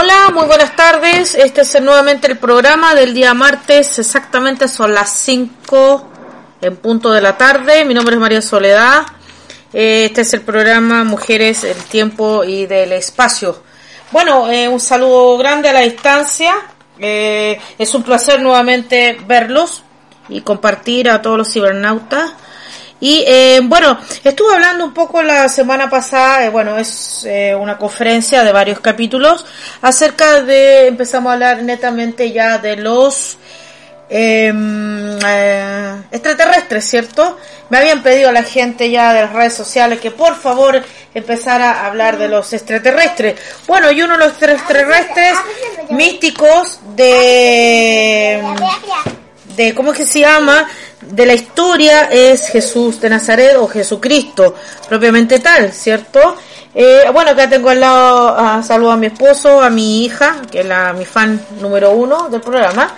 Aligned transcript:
Hola, 0.00 0.30
muy 0.32 0.46
buenas 0.46 0.76
tardes. 0.76 1.34
Este 1.34 1.62
es 1.62 1.82
nuevamente 1.82 2.28
el 2.28 2.38
programa 2.38 2.94
del 2.94 3.12
día 3.12 3.34
martes. 3.34 3.98
Exactamente 3.98 4.68
son 4.68 4.94
las 4.94 5.10
5 5.10 6.08
en 6.60 6.76
punto 6.76 7.10
de 7.10 7.20
la 7.20 7.36
tarde. 7.36 7.84
Mi 7.84 7.94
nombre 7.94 8.14
es 8.14 8.20
María 8.20 8.40
Soledad. 8.40 9.02
Eh, 9.72 10.04
este 10.04 10.20
es 10.20 10.32
el 10.34 10.42
programa 10.42 11.02
Mujeres, 11.02 11.64
el 11.64 11.78
Tiempo 11.78 12.44
y 12.44 12.66
del 12.66 12.92
Espacio. 12.92 13.60
Bueno, 14.12 14.48
eh, 14.48 14.68
un 14.68 14.78
saludo 14.78 15.36
grande 15.36 15.68
a 15.68 15.72
la 15.72 15.80
distancia. 15.80 16.54
Eh, 17.00 17.58
es 17.76 17.92
un 17.92 18.04
placer 18.04 18.40
nuevamente 18.40 19.18
verlos 19.26 19.82
y 20.28 20.42
compartir 20.42 21.10
a 21.10 21.20
todos 21.20 21.38
los 21.38 21.52
cibernautas. 21.52 22.34
Y 23.00 23.22
eh, 23.26 23.60
bueno, 23.62 23.98
estuve 24.24 24.54
hablando 24.54 24.84
un 24.84 24.92
poco 24.92 25.22
la 25.22 25.48
semana 25.48 25.88
pasada, 25.88 26.44
eh, 26.44 26.48
bueno, 26.48 26.76
es 26.78 27.24
eh, 27.24 27.54
una 27.54 27.78
conferencia 27.78 28.42
de 28.42 28.50
varios 28.50 28.80
capítulos 28.80 29.46
acerca 29.82 30.42
de, 30.42 30.88
empezamos 30.88 31.30
a 31.30 31.34
hablar 31.34 31.62
netamente 31.62 32.32
ya 32.32 32.58
de 32.58 32.76
los 32.76 33.38
em, 34.08 35.16
extraterrestres, 36.10 36.88
¿cierto? 36.88 37.38
Me 37.70 37.78
habían 37.78 38.02
pedido 38.02 38.32
la 38.32 38.42
gente 38.42 38.90
ya 38.90 39.12
de 39.12 39.22
las 39.22 39.32
redes 39.32 39.54
sociales 39.54 40.00
que 40.00 40.10
por 40.10 40.34
favor 40.34 40.82
empezara 41.14 41.82
a 41.82 41.86
hablar 41.86 42.18
de 42.18 42.26
los 42.26 42.52
extraterrestres. 42.52 43.38
Bueno, 43.68 43.92
y 43.92 44.02
uno 44.02 44.14
de 44.14 44.26
los 44.26 44.42
extraterrestres 44.42 45.36
místicos 45.90 46.80
de... 46.96 48.42
de 49.58 49.74
¿Cómo 49.74 49.92
es 49.92 49.98
que 49.98 50.06
se 50.06 50.20
llama? 50.20 50.66
de 51.00 51.26
la 51.26 51.34
historia 51.34 52.08
es 52.10 52.48
Jesús 52.48 53.00
de 53.00 53.10
Nazaret 53.10 53.56
o 53.56 53.66
Jesucristo, 53.68 54.54
propiamente 54.88 55.38
tal, 55.38 55.72
¿cierto? 55.72 56.36
Eh, 56.74 57.04
bueno, 57.12 57.30
acá 57.32 57.48
tengo 57.48 57.70
al 57.70 57.80
lado, 57.80 58.36
a, 58.36 58.62
saludo 58.62 58.92
a 58.92 58.96
mi 58.96 59.06
esposo, 59.06 59.60
a 59.60 59.70
mi 59.70 60.04
hija, 60.04 60.42
que 60.50 60.60
es 60.60 60.66
la, 60.66 60.92
mi 60.92 61.04
fan 61.04 61.40
número 61.60 61.90
uno 61.90 62.28
del 62.28 62.40
programa. 62.40 62.94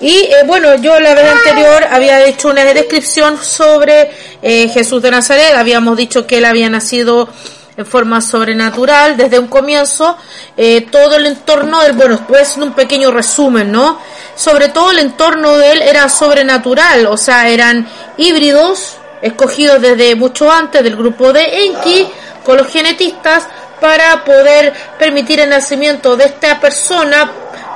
Y 0.00 0.10
eh, 0.10 0.34
bueno, 0.46 0.74
yo 0.76 0.98
la 1.00 1.14
vez 1.14 1.24
anterior 1.32 1.84
había 1.90 2.24
hecho 2.26 2.48
una 2.48 2.64
descripción 2.64 3.38
sobre 3.42 4.10
eh, 4.42 4.68
Jesús 4.68 5.00
de 5.02 5.10
Nazaret, 5.10 5.54
habíamos 5.56 5.96
dicho 5.96 6.26
que 6.26 6.38
él 6.38 6.44
había 6.44 6.68
nacido 6.68 7.28
en 7.76 7.84
forma 7.84 8.20
sobrenatural 8.20 9.16
desde 9.16 9.38
un 9.38 9.48
comienzo, 9.48 10.16
eh, 10.56 10.86
todo 10.90 11.16
el 11.16 11.26
entorno 11.26 11.82
del, 11.82 11.92
bueno, 11.92 12.24
pues 12.26 12.56
un 12.56 12.72
pequeño 12.72 13.10
resumen, 13.10 13.70
¿no? 13.70 13.98
Sobre 14.34 14.68
todo 14.68 14.92
el 14.92 14.98
entorno 15.00 15.56
de 15.56 15.72
él 15.72 15.82
era 15.82 16.08
sobrenatural, 16.08 17.06
o 17.06 17.16
sea, 17.16 17.48
eran 17.48 17.86
híbridos 18.16 18.96
escogidos 19.20 19.80
desde 19.80 20.14
mucho 20.14 20.50
antes 20.50 20.82
del 20.82 20.96
grupo 20.96 21.32
de 21.32 21.66
Enki 21.66 22.08
con 22.44 22.56
los 22.56 22.68
genetistas 22.68 23.46
para 23.80 24.24
poder 24.24 24.72
permitir 24.98 25.40
el 25.40 25.50
nacimiento 25.50 26.16
de 26.16 26.24
esta 26.24 26.58
persona 26.60 27.30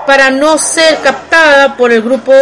para 0.06 0.30
no 0.30 0.56
ser 0.58 0.98
captada 1.02 1.76
por 1.76 1.92
el 1.92 2.02
grupo 2.02 2.32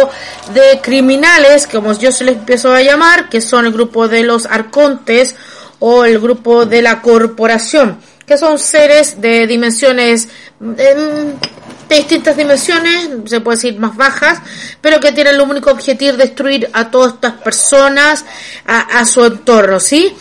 de 0.53 0.79
criminales, 0.81 1.67
como 1.67 1.93
yo 1.93 2.11
se 2.11 2.23
les 2.23 2.37
empiezo 2.37 2.73
a 2.73 2.81
llamar, 2.81 3.29
que 3.29 3.41
son 3.41 3.65
el 3.65 3.73
grupo 3.73 4.07
de 4.07 4.23
los 4.23 4.45
arcontes 4.45 5.35
o 5.79 6.05
el 6.05 6.19
grupo 6.19 6.65
de 6.65 6.81
la 6.81 7.01
corporación, 7.01 7.97
que 8.25 8.37
son 8.37 8.59
seres 8.59 9.19
de 9.19 9.47
dimensiones, 9.47 10.29
de 10.59 11.35
distintas 11.89 12.37
dimensiones, 12.37 13.09
se 13.25 13.41
puede 13.41 13.57
decir 13.57 13.79
más 13.79 13.95
bajas, 13.95 14.39
pero 14.81 14.99
que 14.99 15.11
tienen 15.11 15.35
el 15.35 15.41
único 15.41 15.71
objetivo 15.71 16.13
de 16.13 16.25
destruir 16.25 16.69
a 16.73 16.91
todas 16.91 17.13
estas 17.13 17.33
personas, 17.33 18.25
a, 18.67 19.03
su 19.05 19.25
entorno, 19.25 19.79
¿sí? 19.79 20.13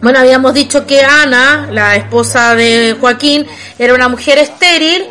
Bueno, 0.00 0.18
habíamos 0.18 0.54
dicho 0.54 0.86
que 0.86 1.02
Ana, 1.02 1.68
la 1.70 1.96
esposa 1.96 2.54
de 2.54 2.96
Joaquín, 3.00 3.46
era 3.78 3.94
una 3.94 4.08
mujer 4.08 4.38
estéril, 4.38 5.06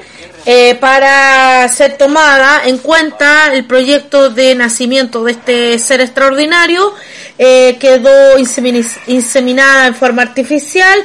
eh, 0.49 0.75
para 0.75 1.67
ser 1.67 1.97
tomada 1.97 2.61
en 2.65 2.77
cuenta 2.77 3.53
el 3.53 3.65
proyecto 3.65 4.29
de 4.29 4.55
nacimiento 4.55 5.25
de 5.25 5.33
este 5.33 5.77
ser 5.77 5.99
extraordinario 5.99 6.93
eh, 7.37 7.77
quedó 7.79 8.37
inseminada 8.37 9.87
en 9.87 9.95
forma 9.95 10.21
artificial 10.23 10.99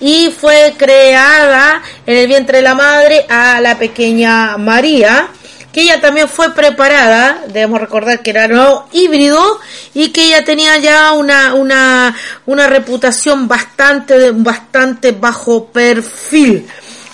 y 0.00 0.30
fue 0.30 0.74
creada 0.76 1.82
en 2.06 2.16
el 2.16 2.26
vientre 2.26 2.58
de 2.58 2.62
la 2.62 2.74
madre 2.74 3.26
a 3.28 3.60
la 3.60 3.78
pequeña 3.78 4.56
María, 4.56 5.28
que 5.72 5.82
ella 5.82 6.00
también 6.00 6.28
fue 6.28 6.54
preparada, 6.54 7.42
debemos 7.48 7.80
recordar 7.80 8.22
que 8.22 8.30
era 8.30 8.48
no 8.48 8.88
híbrido 8.92 9.60
y 9.94 10.10
que 10.10 10.26
ella 10.26 10.44
tenía 10.44 10.78
ya 10.78 11.12
una, 11.12 11.54
una, 11.54 12.14
una 12.46 12.66
reputación 12.66 13.48
bastante, 13.48 14.30
bastante 14.30 15.12
bajo 15.12 15.66
perfil. 15.66 16.66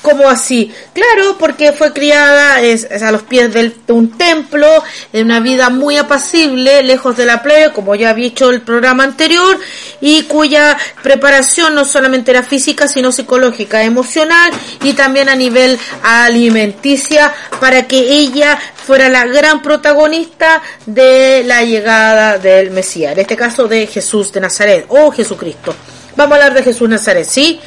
¿Cómo 0.05 0.29
así? 0.29 0.71
Claro, 0.93 1.39
porque 1.39 1.73
fue 1.73 1.95
criada 1.95 2.61
es, 2.61 2.87
a 2.93 3.11
los 3.11 3.23
pies 3.23 3.55
de 3.55 3.73
un 3.89 4.19
templo, 4.19 4.69
en 5.15 5.25
una 5.25 5.41
vida 5.41 5.71
muy 5.71 5.97
apacible, 5.97 6.83
lejos 6.83 7.17
de 7.17 7.25
la 7.25 7.43
plebe, 7.43 7.73
como 7.73 7.95
ya 7.95 8.11
había 8.11 8.27
dicho 8.27 8.51
el 8.51 8.61
programa 8.61 9.03
anterior, 9.03 9.59
y 10.03 10.25
cuya 10.25 10.77
preparación 11.03 11.75
no 11.75 11.87
solamente 11.87 12.33
era 12.33 12.43
física, 12.43 12.87
sino 12.87 13.13
psicológica, 13.13 13.83
emocional 13.83 14.53
y 14.83 14.93
también 14.93 15.31
a 15.31 15.37
nivel 15.37 15.79
alimenticia, 16.03 17.33
para 17.59 17.87
que 17.87 17.97
ella 17.97 18.59
fuera 18.87 19.09
la 19.09 19.25
gran 19.25 19.63
protagonista 19.63 20.61
de 20.85 21.45
la 21.47 21.65
llegada 21.65 22.37
del 22.37 22.73
Mesías, 22.73 23.15
en 23.15 23.21
este 23.21 23.37
caso 23.37 23.69
de 23.69 23.87
Jesús 23.87 24.31
de 24.35 24.43
Nazaret, 24.43 24.85
o 24.91 25.11
Jesucristo. 25.11 25.75
Vamos 26.15 26.33
a 26.33 26.45
hablar 26.45 26.55
de 26.59 26.63
Jesús 26.63 26.91
Nazaret, 26.91 27.25
¿sí? 27.25 27.59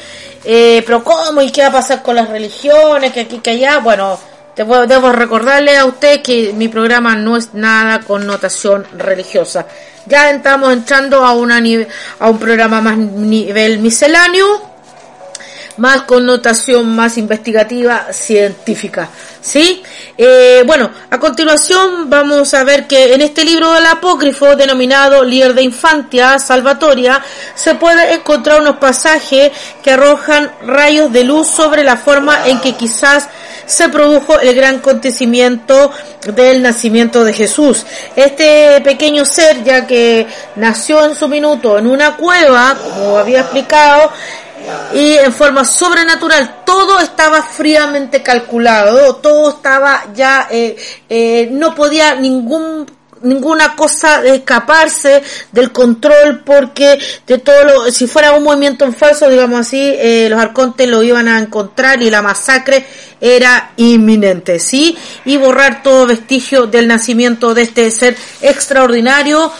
Eh, 0.50 0.82
pero 0.86 1.04
¿cómo? 1.04 1.42
¿Y 1.42 1.52
qué 1.52 1.60
va 1.64 1.68
a 1.68 1.72
pasar 1.74 2.02
con 2.02 2.16
las 2.16 2.30
religiones? 2.30 3.12
Que 3.12 3.20
aquí, 3.20 3.40
que 3.40 3.50
allá. 3.50 3.80
Bueno, 3.80 4.18
debo 4.56 5.12
recordarle 5.12 5.78
a 5.78 5.84
usted 5.84 6.22
que 6.22 6.54
mi 6.54 6.70
programa 6.70 7.18
no 7.18 7.36
es 7.36 7.54
nada 7.54 8.00
con 8.00 8.26
notación 8.26 8.86
religiosa. 8.98 9.66
Ya 10.06 10.30
estamos 10.32 10.72
entrando 10.72 11.26
a, 11.26 11.34
una, 11.34 11.62
a 12.20 12.30
un 12.30 12.40
programa 12.40 12.80
más 12.80 12.98
nivel 12.98 13.80
misceláneo 13.80 14.77
más 15.78 16.04
connotación 16.04 16.96
más 16.96 17.18
investigativa 17.18 18.08
científica. 18.12 19.10
¿Sí? 19.42 19.82
Eh, 20.18 20.64
bueno, 20.66 20.90
a 21.10 21.20
continuación 21.20 22.10
vamos 22.10 22.54
a 22.54 22.64
ver 22.64 22.88
que 22.88 23.14
en 23.14 23.22
este 23.22 23.46
libro 23.46 23.72
del 23.72 23.86
apócrifo 23.86 24.56
denominado 24.56 25.24
Líder 25.24 25.54
de 25.54 25.62
Infantia 25.62 26.38
Salvatoria 26.40 27.24
se 27.56 27.76
puede 27.76 28.16
encontrar 28.16 28.60
unos 28.60 28.78
pasajes 28.78 29.52
que 29.84 29.92
arrojan 29.92 30.52
rayos 30.66 31.14
de 31.14 31.24
luz 31.24 31.48
sobre 31.48 31.84
la 31.84 31.98
forma 31.98 32.48
en 32.48 32.60
que 32.60 32.76
quizás 32.76 33.30
se 33.68 33.90
produjo 33.90 34.40
el 34.40 34.56
gran 34.56 34.78
acontecimiento 34.78 35.92
del 36.34 36.62
nacimiento 36.64 37.24
de 37.24 37.34
Jesús. 37.34 37.86
Este 38.16 38.82
pequeño 38.82 39.26
ser, 39.26 39.64
ya 39.64 39.86
que 39.86 40.26
nació 40.56 41.06
en 41.06 41.14
su 41.16 41.28
minuto 41.28 41.78
en 41.78 41.86
una 41.86 42.16
cueva, 42.16 42.76
como 42.82 43.18
había 43.18 43.42
explicado, 43.42 44.12
y 44.94 45.14
en 45.14 45.34
forma 45.34 45.64
sobrenatural 45.64 46.64
todo 46.66 47.00
estaba 47.00 47.42
fríamente 47.42 48.22
calculado 48.22 49.16
todo 49.18 49.50
estaba 49.50 50.06
ya 50.14 50.48
eh, 50.50 50.76
eh, 51.10 51.50
no 51.52 51.74
podía 51.76 52.16
ningún 52.16 52.86
ninguna 53.22 53.76
cosa 53.76 54.24
escaparse 54.26 55.24
del 55.52 55.72
control 55.72 56.44
porque 56.46 57.00
de 57.26 57.38
todo 57.40 57.64
lo, 57.64 57.92
si 57.92 58.08
fuera 58.08 58.34
un 58.34 58.44
movimiento 58.44 58.86
en 58.86 58.94
falso 58.94 59.30
digamos 59.30 59.62
así 59.62 59.80
eh, 59.82 60.28
los 60.30 60.40
arcontes 60.40 60.88
lo 60.88 61.02
iban 61.04 61.28
a 61.28 61.40
encontrar 61.40 62.02
y 62.02 62.10
la 62.10 62.22
masacre 62.22 62.86
era 63.20 63.72
inminente 63.78 64.60
sí 64.60 64.96
y 65.26 65.38
borrar 65.38 65.82
todo 65.82 66.06
vestigio 66.06 66.68
del 66.68 66.88
nacimiento 66.88 67.54
de 67.54 67.64
este 67.64 67.90
ser 67.92 68.16
extraordinario 68.42 69.52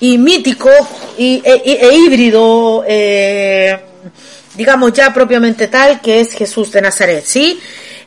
y 0.00 0.18
mítico 0.18 0.70
y, 1.18 1.42
e, 1.44 1.62
e, 1.64 1.86
e 1.86 1.94
híbrido 1.94 2.84
eh, 2.86 3.91
digamos 4.54 4.92
ya 4.92 5.12
propiamente 5.12 5.68
tal, 5.68 6.00
que 6.00 6.20
es 6.20 6.32
Jesús 6.32 6.70
de 6.72 6.82
Nazaret, 6.82 7.24
¿sí? 7.24 7.60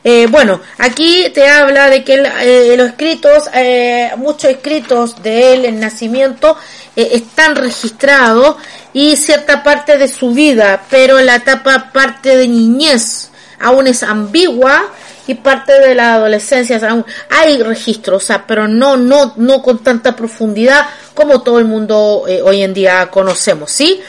Eh, 0.08 0.28
bueno, 0.30 0.60
aquí 0.78 1.30
te 1.34 1.48
habla 1.48 1.90
de 1.90 2.04
que 2.04 2.14
eh, 2.14 2.76
los 2.76 2.90
escritos, 2.90 3.50
eh, 3.52 4.12
muchos 4.16 4.52
escritos 4.52 5.20
de 5.20 5.52
él, 5.52 5.64
el 5.64 5.80
nacimiento, 5.80 6.56
están 6.94 7.56
registrados 7.56 8.56
y 8.92 9.16
cierta 9.16 9.64
parte 9.64 9.98
de 9.98 10.06
su 10.06 10.30
vida, 10.30 10.84
pero 10.88 11.20
la 11.20 11.34
etapa 11.34 11.90
parte 11.92 12.36
de 12.36 12.46
niñez 12.46 13.30
aún 13.58 13.88
es 13.88 14.04
ambigua 14.04 14.84
y 15.26 15.34
parte 15.34 15.72
de 15.80 15.94
la 15.96 16.14
adolescencia 16.14 16.80
aún 16.88 17.04
hay 17.28 17.60
registros, 17.60 18.22
o 18.22 18.26
sea, 18.26 18.46
pero 18.46 18.68
no, 18.68 18.96
no, 18.96 19.34
no 19.36 19.60
con 19.60 19.80
tanta 19.82 20.14
profundidad 20.14 20.86
como 21.14 21.42
todo 21.42 21.58
el 21.58 21.64
mundo 21.64 22.24
hoy 22.44 22.62
en 22.62 22.72
día 22.72 23.10
conocemos, 23.10 23.72
¿sí? 23.72 24.00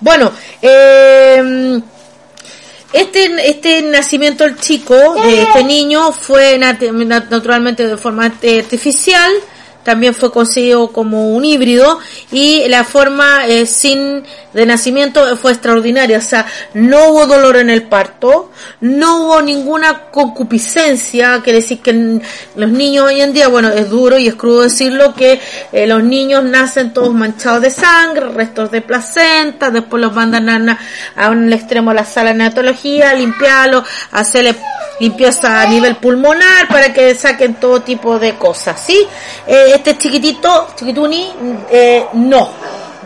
Bueno, 0.00 0.32
eh, 0.62 1.80
este, 2.92 3.50
este 3.50 3.82
nacimiento 3.82 4.44
del 4.44 4.56
chico, 4.58 4.94
de 5.22 5.42
este 5.42 5.64
niño, 5.64 6.12
fue 6.12 6.58
naturalmente 6.58 7.86
de 7.86 7.96
forma 7.96 8.26
artificial, 8.26 9.30
también 9.88 10.12
fue 10.12 10.30
conseguido 10.30 10.92
como 10.92 11.30
un 11.30 11.46
híbrido 11.46 11.98
y 12.30 12.68
la 12.68 12.84
forma 12.84 13.46
eh, 13.46 13.64
sin 13.64 14.22
de 14.52 14.66
nacimiento 14.66 15.34
fue 15.38 15.52
extraordinaria, 15.52 16.18
o 16.18 16.20
sea, 16.20 16.44
no 16.74 17.08
hubo 17.08 17.26
dolor 17.26 17.56
en 17.56 17.70
el 17.70 17.84
parto, 17.84 18.50
no 18.82 19.24
hubo 19.24 19.40
ninguna 19.40 20.10
concupiscencia, 20.10 21.40
quiere 21.42 21.60
decir 21.60 21.80
que 21.80 22.20
los 22.56 22.70
niños 22.70 23.06
hoy 23.06 23.22
en 23.22 23.32
día, 23.32 23.48
bueno, 23.48 23.70
es 23.70 23.88
duro 23.88 24.18
y 24.18 24.28
es 24.28 24.34
crudo 24.34 24.62
decirlo 24.62 25.14
que 25.14 25.40
eh, 25.72 25.86
los 25.86 26.02
niños 26.02 26.44
nacen 26.44 26.92
todos 26.92 27.14
manchados 27.14 27.62
de 27.62 27.70
sangre, 27.70 28.28
restos 28.28 28.70
de 28.70 28.82
placenta, 28.82 29.70
después 29.70 30.02
los 30.02 30.12
mandan 30.12 30.68
a, 30.68 30.78
a 31.16 31.30
un 31.30 31.50
extremo 31.50 31.92
a 31.92 31.94
la 31.94 32.04
sala 32.04 32.32
de 32.32 32.38
neonatología, 32.38 33.14
limpiarlo, 33.14 33.82
hacerle 34.12 34.54
limpieza 35.00 35.60
a 35.60 35.66
nivel 35.66 35.96
pulmonar 35.96 36.68
para 36.68 36.92
que 36.92 37.14
saquen 37.14 37.54
todo 37.54 37.82
tipo 37.82 38.18
de 38.18 38.34
cosas, 38.34 38.80
¿sí? 38.84 39.06
Eh, 39.46 39.72
este 39.74 39.96
chiquitito, 39.96 40.68
chiquituni, 40.76 41.32
eh, 41.70 42.06
no, 42.14 42.50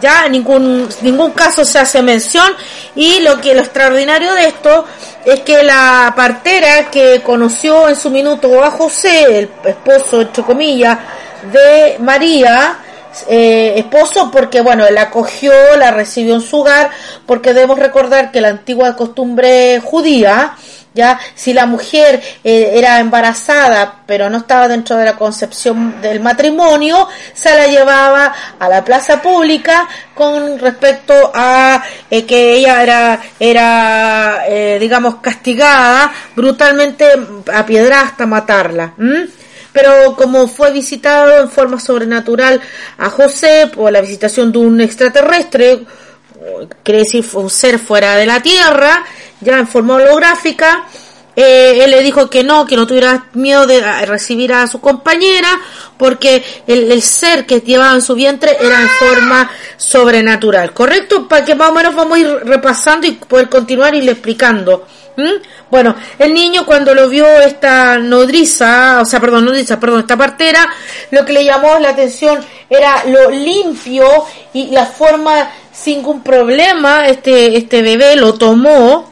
ya 0.00 0.29
ningún 0.29 0.89
ningún 1.03 1.31
caso 1.31 1.65
se 1.65 1.79
hace 1.79 2.03
mención 2.03 2.53
y 2.97 3.21
lo 3.21 3.41
que 3.41 3.55
lo 3.55 3.61
extraordinario 3.61 4.35
de 4.35 4.49
esto 4.49 4.85
es 5.25 5.41
que 5.41 5.62
la 5.62 6.12
partera 6.17 6.91
que 6.91 7.23
conoció 7.23 7.89
en 7.89 7.94
su 7.94 8.11
minuto 8.11 8.62
a 8.62 8.71
José, 8.73 9.39
el 9.39 9.50
esposo 9.65 10.23
entre 10.23 10.43
comillas 10.43 10.99
de 11.53 11.97
María, 12.00 12.79
eh, 13.29 13.75
esposo 13.77 14.31
porque 14.33 14.61
bueno 14.61 14.89
la 14.91 15.03
acogió 15.03 15.53
la 15.77 15.91
recibió 15.91 16.35
en 16.35 16.41
su 16.41 16.61
hogar 16.61 16.91
porque 17.27 17.53
debemos 17.53 17.79
recordar 17.79 18.33
que 18.33 18.41
la 18.41 18.49
antigua 18.49 18.97
costumbre 18.97 19.81
judía 19.81 20.56
ya 20.94 21.19
si 21.35 21.53
la 21.53 21.67
mujer 21.67 22.23
eh, 22.44 22.73
era 22.75 23.00
embarazada 23.00 24.03
pero 24.06 24.29
no 24.29 24.39
estaba 24.39 24.69
dentro 24.69 24.97
de 24.97 25.06
la 25.06 25.17
concepción 25.17 26.00
del 26.03 26.21
matrimonio 26.21 27.09
se 27.33 27.55
la 27.55 27.67
llevaba 27.67 28.33
a 28.59 28.69
la 28.69 28.85
plaza 28.85 29.23
pública 29.23 29.89
con 30.15 30.59
respecto 30.59 31.15
a 31.35 31.83
eh, 32.11 32.25
que 32.25 32.56
ella 32.56 32.83
era 32.83 33.21
era 33.39 34.44
eh, 34.47 34.79
digamos 34.79 35.17
castigada 35.17 36.12
brutalmente 36.37 37.06
a 37.53 37.65
piedra 37.65 38.03
hasta 38.03 38.27
matarla 38.27 38.94
pero 39.73 40.15
como 40.17 40.47
fue 40.49 40.71
visitado 40.71 41.41
en 41.41 41.50
forma 41.50 41.81
sobrenatural 41.81 42.61
a 42.99 43.09
José 43.09 43.71
por 43.75 43.91
la 43.91 44.03
visitación 44.03 44.53
de 44.53 44.59
un 44.59 44.81
extraterrestre 44.81 45.87
quiere 46.83 47.00
decir 47.00 47.25
un 47.35 47.49
ser 47.49 47.79
fuera 47.79 48.17
de 48.17 48.27
la 48.27 48.41
tierra 48.41 49.05
ya 49.43 49.59
en 49.59 49.67
forma 49.67 49.94
holográfica, 49.94 50.87
eh, 51.35 51.85
él 51.85 51.91
le 51.91 52.03
dijo 52.03 52.29
que 52.29 52.44
no, 52.44 52.67
que 52.67 52.77
no 52.77 52.87
tuviera 52.87 53.27
miedo 53.33 53.67
de 53.67 53.81
recibir 54.05 54.53
a 54.53 54.67
su 54.67 54.81
compañera, 54.81 55.49
porque 55.97 56.44
el, 56.67 57.00
ser 57.03 57.47
que 57.47 57.61
llevaba 57.61 57.94
en 57.94 58.03
su 58.03 58.15
vientre 58.15 58.56
era 58.61 58.81
en 58.81 58.89
forma 58.89 59.50
sobrenatural, 59.77 60.73
¿correcto? 60.75 61.27
Para 61.29 61.44
que 61.44 61.55
más 61.55 61.71
o 61.71 61.75
menos 61.75 61.94
vamos 61.94 62.19
a 62.19 62.21
ir 62.21 62.29
repasando 62.44 63.06
y 63.06 63.12
poder 63.12 63.49
continuar 63.49 63.94
y 63.94 64.03
le 64.03 64.12
explicando. 64.12 64.87
Bueno, 65.71 65.94
el 66.19 66.33
niño 66.33 66.65
cuando 66.65 66.94
lo 66.94 67.09
vio 67.09 67.27
esta 67.41 67.99
nodriza, 67.99 69.00
o 69.00 69.05
sea, 69.05 69.21
perdón, 69.21 69.44
nodriza, 69.44 69.79
perdón, 69.79 70.00
esta 70.00 70.17
partera, 70.17 70.67
lo 71.11 71.25
que 71.25 71.35
le 71.35 71.44
llamó 71.44 71.79
la 71.79 71.91
atención 71.91 72.41
era 72.69 73.05
lo 73.05 73.31
limpio 73.31 74.06
y 74.55 74.71
la 74.71 74.87
forma 74.87 75.50
sin 75.73 75.99
ningún 75.99 76.23
problema, 76.23 77.06
este, 77.09 77.56
este 77.56 77.83
bebé 77.83 78.17
lo 78.17 78.35
tomó, 78.35 79.12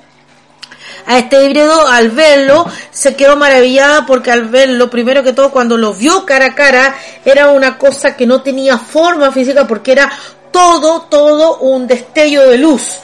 a 1.07 1.19
este 1.19 1.45
híbrido 1.45 1.87
al 1.89 2.11
verlo 2.11 2.67
se 2.91 3.17
quedó 3.17 3.37
maravillada 3.37 4.07
porque 4.07 4.31
al 4.31 4.47
verlo, 4.47 4.91
primero 4.91 5.23
que 5.23 5.33
todo 5.33 5.51
cuando 5.51 5.77
lo 5.77 5.95
vio 5.95 6.25
cara 6.25 6.47
a 6.47 6.55
cara, 6.55 6.95
era 7.25 7.49
una 7.49 7.79
cosa 7.79 8.17
que 8.17 8.27
no 8.27 8.43
tenía 8.43 8.79
forma 8.79 9.33
física 9.33 9.67
porque 9.67 9.93
era 9.93 10.11
todo, 10.51 11.03
todo 11.03 11.59
un 11.59 11.87
destello 11.87 12.49
de 12.49 12.59
luz. 12.59 12.99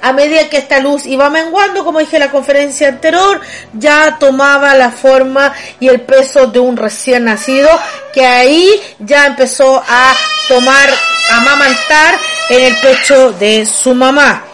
A 0.00 0.12
medida 0.12 0.48
que 0.48 0.58
esta 0.58 0.80
luz 0.80 1.06
iba 1.06 1.30
menguando, 1.30 1.84
como 1.84 1.98
dije 1.98 2.16
en 2.16 2.20
la 2.20 2.30
conferencia 2.30 2.88
anterior, 2.88 3.40
ya 3.72 4.16
tomaba 4.18 4.74
la 4.74 4.90
forma 4.90 5.52
y 5.80 5.88
el 5.88 6.00
peso 6.00 6.46
de 6.46 6.58
un 6.58 6.76
recién 6.76 7.24
nacido, 7.24 7.68
que 8.12 8.26
ahí 8.26 8.68
ya 8.98 9.26
empezó 9.26 9.82
a 9.86 10.14
tomar, 10.48 10.88
a 11.32 11.40
mamantar 11.40 12.18
en 12.48 12.64
el 12.64 12.76
pecho 12.76 13.32
de 13.32 13.64
su 13.66 13.94
mamá, 13.94 14.44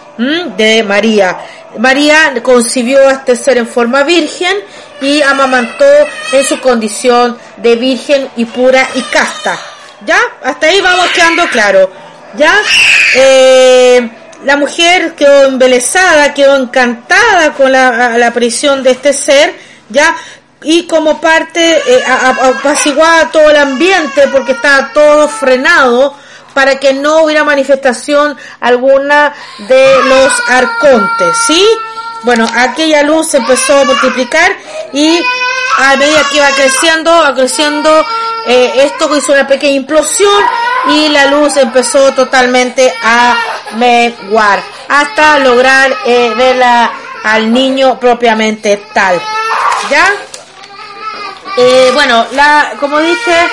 de 0.56 0.82
María. 0.82 1.38
María 1.78 2.34
concibió 2.42 3.08
a 3.08 3.12
este 3.12 3.36
ser 3.36 3.56
en 3.58 3.66
forma 3.66 4.02
virgen 4.02 4.56
y 5.00 5.22
amamantó 5.22 5.84
en 6.32 6.44
su 6.44 6.60
condición 6.60 7.38
de 7.56 7.76
virgen 7.76 8.28
y 8.36 8.44
pura 8.44 8.86
y 8.94 9.02
casta. 9.02 9.58
¿Ya? 10.04 10.18
Hasta 10.42 10.66
ahí 10.66 10.80
vamos 10.80 11.06
quedando 11.12 11.46
claro. 11.48 11.90
¿Ya? 12.36 12.54
Eh, 13.14 14.10
la 14.44 14.56
mujer 14.56 15.14
quedó 15.14 15.46
embelesada, 15.46 16.34
quedó 16.34 16.56
encantada 16.56 17.52
con 17.54 17.72
la, 17.72 18.26
aparición 18.26 18.82
de 18.82 18.92
este 18.92 19.12
ser, 19.12 19.54
¿ya? 19.88 20.14
Y 20.62 20.86
como 20.86 21.20
parte, 21.20 21.82
eh, 21.86 22.04
apaciguaba 22.04 23.30
todo 23.30 23.50
el 23.50 23.56
ambiente 23.56 24.28
porque 24.28 24.52
estaba 24.52 24.92
todo 24.92 25.28
frenado 25.28 26.14
para 26.58 26.80
que 26.80 26.92
no 26.92 27.22
hubiera 27.22 27.44
manifestación 27.44 28.36
alguna 28.58 29.32
de 29.68 30.02
los 30.02 30.32
arcontes, 30.48 31.36
¿sí? 31.46 31.64
Bueno, 32.24 32.48
aquella 32.52 33.04
luz 33.04 33.28
se 33.28 33.36
empezó 33.36 33.78
a 33.78 33.84
multiplicar 33.84 34.50
y 34.92 35.22
a 35.76 35.94
medida 35.94 36.20
que 36.28 36.38
iba 36.38 36.50
creciendo, 36.56 37.12
va 37.12 37.32
creciendo, 37.32 38.04
eh, 38.48 38.72
esto 38.86 39.16
hizo 39.16 39.30
una 39.30 39.46
pequeña 39.46 39.76
implosión 39.76 40.42
y 40.88 41.10
la 41.10 41.26
luz 41.26 41.56
empezó 41.58 42.12
totalmente 42.14 42.92
a 43.04 43.36
menguar 43.76 44.60
hasta 44.88 45.38
lograr 45.38 45.94
eh, 46.06 46.32
verla 46.36 46.90
al 47.22 47.52
niño 47.52 48.00
propiamente 48.00 48.82
tal. 48.92 49.22
¿Ya? 49.92 50.08
Eh, 51.56 51.92
bueno, 51.94 52.26
como 52.80 52.98
dije, 52.98 53.48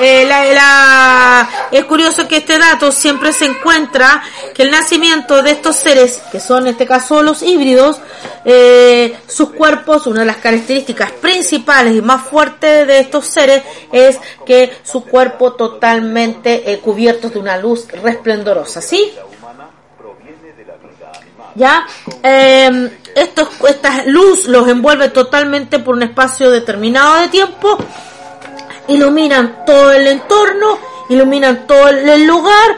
eh, 0.00 0.24
la, 0.26 1.48
es 1.70 1.84
curioso 1.84 2.26
que 2.26 2.38
este 2.38 2.58
dato 2.58 2.90
siempre 2.90 3.32
se 3.32 3.44
encuentra 3.44 4.22
que 4.54 4.62
el 4.62 4.70
nacimiento 4.70 5.42
de 5.42 5.50
estos 5.52 5.76
seres, 5.76 6.20
que 6.32 6.40
son 6.40 6.62
en 6.64 6.68
este 6.72 6.86
caso 6.86 7.22
los 7.22 7.42
híbridos, 7.42 8.00
eh, 8.44 9.18
sus 9.26 9.50
cuerpos, 9.50 10.06
una 10.06 10.20
de 10.20 10.26
las 10.26 10.38
características 10.38 11.12
principales 11.12 11.94
y 11.94 12.02
más 12.02 12.22
fuertes 12.22 12.86
de 12.86 13.00
estos 13.00 13.26
seres 13.26 13.62
es 13.92 14.18
que 14.46 14.72
su 14.82 15.04
cuerpo 15.04 15.52
totalmente 15.52 16.72
eh, 16.72 16.78
cubierto 16.78 17.28
de 17.28 17.38
una 17.38 17.56
luz 17.56 17.86
resplendorosa, 17.90 18.80
¿sí? 18.80 19.12
¿Ya? 21.54 21.86
Eh, 22.22 22.90
esta 23.14 24.04
luz 24.06 24.46
los 24.46 24.68
envuelve 24.68 25.08
totalmente 25.08 25.80
por 25.80 25.94
un 25.96 26.04
espacio 26.04 26.50
determinado 26.50 27.16
de 27.16 27.28
tiempo 27.28 27.76
iluminan 28.90 29.64
todo 29.64 29.92
el 29.92 30.06
entorno, 30.06 30.78
iluminan 31.08 31.66
todo 31.66 31.88
el 31.88 32.26
lugar 32.26 32.76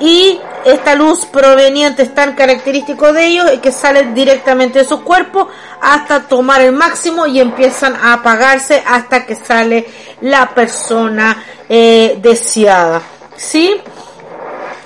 y 0.00 0.40
esta 0.64 0.94
luz 0.94 1.26
proveniente 1.26 2.02
es 2.02 2.14
tan 2.14 2.34
característico 2.34 3.12
de 3.12 3.26
ellos 3.26 3.50
que 3.60 3.72
sale 3.72 4.12
directamente 4.12 4.80
de 4.80 4.84
su 4.84 5.02
cuerpo 5.02 5.48
hasta 5.80 6.28
tomar 6.28 6.60
el 6.60 6.72
máximo 6.72 7.26
y 7.26 7.40
empiezan 7.40 7.96
a 7.96 8.14
apagarse 8.14 8.82
hasta 8.86 9.26
que 9.26 9.34
sale 9.34 9.86
la 10.20 10.48
persona 10.50 11.42
eh, 11.68 12.18
deseada. 12.20 13.02
¿Sí? 13.36 13.80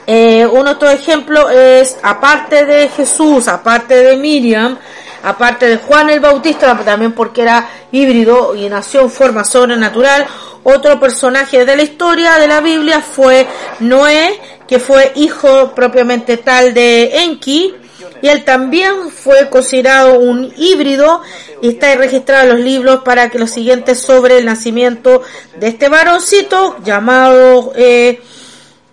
Eh, 0.07 0.47
un 0.47 0.67
otro 0.67 0.91
ejemplo 0.91 1.49
es, 1.51 1.97
aparte 2.03 2.65
de 2.65 2.89
Jesús, 2.89 3.49
aparte 3.49 3.95
de 4.03 4.17
Miriam, 4.17 4.79
aparte 5.23 5.69
de 5.69 5.77
Juan 5.77 6.11
el 6.11 6.21
Bautista, 6.21 6.77
también 6.85 7.13
porque 7.13 7.43
era 7.43 7.69
híbrido 7.93 8.55
y 8.55 8.69
nació 8.69 9.03
en 9.03 9.11
forma 9.11 9.45
sobrenatural, 9.45 10.27
otro 10.65 10.99
personaje 11.01 11.65
de 11.65 11.77
la 11.77 11.83
historia 11.83 12.39
de 12.39 12.47
la 12.47 12.61
Biblia 12.61 13.01
fue 13.01 13.47
Noé, 13.81 14.39
que 14.69 14.79
fue 14.79 15.13
hijo 15.17 15.75
propiamente 15.75 16.37
tal 16.37 16.73
de 16.75 17.25
Enki, 17.25 17.75
y 18.21 18.29
él 18.29 18.45
también 18.45 19.11
fue 19.11 19.51
considerado 19.51 20.19
un 20.19 20.53
híbrido 20.57 21.23
y 21.61 21.71
está 21.71 21.95
registrado 21.97 22.45
en 22.45 22.49
los 22.51 22.61
libros 22.61 23.01
para 23.05 23.29
que 23.29 23.39
los 23.39 23.51
siguientes 23.51 24.01
sobre 24.01 24.39
el 24.39 24.47
nacimiento 24.47 25.23
de 25.57 25.69
este 25.69 25.89
varoncito 25.89 26.77
llamado, 26.85 27.73
eh, 27.75 28.21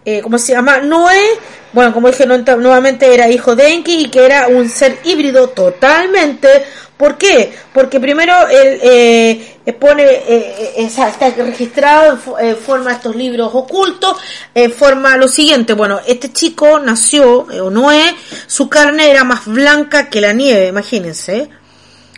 eh, 0.06 0.22
¿cómo 0.22 0.40
se 0.40 0.54
llama? 0.54 0.80
Noé, 0.80 1.22
bueno, 1.74 1.94
como 1.94 2.08
dije 2.08 2.26
nuevamente 2.26 3.14
era 3.14 3.30
hijo 3.30 3.56
de 3.56 3.74
Enki 3.74 4.06
y 4.06 4.10
que 4.10 4.26
era 4.26 4.48
un 4.48 4.68
ser 4.68 4.98
híbrido 5.04 5.50
totalmente 5.50 6.66
¿Por 7.00 7.18
qué? 7.18 7.58
Porque 7.74 7.98
primero 7.98 8.34
él 8.50 8.78
eh, 8.84 9.60
eh 9.66 9.72
pone, 9.72 10.04
eh, 10.04 10.74
eh 10.76 10.86
está 10.86 11.30
registrado 11.30 12.20
en, 12.38 12.58
forma 12.58 12.92
estos 12.92 13.16
libros 13.16 13.52
ocultos, 13.54 14.18
forma 14.78 15.16
lo 15.16 15.30
siguiente, 15.30 15.72
bueno, 15.72 16.02
este 16.06 16.34
chico 16.34 16.78
nació, 16.78 17.48
o 17.64 17.70
Noé, 17.70 18.14
su 18.48 18.68
carne 18.68 19.10
era 19.10 19.24
más 19.24 19.46
blanca 19.46 20.10
que 20.10 20.20
la 20.20 20.34
nieve, 20.34 20.68
imagínense. 20.68 21.50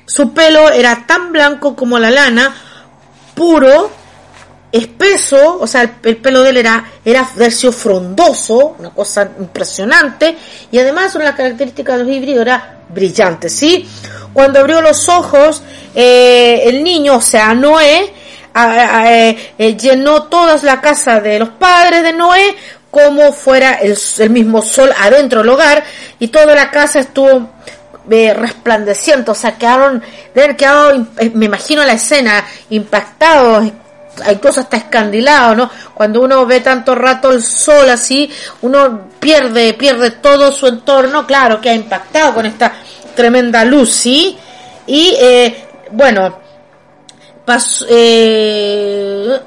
Su 0.08 0.34
pelo 0.34 0.72
era 0.72 1.06
tan 1.06 1.32
blanco 1.32 1.76
como 1.76 2.00
la 2.00 2.10
lana, 2.10 2.52
puro, 3.36 3.92
espeso, 4.72 5.60
o 5.60 5.68
sea, 5.68 5.98
el, 6.04 6.18
pelo 6.18 6.42
de 6.44 6.52
él 6.52 6.58
era, 6.58 6.86
era 7.04 7.30
versio 7.36 7.72
frondoso, 7.72 8.76
una 8.80 8.92
cosa 8.92 9.30
impresionante, 9.40 10.36
y 10.72 10.80
además 10.80 11.14
una 11.16 11.26
de 11.26 11.32
las 11.32 11.38
características 11.38 11.98
de 11.98 12.04
los 12.04 12.14
híbridos 12.14 12.42
era 12.42 12.78
brillante, 12.90 13.50
¿sí? 13.50 13.88
Cuando 14.34 14.60
abrió 14.60 14.82
los 14.82 15.10
ojos, 15.10 15.62
eh, 15.94 16.64
el 16.66 16.84
niño, 16.84 17.18
o 17.18 17.22
sea, 17.22 17.54
Noé, 17.54 18.14
eh, 18.54 19.54
eh, 19.58 19.78
llenó 19.78 20.24
toda 20.24 20.58
la 20.64 20.80
casa 20.82 21.20
de 21.20 21.40
los 21.40 21.50
padres 21.50 22.04
de 22.04 22.14
Noé 22.14 22.56
como 22.90 23.32
fuera 23.32 23.76
el, 23.76 23.98
mismo 24.30 24.62
sol 24.62 24.92
adentro 24.98 25.40
del 25.40 25.50
hogar 25.50 25.84
y 26.20 26.28
toda 26.28 26.54
la 26.54 26.70
casa 26.70 27.00
estuvo 27.00 27.50
resplandeciente, 28.08 29.32
o 29.32 29.36
sea, 29.36 29.58
quedaron, 29.58 30.04
me 31.34 31.46
imagino 31.46 31.82
la 31.86 31.94
escena, 31.94 32.44
impactados, 32.70 33.72
incluso 34.32 34.60
hasta 34.60 34.78
escandilado, 34.78 35.56
¿no? 35.56 35.70
Cuando 35.94 36.22
uno 36.22 36.46
ve 36.46 36.60
tanto 36.60 36.96
rato 36.96 37.32
el 37.32 37.44
sol 37.44 37.90
así, 37.90 38.30
uno 38.62 39.10
pierde, 39.20 39.74
pierde 39.74 40.12
todo 40.12 40.52
su 40.52 40.68
entorno, 40.68 41.26
claro, 41.26 41.62
que 41.62 41.70
ha 41.70 41.74
impactado 41.74 42.34
con 42.34 42.46
esta 42.46 42.74
tremenda 43.16 43.64
luz, 43.66 43.92
¿sí? 43.92 44.38
Y 44.88 45.16
eh, 45.20 45.66
bueno, 45.92 46.40
pasó, 47.46 47.86
eh, 47.90 49.40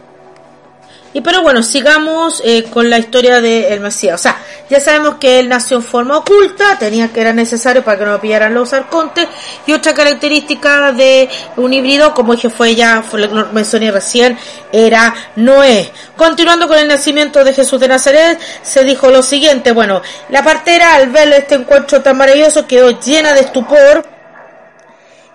y 1.15 1.21
pero 1.21 1.43
bueno, 1.43 1.63
sigamos 1.63 2.43
eh, 2.45 2.65
con 2.65 2.91
la 2.91 2.99
historia 2.99 3.41
del 3.41 3.65
el 3.67 3.79
Mesías. 3.79 4.21
O 4.21 4.23
sea, 4.23 4.37
ya 4.69 4.81
sabemos 4.81 5.15
que 5.21 5.39
él 5.39 5.49
nació 5.49 5.77
en 5.77 5.85
forma 5.85 6.19
oculta, 6.19 6.77
tenía 6.77 7.13
que 7.13 7.21
era 7.21 7.33
necesario 7.33 7.85
para 7.85 7.97
que 7.97 8.05
no 8.05 8.13
lo 8.13 8.21
pillaran 8.21 8.53
los 8.53 8.73
arcontes. 8.73 9.29
Y 9.65 9.73
otra 9.73 9.95
característica 9.95 10.91
de 10.91 11.29
un 11.57 11.73
híbrido, 11.73 12.13
como 12.15 12.35
dije 12.35 12.51
fue 12.51 12.75
ya, 12.75 13.05
fue 13.09 13.21
lo 13.21 13.47
mencioné 13.53 13.93
recién, 13.93 14.37
era 14.73 15.15
Noé. 15.37 15.93
Continuando 16.17 16.67
con 16.67 16.79
el 16.79 16.89
nacimiento 16.89 17.45
de 17.45 17.55
Jesús 17.55 17.79
de 17.79 17.87
Nazaret, 17.87 18.41
se 18.63 18.83
dijo 18.83 19.09
lo 19.09 19.23
siguiente, 19.23 19.71
bueno, 19.71 20.03
la 20.31 20.43
partera 20.43 20.97
al 20.97 21.11
ver 21.11 21.33
este 21.33 21.55
encuentro 21.55 22.03
tan 22.03 22.17
maravilloso 22.17 22.67
quedó 22.67 22.91
llena 23.01 23.35
de 23.35 23.43
estupor 23.43 24.05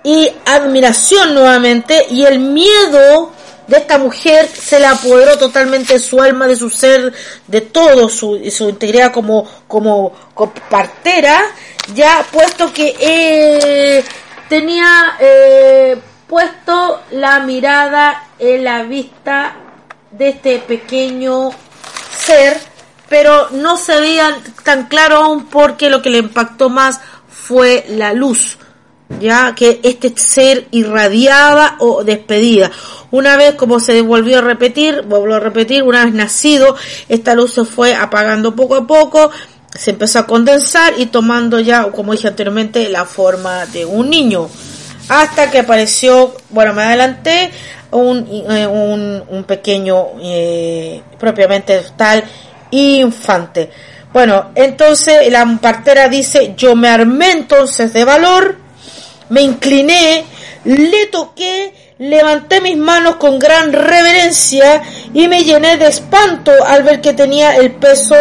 y 0.03 0.29
admiración 0.45 1.33
nuevamente 1.33 2.05
y 2.09 2.25
el 2.25 2.39
miedo 2.39 3.31
de 3.69 3.77
esta 3.77 3.99
mujer 3.99 4.47
se 4.47 4.79
le 4.79 4.87
apoderó 4.87 5.37
totalmente 5.37 5.99
su 5.99 6.19
alma, 6.19 6.47
de 6.47 6.55
su 6.55 6.71
ser, 6.71 7.13
de 7.45 7.61
todo 7.61 8.09
su, 8.09 8.41
su 8.49 8.67
integridad 8.67 9.13
como, 9.13 9.47
como, 9.67 10.11
partera, 10.69 11.39
ya 11.93 12.25
puesto 12.31 12.73
que 12.73 12.95
eh, 12.99 14.03
tenía 14.49 15.15
eh, 15.19 15.97
puesto 16.25 17.01
la 17.11 17.41
mirada 17.41 18.29
en 18.39 18.63
la 18.63 18.81
vista 18.83 19.55
de 20.09 20.29
este 20.29 20.57
pequeño 20.57 21.51
ser, 22.17 22.59
pero 23.07 23.51
no 23.51 23.77
se 23.77 23.99
veía 23.99 24.35
tan 24.63 24.87
claro 24.87 25.17
aún 25.17 25.45
porque 25.45 25.91
lo 25.91 26.01
que 26.01 26.09
le 26.09 26.17
impactó 26.17 26.69
más 26.69 26.99
fue 27.29 27.85
la 27.89 28.13
luz 28.13 28.57
ya 29.19 29.55
que 29.55 29.79
este 29.83 30.13
ser 30.15 30.67
irradiaba 30.71 31.75
o 31.79 32.03
despedida. 32.03 32.71
Una 33.11 33.37
vez, 33.37 33.55
como 33.55 33.79
se 33.79 34.01
volvió 34.01 34.37
a 34.37 34.41
repetir, 34.41 35.01
volvió 35.07 35.35
a 35.35 35.39
repetir, 35.39 35.83
una 35.83 36.05
vez 36.05 36.13
nacido, 36.13 36.75
esta 37.07 37.33
luz 37.33 37.53
se 37.53 37.65
fue 37.65 37.95
apagando 37.95 38.55
poco 38.55 38.75
a 38.75 38.85
poco, 38.85 39.31
se 39.73 39.91
empezó 39.91 40.19
a 40.19 40.27
condensar 40.27 40.93
y 40.97 41.07
tomando 41.07 41.59
ya, 41.59 41.91
como 41.91 42.11
dije 42.11 42.27
anteriormente, 42.27 42.87
la 42.89 43.05
forma 43.05 43.65
de 43.67 43.85
un 43.85 44.09
niño. 44.09 44.47
Hasta 45.09 45.49
que 45.49 45.59
apareció, 45.59 46.35
bueno, 46.51 46.73
me 46.75 46.83
adelanté, 46.83 47.49
un, 47.91 48.27
eh, 48.29 48.67
un, 48.67 49.23
un 49.27 49.43
pequeño, 49.43 50.05
eh, 50.21 51.01
propiamente 51.17 51.81
tal, 51.97 52.23
infante. 52.69 53.71
Bueno, 54.13 54.51
entonces 54.55 55.31
la 55.31 55.45
partera 55.61 56.09
dice, 56.09 56.53
yo 56.55 56.75
me 56.75 56.89
armé 56.89 57.31
entonces 57.31 57.93
de 57.93 58.05
valor, 58.05 58.57
me 59.29 59.41
incliné, 59.41 60.25
le 60.65 61.05
toqué, 61.07 61.73
levanté 61.99 62.61
mis 62.61 62.77
manos 62.77 63.15
con 63.15 63.39
gran 63.39 63.71
reverencia 63.71 64.81
y 65.13 65.27
me 65.27 65.43
llené 65.43 65.77
de 65.77 65.87
espanto 65.87 66.51
al 66.65 66.83
ver 66.83 67.01
que 67.01 67.13
tenía 67.13 67.55
el 67.55 67.71
peso 67.71 68.15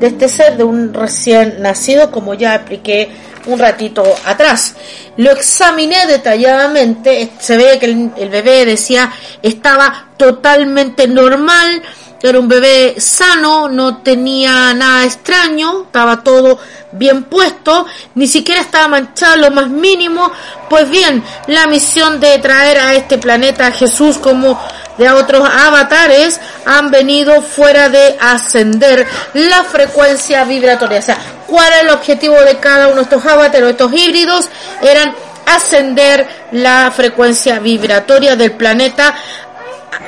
de 0.00 0.08
este 0.08 0.28
ser, 0.28 0.56
de 0.56 0.64
un 0.64 0.92
recién 0.92 1.60
nacido, 1.60 2.10
como 2.10 2.34
ya 2.34 2.54
expliqué 2.54 3.10
un 3.46 3.58
ratito 3.58 4.02
atrás. 4.24 4.74
Lo 5.16 5.30
examiné 5.30 6.06
detalladamente, 6.06 7.30
se 7.38 7.56
ve 7.56 7.78
que 7.78 7.86
el, 7.86 8.10
el 8.16 8.28
bebé 8.28 8.64
decía 8.64 9.12
estaba 9.42 10.08
totalmente 10.16 11.06
normal, 11.06 11.82
era 12.22 12.38
un 12.38 12.48
bebé 12.48 12.94
sano, 12.98 13.68
no 13.68 13.98
tenía 13.98 14.72
nada 14.74 15.04
extraño, 15.04 15.82
estaba 15.82 16.22
todo 16.22 16.58
bien 16.92 17.24
puesto, 17.24 17.86
ni 18.14 18.26
siquiera 18.26 18.60
estaba 18.60 18.88
manchado 18.88 19.36
lo 19.36 19.50
más 19.50 19.68
mínimo. 19.68 20.30
Pues 20.68 20.88
bien, 20.88 21.22
la 21.46 21.66
misión 21.66 22.18
de 22.18 22.38
traer 22.38 22.78
a 22.78 22.94
este 22.94 23.18
planeta 23.18 23.66
a 23.66 23.72
Jesús 23.72 24.18
como 24.18 24.58
de 24.98 25.10
otros 25.10 25.46
avatares 25.46 26.40
han 26.64 26.90
venido 26.90 27.42
fuera 27.42 27.88
de 27.88 28.16
ascender 28.18 29.06
la 29.34 29.64
frecuencia 29.64 30.44
vibratoria. 30.44 31.00
O 31.00 31.02
sea, 31.02 31.18
¿cuál 31.46 31.70
es 31.74 31.82
el 31.82 31.90
objetivo 31.90 32.40
de 32.40 32.58
cada 32.58 32.86
uno 32.88 32.96
de 32.96 33.02
estos 33.02 33.26
avatares, 33.26 33.70
estos 33.70 33.92
híbridos? 33.92 34.48
Eran 34.80 35.14
ascender 35.46 36.26
la 36.52 36.90
frecuencia 36.94 37.58
vibratoria 37.60 38.36
del 38.36 38.52
planeta 38.52 39.14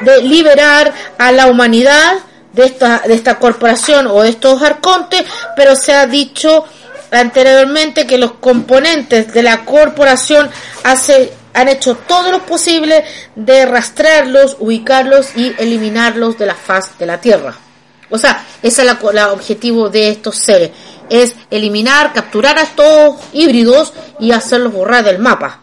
de 0.00 0.22
liberar 0.22 0.92
a 1.18 1.32
la 1.32 1.46
humanidad 1.46 2.14
de 2.52 2.64
esta, 2.64 3.02
de 3.06 3.14
esta 3.14 3.38
corporación 3.38 4.06
o 4.06 4.24
estos 4.24 4.62
arcontes, 4.62 5.24
pero 5.56 5.76
se 5.76 5.92
ha 5.92 6.06
dicho 6.06 6.64
anteriormente 7.10 8.06
que 8.06 8.18
los 8.18 8.32
componentes 8.32 9.32
de 9.32 9.42
la 9.42 9.64
corporación 9.64 10.50
hace, 10.84 11.32
han 11.54 11.68
hecho 11.68 11.96
todo 11.96 12.30
lo 12.30 12.44
posible 12.44 13.04
de 13.34 13.66
rastrearlos, 13.66 14.56
ubicarlos 14.60 15.36
y 15.36 15.54
eliminarlos 15.58 16.38
de 16.38 16.46
la 16.46 16.54
faz 16.54 16.98
de 16.98 17.06
la 17.06 17.20
Tierra. 17.20 17.54
O 18.10 18.18
sea, 18.18 18.44
ese 18.62 18.82
es 18.82 18.88
el 18.88 19.22
objetivo 19.30 19.90
de 19.90 20.10
estos 20.10 20.36
seres, 20.36 20.70
es 21.10 21.34
eliminar, 21.50 22.12
capturar 22.12 22.58
a 22.58 22.62
estos 22.62 23.16
híbridos 23.32 23.92
y 24.18 24.32
hacerlos 24.32 24.72
borrar 24.72 25.04
del 25.04 25.18
mapa. 25.18 25.60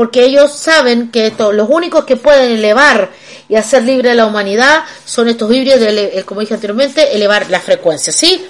Porque 0.00 0.24
ellos 0.24 0.54
saben 0.54 1.10
que 1.10 1.30
los 1.52 1.68
únicos 1.68 2.06
que 2.06 2.16
pueden 2.16 2.52
elevar 2.52 3.10
y 3.50 3.56
hacer 3.56 3.82
libre 3.82 4.12
a 4.12 4.14
la 4.14 4.24
humanidad 4.24 4.84
son 5.04 5.28
estos 5.28 5.52
híbridos, 5.52 5.78
de, 5.78 6.24
como 6.24 6.40
dije 6.40 6.54
anteriormente, 6.54 7.14
elevar 7.14 7.50
la 7.50 7.60
frecuencia, 7.60 8.10
¿sí? 8.10 8.46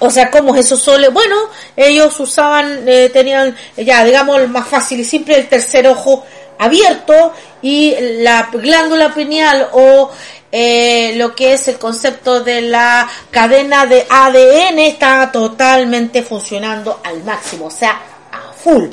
O 0.00 0.10
sea, 0.10 0.28
¿cómo 0.28 0.56
es 0.56 0.66
eso 0.66 0.76
solo? 0.76 1.12
Bueno, 1.12 1.36
ellos 1.76 2.18
usaban, 2.18 2.82
eh, 2.88 3.10
tenían, 3.12 3.54
ya, 3.76 4.04
digamos, 4.04 4.48
más 4.48 4.66
fácil 4.66 4.98
y 4.98 5.04
simple, 5.04 5.36
el 5.36 5.48
tercer 5.48 5.86
ojo 5.86 6.26
abierto 6.58 7.32
y 7.62 7.94
la 8.20 8.50
glándula 8.52 9.14
pineal 9.14 9.68
o 9.70 10.10
eh, 10.50 11.12
lo 11.14 11.32
que 11.32 11.52
es 11.52 11.68
el 11.68 11.78
concepto 11.78 12.40
de 12.42 12.62
la 12.62 13.08
cadena 13.30 13.86
de 13.86 14.04
ADN 14.10 14.80
está 14.80 15.30
totalmente 15.30 16.24
funcionando 16.24 17.00
al 17.04 17.22
máximo, 17.22 17.66
o 17.66 17.70
sea, 17.70 18.00
a 18.32 18.52
full. 18.52 18.88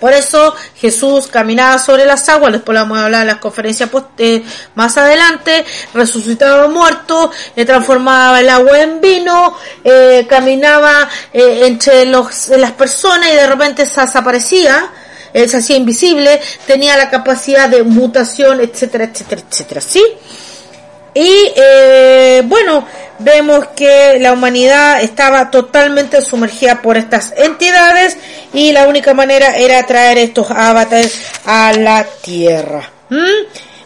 Por 0.00 0.14
eso 0.14 0.54
Jesús 0.76 1.26
caminaba 1.26 1.78
sobre 1.78 2.06
las 2.06 2.26
aguas, 2.30 2.52
después 2.52 2.74
lo 2.74 2.80
vamos 2.80 2.98
a 2.98 3.04
hablar 3.04 3.20
en 3.22 3.26
las 3.28 3.36
conferencias 3.36 3.90
eh, 4.16 4.42
más 4.74 4.96
adelante, 4.96 5.64
resucitaba 5.92 6.68
muertos, 6.68 7.30
eh, 7.54 7.66
transformaba 7.66 8.40
el 8.40 8.48
agua 8.48 8.80
en 8.80 9.00
vino, 9.00 9.56
eh, 9.84 10.26
caminaba 10.28 11.08
eh, 11.32 11.66
entre 11.66 12.06
los, 12.06 12.48
las 12.48 12.72
personas 12.72 13.28
y 13.30 13.36
de 13.36 13.46
repente 13.46 13.84
se 13.84 14.00
desaparecía, 14.00 14.90
se 15.32 15.56
hacía 15.56 15.76
invisible, 15.76 16.40
tenía 16.66 16.96
la 16.96 17.08
capacidad 17.08 17.68
de 17.68 17.84
mutación, 17.84 18.60
etcétera, 18.60 19.04
etcétera, 19.04 19.42
etcétera, 19.48 19.80
¿sí? 19.80 20.02
Y 21.14 21.52
eh, 21.56 22.42
bueno, 22.44 22.86
vemos 23.18 23.66
que 23.76 24.18
la 24.20 24.32
humanidad 24.32 25.02
estaba 25.02 25.50
totalmente 25.50 26.22
sumergida 26.22 26.82
por 26.82 26.96
estas 26.96 27.32
entidades 27.36 28.16
y 28.52 28.72
la 28.72 28.86
única 28.86 29.14
manera 29.14 29.56
era 29.56 29.84
traer 29.84 30.18
estos 30.18 30.50
avatares 30.50 31.20
a 31.44 31.72
la 31.72 32.04
Tierra. 32.04 32.88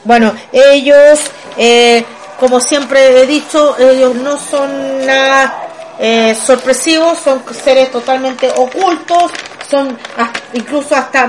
Bueno, 0.05 0.35
ellos, 0.53 1.21
eh, 1.57 2.05
como 2.39 2.61
siempre 2.61 3.23
he 3.23 3.27
dicho, 3.27 3.77
ellos 3.79 4.15
no 4.17 4.39
son 4.39 5.07
nada 5.07 5.65
eh, 5.99 6.35
sorpresivos, 6.35 7.19
son 7.19 7.43
seres 7.65 7.91
totalmente 7.91 8.51
ocultos, 8.57 9.33
incluso 10.53 10.95
hasta 10.95 11.27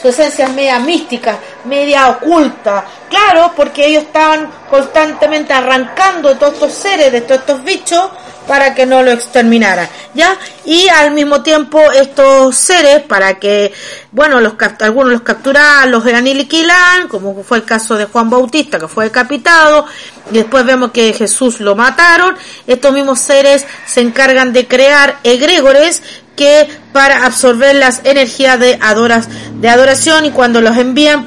su 0.00 0.08
esencia 0.08 0.48
media 0.48 0.78
mística, 0.78 1.38
media 1.64 2.08
oculta. 2.08 2.84
Claro, 3.08 3.52
porque 3.56 3.86
ellos 3.86 4.04
estaban 4.04 4.50
constantemente 4.68 5.52
arrancando 5.52 6.36
todos 6.36 6.54
estos 6.54 6.72
seres, 6.72 7.12
de 7.12 7.20
todos 7.20 7.40
estos 7.40 7.64
bichos, 7.64 8.10
para 8.46 8.74
que 8.74 8.86
no 8.86 9.02
lo 9.02 9.12
exterminaran, 9.12 9.88
¿ya? 10.14 10.36
Y 10.64 10.88
al 10.88 11.12
mismo 11.12 11.42
tiempo 11.42 11.80
estos 11.92 12.56
seres, 12.56 13.00
para 13.02 13.34
que, 13.38 13.72
bueno, 14.12 14.40
los 14.40 14.54
algunos 14.80 15.12
los 15.12 15.22
capturaran, 15.22 15.90
los 15.90 16.04
aniquilaran, 16.06 17.08
como 17.08 17.42
fue 17.42 17.58
el 17.58 17.64
caso 17.64 17.96
de 17.96 18.04
Juan 18.04 18.28
Bautista, 18.28 18.78
que 18.78 18.88
fue 18.88 19.04
decapitado, 19.04 19.86
y 20.30 20.34
después 20.34 20.64
vemos 20.64 20.90
que 20.90 21.12
Jesús 21.12 21.60
lo 21.60 21.74
mataron, 21.74 22.36
estos 22.66 22.92
mismos 22.92 23.18
seres 23.18 23.66
se 23.86 24.00
encargan 24.00 24.52
de 24.52 24.66
crear 24.66 25.18
egregores 25.22 26.02
que 26.36 26.68
para 26.92 27.26
absorber 27.26 27.74
las 27.76 28.00
energías 28.04 28.58
de, 28.58 28.78
adoras, 28.80 29.28
de 29.60 29.68
adoración 29.68 30.24
y 30.24 30.30
cuando 30.30 30.60
los 30.60 30.76
envían 30.76 31.26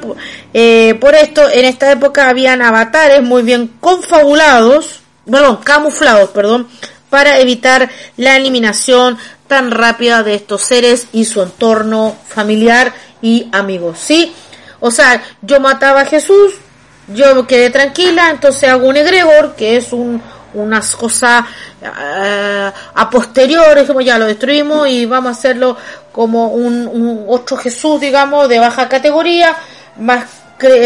eh, 0.54 0.96
por 1.00 1.14
esto, 1.14 1.48
en 1.50 1.64
esta 1.64 1.90
época 1.90 2.28
habían 2.28 2.62
avatares 2.62 3.22
muy 3.22 3.42
bien 3.42 3.72
confabulados, 3.80 5.00
bueno, 5.26 5.60
camuflados, 5.60 6.30
perdón, 6.30 6.68
para 7.10 7.38
evitar 7.38 7.90
la 8.16 8.36
eliminación 8.36 9.18
tan 9.46 9.70
rápida 9.70 10.22
de 10.22 10.34
estos 10.34 10.62
seres 10.62 11.08
y 11.12 11.24
su 11.24 11.42
entorno 11.42 12.16
familiar 12.26 12.92
y 13.22 13.48
amigos, 13.52 13.98
¿sí? 13.98 14.32
O 14.80 14.90
sea, 14.90 15.22
yo 15.42 15.58
mataba 15.58 16.02
a 16.02 16.06
Jesús, 16.06 16.54
yo 17.08 17.46
quedé 17.46 17.70
tranquila, 17.70 18.30
entonces 18.30 18.68
hago 18.68 18.86
un 18.86 18.96
egregor, 18.96 19.56
que 19.56 19.76
es 19.76 19.92
un, 19.92 20.22
unas 20.54 20.96
cosas 20.96 21.44
uh, 21.82 22.70
a 22.94 23.10
posteriores, 23.10 23.86
como 23.86 24.00
ya 24.00 24.18
lo 24.18 24.26
destruimos 24.26 24.88
y 24.88 25.06
vamos 25.06 25.28
a 25.28 25.38
hacerlo 25.38 25.76
como 26.12 26.48
un, 26.48 26.86
un 26.86 27.26
otro 27.28 27.56
Jesús, 27.56 28.00
digamos, 28.00 28.48
de 28.48 28.58
baja 28.58 28.88
categoría, 28.88 29.56
más, 29.98 30.24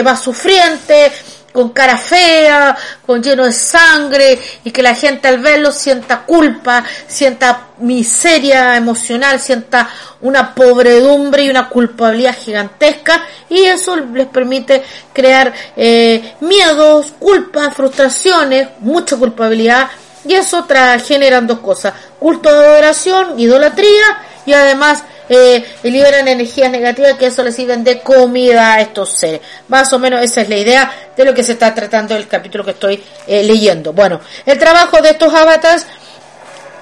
más 0.04 0.20
sufriente, 0.20 1.12
con 1.52 1.70
cara 1.70 1.96
fea, 1.96 2.76
con 3.04 3.22
lleno 3.22 3.44
de 3.44 3.52
sangre 3.52 4.38
y 4.64 4.70
que 4.70 4.82
la 4.82 4.94
gente 4.94 5.28
al 5.28 5.38
verlo 5.38 5.70
sienta 5.70 6.22
culpa, 6.22 6.84
sienta 7.06 7.68
miseria 7.78 8.76
emocional, 8.76 9.38
sienta 9.38 9.88
una 10.22 10.54
pobredumbre 10.54 11.44
y 11.44 11.50
una 11.50 11.68
culpabilidad 11.68 12.36
gigantesca 12.36 13.22
y 13.48 13.64
eso 13.64 13.96
les 13.96 14.26
permite 14.28 14.82
crear 15.12 15.52
eh, 15.76 16.34
miedos, 16.40 17.12
culpas, 17.18 17.74
frustraciones, 17.74 18.68
mucha 18.80 19.16
culpabilidad 19.16 19.90
y 20.24 20.34
eso 20.34 20.64
tra 20.64 20.98
generan 21.00 21.46
dos 21.46 21.58
cosas, 21.58 21.92
culto 22.18 22.52
de 22.52 22.66
adoración, 22.66 23.38
idolatría 23.38 24.04
y 24.46 24.52
además 24.52 25.04
eh, 25.28 25.64
liberan 25.84 26.28
energías 26.28 26.70
negativas 26.70 27.14
que 27.14 27.26
eso 27.26 27.42
les 27.42 27.54
sirven 27.54 27.84
de 27.84 28.00
comida 28.00 28.74
a 28.74 28.80
estos 28.80 29.10
seres. 29.10 29.40
Más 29.68 29.92
o 29.92 29.98
menos 29.98 30.22
esa 30.22 30.42
es 30.42 30.48
la 30.48 30.56
idea 30.56 30.92
de 31.16 31.24
lo 31.24 31.34
que 31.34 31.42
se 31.42 31.52
está 31.52 31.74
tratando 31.74 32.16
el 32.16 32.28
capítulo 32.28 32.64
que 32.64 32.72
estoy 32.72 33.02
eh, 33.26 33.42
leyendo. 33.42 33.92
Bueno, 33.92 34.20
el 34.44 34.58
trabajo 34.58 35.00
de 35.00 35.10
estos 35.10 35.32
avatars 35.32 35.86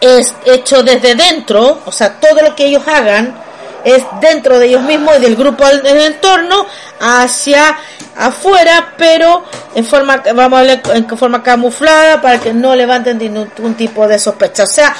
es 0.01 0.35
hecho 0.47 0.83
desde 0.83 1.15
dentro, 1.15 1.83
o 1.85 1.93
sea, 1.93 2.19
todo 2.19 2.41
lo 2.43 2.57
que 2.57 2.65
ellos 2.67 2.83
hagan 2.87 3.51
es 3.85 4.03
dentro 4.21 4.59
de 4.59 4.67
ellos 4.67 4.83
mismos 4.83 5.17
y 5.19 5.21
del 5.21 5.37
grupo 5.37 5.65
del 5.67 6.01
entorno 6.01 6.67
hacia 7.01 7.79
afuera, 8.17 8.95
pero 8.97 9.45
en 9.75 9.85
forma, 9.85 10.23
vamos 10.35 10.59
a 10.59 10.61
hablar 10.61 10.83
en 10.95 11.19
forma 11.19 11.43
camuflada 11.43 12.21
para 12.21 12.39
que 12.39 12.53
no 12.53 12.75
levanten 12.75 13.19
ningún 13.19 13.75
tipo 13.75 14.07
de 14.07 14.19
sospecha. 14.19 14.65
O 14.65 14.67
sea, 14.67 14.95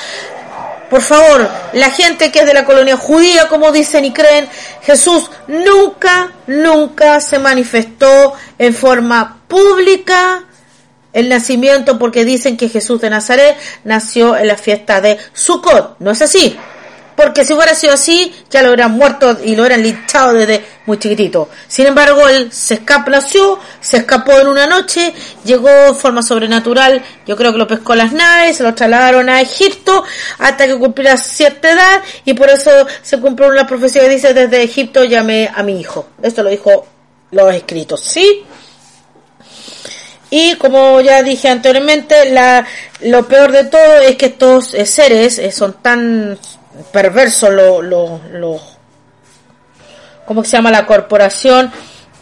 por 0.91 1.03
favor, 1.03 1.49
la 1.73 1.91
gente 1.91 2.33
que 2.33 2.41
es 2.41 2.47
de 2.47 2.53
la 2.53 2.65
colonia 2.65 2.97
judía, 2.97 3.49
como 3.49 3.71
dicen 3.71 4.05
y 4.05 4.13
creen, 4.13 4.49
Jesús 4.83 5.31
nunca, 5.47 6.33
nunca 6.49 7.21
se 7.21 7.39
manifestó 7.39 8.35
en 8.59 8.75
forma 8.75 9.39
pública 9.47 10.45
el 11.13 11.29
nacimiento 11.29 11.99
porque 11.99 12.25
dicen 12.25 12.57
que 12.57 12.69
Jesús 12.69 13.01
de 13.01 13.11
Nazaret 13.11 13.57
nació 13.85 14.37
en 14.37 14.49
la 14.49 14.57
fiesta 14.57 15.01
de 15.01 15.19
Sukkot. 15.33 15.97
No 16.01 16.11
es 16.11 16.23
así 16.23 16.59
porque 17.17 17.45
si 17.45 17.53
hubiera 17.53 17.75
sido 17.75 17.93
así, 17.93 18.33
ya 18.51 18.63
lo 18.63 18.69
hubieran 18.69 18.93
muerto 18.93 19.39
y 19.45 19.55
lo 19.55 19.63
hubieran 19.63 19.83
linchado 19.83 20.33
desde 20.33 20.65
muy 20.87 20.99
chiquitito. 20.99 21.49
Sin 21.69 21.87
embargo, 21.87 22.29
él 22.29 22.53
se 22.53 22.75
escapó, 22.75 23.11
se 23.81 23.97
escapó 23.99 24.39
en 24.39 24.49
una 24.49 24.67
noche, 24.67 25.13
llegó 25.45 25.69
de 25.69 25.95
forma 25.95 26.23
sobrenatural, 26.23 27.03
yo 27.27 27.37
creo 27.37 27.53
que 27.53 27.59
lo 27.59 27.67
pescó 27.67 27.95
las 27.95 28.13
naves, 28.13 28.57
se 28.57 28.63
lo 28.63 28.75
trasladaron 28.75 29.29
a 29.29 29.41
Egipto 29.41 30.05
hasta 30.39 30.67
que 30.67 30.77
cumpliera 30.77 31.17
cierta 31.17 31.73
edad 31.73 32.03
y 32.25 32.35
por 32.35 32.49
eso 32.49 32.71
se 33.03 33.21
cumplió 33.21 33.49
una 33.49 33.67
profecía 33.67 34.03
que 34.03 34.09
dice 34.09 34.35
desde 34.35 34.63
Egipto 34.63 35.05
llamé 35.05 35.51
a 35.55 35.63
mi 35.63 35.81
hijo. 35.81 36.09
Esto 36.23 36.43
lo 36.43 36.51
dijo 36.51 36.87
los 37.31 37.55
escritos, 37.55 38.01
¿sí? 38.01 38.45
Y 40.31 40.55
como 40.57 41.01
ya 41.01 41.23
dije 41.23 41.49
anteriormente, 41.49 42.31
la, 42.31 42.65
lo 43.01 43.27
peor 43.27 43.51
de 43.51 43.65
todo 43.65 43.99
es 44.01 44.17
que 44.17 44.27
estos 44.27 44.75
eh, 44.75 44.87
seres 44.87 45.39
eh, 45.39 45.51
son 45.51 45.75
tan 45.83 46.39
perverso 46.93 47.51
lo, 47.51 47.83
lo, 47.83 48.21
lo, 48.33 48.61
¿cómo 50.27 50.45
se 50.45 50.57
llama? 50.57 50.71
La 50.71 50.87
corporación, 50.87 51.71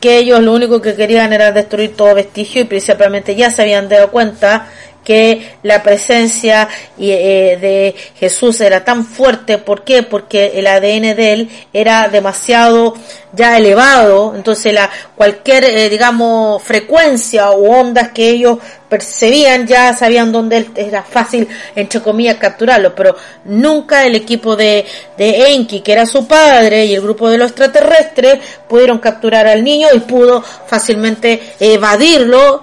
que 0.01 0.19
ellos 0.19 0.41
lo 0.41 0.53
único 0.53 0.81
que 0.81 0.95
querían 0.95 1.33
era 1.33 1.53
destruir 1.53 1.97
todo 1.97 2.15
vestigio 2.15 2.63
y 2.63 2.65
principalmente 2.65 3.35
ya 3.35 3.51
se 3.51 3.63
habían 3.63 3.89
dado 3.89 4.11
cuenta 4.11 4.69
que 5.09 5.57
la 5.63 5.83
presencia 5.83 6.69
eh, 6.99 7.57
de 7.59 7.95
Jesús 8.21 8.61
era 8.61 8.85
tan 8.85 9.07
fuerte. 9.07 9.57
¿Por 9.57 9.83
qué? 9.83 10.03
Porque 10.03 10.53
el 10.57 10.67
ADN 10.67 11.17
de 11.17 11.33
él 11.33 11.51
era 11.73 12.09
demasiado 12.09 12.93
ya 13.33 13.57
elevado. 13.57 14.35
Entonces 14.37 14.75
la, 14.75 14.91
cualquier, 15.17 15.65
eh, 15.65 15.89
digamos, 15.89 16.63
frecuencia 16.63 17.53
o 17.53 17.71
ondas 17.81 18.11
que 18.11 18.29
ellos 18.29 18.59
percibían 18.87 19.67
ya 19.67 19.97
sabían 19.97 20.31
dónde 20.31 20.69
era 20.77 21.03
fácil, 21.03 21.49
entre 21.75 22.03
comillas, 22.03 22.37
capturarlo. 22.37 22.95
Pero 22.95 23.17
nunca 23.47 24.05
el 24.05 24.15
equipo 24.15 24.57
de, 24.57 24.85
de 25.17 25.55
Enki, 25.55 25.81
que 25.81 25.93
era 25.93 26.05
su 26.05 26.27
padre, 26.27 26.85
y 26.85 26.93
el 26.93 27.01
grupo 27.01 27.31
de 27.31 27.39
los 27.39 27.49
extraterrestres 27.49 28.41
pudieron 28.69 28.99
capturar 28.99 29.47
al 29.47 29.65
niño 29.65 29.89
y 29.95 30.01
pudo 30.01 30.43
fácilmente 30.43 31.55
evadirlo 31.59 32.63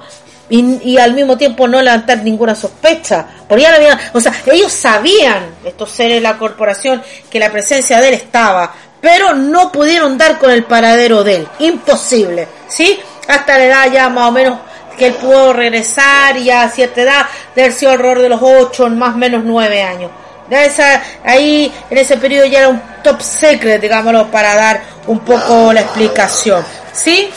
y, 0.49 0.97
al 0.97 1.13
mismo 1.13 1.37
tiempo 1.37 1.67
no 1.67 1.81
levantar 1.81 2.19
ninguna 2.19 2.55
sospecha. 2.55 3.25
Porque 3.47 3.63
ya 3.63 3.75
había, 3.75 3.99
o 4.13 4.19
sea, 4.19 4.33
ellos 4.51 4.71
sabían, 4.71 5.55
estos 5.63 5.91
seres 5.91 6.15
de 6.15 6.21
la 6.21 6.37
corporación, 6.37 7.01
que 7.29 7.39
la 7.39 7.51
presencia 7.51 7.99
de 7.99 8.09
él 8.09 8.13
estaba, 8.15 8.73
pero 9.01 9.33
no 9.33 9.71
pudieron 9.71 10.17
dar 10.17 10.37
con 10.37 10.51
el 10.51 10.63
paradero 10.63 11.23
de 11.23 11.37
él. 11.37 11.47
Imposible, 11.59 12.47
¿sí? 12.67 12.99
Hasta 13.27 13.57
la 13.57 13.65
edad 13.65 13.91
ya 13.91 14.09
más 14.09 14.29
o 14.29 14.31
menos 14.31 14.59
que 14.97 15.07
él 15.07 15.13
pudo 15.13 15.53
regresar 15.53 16.37
y 16.37 16.49
a 16.49 16.69
cierta 16.69 17.01
edad 17.01 17.25
de 17.53 17.63
haber 17.63 17.73
sido 17.73 17.91
alrededor 17.91 18.21
de 18.21 18.29
los 18.29 18.41
8, 18.41 18.89
más 18.89 19.15
o 19.15 19.17
menos 19.17 19.43
9 19.43 19.83
años. 19.83 20.11
Ya 20.49 20.63
esa, 20.63 21.01
ahí 21.23 21.73
en 21.89 21.97
ese 21.97 22.17
periodo 22.17 22.45
ya 22.45 22.59
era 22.59 22.69
un 22.69 22.81
top 23.03 23.19
secret, 23.21 23.81
digámoslo, 23.81 24.29
para 24.29 24.55
dar 24.55 24.81
un 25.07 25.19
poco 25.19 25.73
la 25.73 25.81
explicación. 25.81 26.63
¿Sí? 26.93 27.29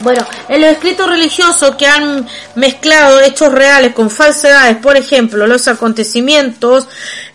Bueno, 0.00 0.26
en 0.48 0.60
los 0.60 0.70
escritos 0.70 1.08
religiosos 1.08 1.74
que 1.76 1.86
han 1.86 2.26
mezclado 2.54 3.20
hechos 3.20 3.52
reales 3.52 3.94
con 3.94 4.10
falsedades, 4.10 4.76
por 4.76 4.96
ejemplo, 4.96 5.46
los 5.46 5.68
acontecimientos 5.68 6.86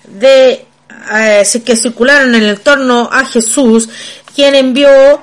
de 0.06 0.66
eh, 1.12 1.62
que 1.66 1.76
circularon 1.76 2.36
en 2.36 2.44
el 2.44 2.50
entorno 2.52 3.10
a 3.12 3.26
Jesús, 3.26 3.90
quien 4.36 4.54
envió 4.54 5.20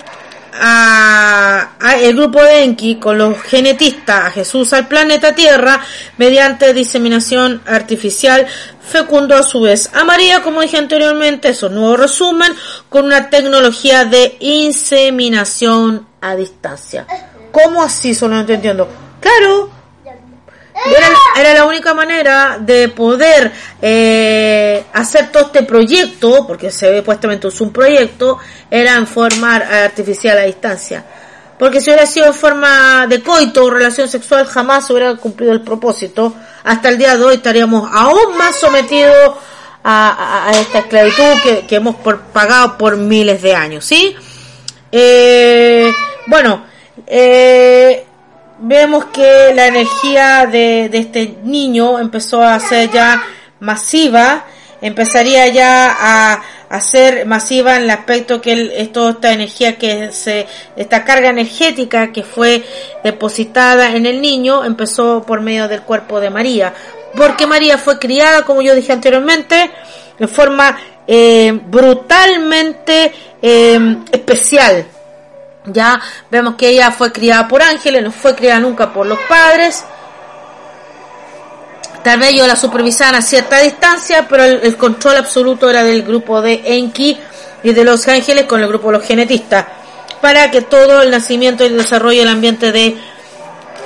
a, 0.61 1.68
el 2.01 2.16
grupo 2.16 2.42
de 2.42 2.64
Enki 2.64 2.96
con 2.96 3.18
los 3.18 3.40
genetistas 3.42 4.27
a 4.27 4.31
Jesús 4.31 4.72
al 4.72 4.88
planeta 4.88 5.35
Tierra 5.35 5.81
mediante 6.16 6.74
diseminación 6.74 7.62
artificial 7.66 8.46
fecundo 8.81 9.37
a 9.37 9.42
su 9.42 9.61
vez. 9.61 9.90
A 9.94 10.05
María, 10.05 10.42
como 10.42 10.62
dije 10.62 10.79
anteriormente, 10.79 11.51
es 11.51 11.62
un 11.62 11.74
nuevo 11.77 11.96
resumen 11.96 12.53
con 12.88 13.05
una 13.05 13.31
tecnología 13.31 14.05
de 14.05 14.37
inseminación 14.40 16.07
a 16.20 16.35
distancia. 16.37 17.07
¿Cómo 17.52 17.83
así? 17.83 18.14
Solo 18.14 18.42
no 18.42 18.52
entiendo. 18.52 18.88
Claro, 19.20 19.70
era, 21.37 21.54
la 21.54 21.64
única 21.64 21.92
manera 21.94 22.59
de 22.61 22.88
poder 22.88 23.52
eh, 23.83 24.85
hacer 24.92 25.31
todo 25.31 25.46
este 25.46 25.62
proyecto, 25.64 26.46
porque 26.46 26.70
se 26.70 26.90
ve 26.90 27.02
puestamente 27.02 27.48
es 27.48 27.61
un 27.61 27.72
proyecto, 27.72 28.38
era 28.70 28.94
en 28.94 29.07
forma 29.07 29.57
artificial 29.57 30.38
a 30.38 30.42
distancia. 30.42 31.04
Porque 31.59 31.81
si 31.81 31.90
hubiera 31.90 32.07
sido 32.07 32.26
en 32.26 32.35
forma 32.35 33.07
de 33.09 33.20
coito 33.20 33.64
o 33.64 33.70
relación 33.70 34.09
sexual, 34.09 34.46
jamás 34.46 34.88
hubiera 34.90 35.16
cumplido 35.16 35.52
el 35.52 35.62
propósito. 35.62 36.35
Hasta 36.62 36.88
el 36.88 36.98
día 36.98 37.16
de 37.16 37.24
hoy 37.24 37.35
estaríamos 37.37 37.90
aún 37.92 38.37
más 38.37 38.54
sometidos 38.54 39.35
a, 39.83 40.50
esta 40.52 40.81
esclavitud 40.81 41.64
que, 41.66 41.76
hemos 41.76 41.96
pagado 42.33 42.78
por 42.78 42.96
miles 42.96 43.42
de 43.42 43.54
años, 43.54 43.85
¿sí? 43.85 44.14
Eh, 44.92 45.90
bueno, 46.28 46.64
eh, 47.06 48.04
vemos 48.58 49.06
que 49.06 49.52
la 49.54 49.66
energía 49.66 50.46
de, 50.46 50.88
de, 50.88 50.98
este 50.98 51.38
niño 51.42 51.98
empezó 51.98 52.42
a 52.42 52.58
ser 52.60 52.90
ya 52.90 53.22
masiva, 53.60 54.44
empezaría 54.80 55.48
ya 55.48 55.96
a, 55.98 56.42
hacer 56.68 57.24
masiva 57.24 57.76
en 57.76 57.84
el 57.84 57.90
aspecto 57.90 58.42
que 58.42 58.52
el, 58.52 58.90
toda 58.90 59.12
esta 59.12 59.32
energía 59.32 59.78
que 59.78 60.12
se, 60.12 60.46
esta 60.76 61.02
carga 61.02 61.30
energética 61.30 62.12
que 62.12 62.22
fue 62.22 62.62
depositada 63.02 63.96
en 63.96 64.04
el 64.04 64.20
niño 64.20 64.66
empezó 64.66 65.22
por 65.22 65.40
medio 65.40 65.66
del 65.66 65.80
cuerpo 65.82 66.20
de 66.20 66.28
María. 66.28 66.74
Porque 67.16 67.46
María 67.46 67.78
fue 67.78 67.98
criada, 67.98 68.42
como 68.42 68.60
yo 68.60 68.74
dije 68.74 68.92
anteriormente, 68.92 69.70
en 70.18 70.28
forma 70.28 70.78
eh, 71.06 71.58
brutalmente 71.68 73.12
eh, 73.40 73.96
especial. 74.12 74.84
Ya 75.72 76.00
vemos 76.31 76.54
que 76.57 76.68
ella 76.68 76.90
fue 76.90 77.12
criada 77.12 77.48
por 77.48 77.62
ángeles, 77.62 78.02
no 78.02 78.11
fue 78.11 78.35
criada 78.35 78.61
nunca 78.61 78.92
por 78.92 79.07
los 79.07 79.18
padres. 79.28 79.85
Tal 82.02 82.18
vez 82.20 82.31
ellos 82.31 82.46
la 82.46 82.57
supervisaban 82.57 83.16
a 83.16 83.22
cierta 83.22 83.59
distancia, 83.59 84.26
pero 84.28 84.44
el, 84.44 84.76
control 84.76 85.16
absoluto 85.16 85.68
era 85.68 85.83
del 85.83 86.02
grupo 86.02 86.40
de 86.40 86.62
Enki 86.64 87.18
y 87.62 87.72
de 87.72 87.85
los 87.85 88.07
ángeles 88.09 88.44
con 88.44 88.61
el 88.62 88.68
grupo 88.68 88.90
de 88.90 88.98
los 88.98 89.07
genetistas, 89.07 89.66
para 90.20 90.50
que 90.50 90.62
todo 90.62 91.02
el 91.02 91.11
nacimiento 91.11 91.64
y 91.64 91.66
el 91.66 91.76
desarrollo 91.76 92.20
del 92.20 92.28
ambiente 92.28 92.72
de, 92.72 92.96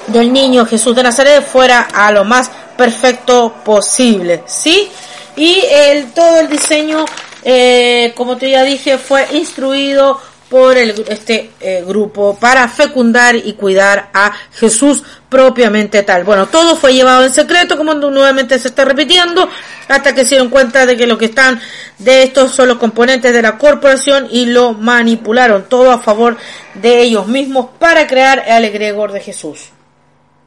del 0.09 0.33
niño 0.33 0.67
Jesús 0.67 0.95
de 0.95 1.03
Nazaret 1.03 1.43
fuera 1.45 1.89
a 1.93 2.13
lo 2.13 2.25
más 2.25 2.51
perfecto 2.77 3.55
posible, 3.65 4.43
¿sí? 4.47 4.91
Y 5.37 5.61
el, 5.71 6.13
todo 6.13 6.41
el 6.41 6.49
diseño, 6.49 7.05
eh, 7.43 8.13
como 8.15 8.37
te 8.37 8.51
ya 8.51 8.63
dije, 8.63 8.99
fue 8.99 9.27
instruido 9.33 10.21
por 10.53 10.77
el, 10.77 10.91
este 11.09 11.51
eh, 11.61 11.83
grupo 11.87 12.37
para 12.39 12.69
fecundar 12.69 13.35
y 13.35 13.55
cuidar 13.55 14.11
a 14.13 14.35
Jesús 14.53 15.03
propiamente 15.31 16.03
tal. 16.03 16.25
Bueno, 16.25 16.47
todo 16.49 16.77
fue 16.77 16.93
llevado 16.93 17.25
en 17.25 17.33
secreto, 17.33 17.79
como 17.79 17.95
nuevamente 17.95 18.59
se 18.59 18.69
está 18.69 18.85
repitiendo, 18.85 19.49
hasta 19.89 20.15
que 20.15 20.25
se 20.25 20.35
dieron 20.35 20.51
cuenta 20.51 20.85
de 20.85 20.95
que 20.95 21.07
lo 21.07 21.17
que 21.17 21.25
están 21.25 21.59
de 21.97 22.25
estos 22.25 22.51
son 22.51 22.69
los 22.69 22.77
componentes 22.77 23.33
de 23.33 23.41
la 23.41 23.57
corporación 23.57 24.29
y 24.31 24.45
lo 24.45 24.75
manipularon 24.75 25.71
todo 25.71 25.91
a 25.91 26.01
favor 26.01 26.37
de 26.75 27.01
ellos 27.01 27.27
mismos 27.29 27.71
para 27.79 28.07
crear 28.07 28.41
al 28.41 28.67
egregor 28.67 29.11
de 29.11 29.21
Jesús. 29.21 29.71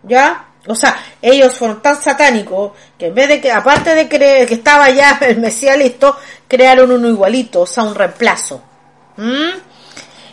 ¿Ya? 0.04 0.50
O 0.68 0.76
sea, 0.76 1.04
ellos 1.20 1.58
fueron 1.58 1.82
tan 1.82 2.00
satánicos 2.00 2.74
que 2.96 3.08
en 3.08 3.16
vez 3.16 3.28
de 3.28 3.42
que, 3.42 3.52
aparte 3.52 3.96
de 3.96 4.08
creer 4.08 4.48
que 4.48 4.54
estaba 4.54 4.88
ya 4.92 5.18
el 5.28 5.40
Mesías 5.40 5.80
listo, 5.80 6.16
crearon 6.48 6.92
uno 6.92 7.08
igualito, 7.08 7.62
o 7.62 7.66
sea, 7.66 7.86
un 7.86 7.96
reemplazo. 7.96 8.62
¿Mm? 9.18 9.75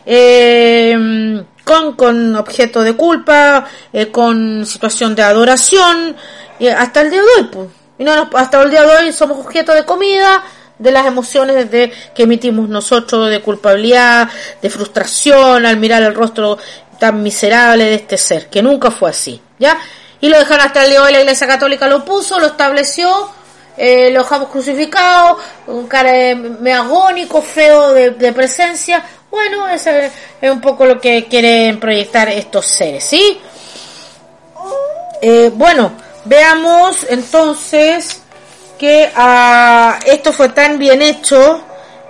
Eh, 0.07 1.43
con, 1.65 1.95
con 1.95 2.37
objeto 2.37 2.83
de 2.83 2.95
culpa, 2.95 3.67
eh, 3.93 4.09
con 4.09 4.67
situación 4.67 5.15
de 5.15 5.23
adoración, 5.23 6.17
y 6.59 6.69
hasta 6.69 7.03
el 7.03 7.11
día 7.11 7.21
de 7.21 7.43
hoy, 7.43 7.49
pues. 7.51 7.69
Y 7.99 8.05
no, 8.05 8.31
hasta 8.35 8.63
el 8.63 8.71
día 8.71 8.83
de 8.83 8.97
hoy 8.97 9.13
somos 9.13 9.39
objeto 9.39 9.73
de 9.75 9.85
comida, 9.85 10.43
de 10.79 10.91
las 10.91 11.07
emociones 11.07 11.71
de, 11.71 11.93
que 12.15 12.25
emitimos 12.25 12.69
nosotros, 12.69 13.31
de 13.31 13.41
culpabilidad, 13.41 14.29
de 14.61 14.71
frustración 14.71 15.65
al 15.65 15.77
mirar 15.77 16.03
el 16.03 16.15
rostro 16.15 16.59
tan 16.99 17.23
miserable 17.23 17.85
de 17.85 17.95
este 17.95 18.19
ser, 18.19 18.49
que 18.49 18.63
nunca 18.63 18.91
fue 18.91 19.11
así, 19.11 19.41
¿ya? 19.59 19.79
Y 20.21 20.29
lo 20.29 20.39
dejaron 20.39 20.67
hasta 20.67 20.85
el 20.85 20.91
día 20.91 21.01
de 21.01 21.07
hoy, 21.07 21.13
la 21.13 21.21
Iglesia 21.21 21.47
Católica 21.47 21.87
lo 21.89 22.05
puso, 22.05 22.39
lo 22.39 22.47
estableció, 22.47 23.31
eh, 23.77 24.11
lo 24.13 24.23
dejamos 24.23 24.49
crucificado, 24.49 25.39
un 25.67 25.87
cara 25.87 26.13
agónico, 26.77 27.43
feo 27.43 27.93
de 27.93 28.33
presencia, 28.33 29.05
bueno, 29.33 29.67
eso 29.67 29.89
es 29.89 30.13
un 30.43 30.61
poco 30.61 30.85
lo 30.85 31.01
que 31.01 31.25
quieren 31.25 31.81
proyectar 31.81 32.29
estos 32.29 32.67
seres, 32.67 33.03
¿sí? 33.03 33.41
Eh, 35.23 35.51
bueno, 35.55 35.93
veamos 36.27 37.07
entonces 37.09 38.21
que 38.79 39.11
ah, 39.17 39.99
esto 40.05 40.35
fue 40.35 40.51
tan 40.51 40.79
bien 40.79 41.01
hecho, 41.01 41.63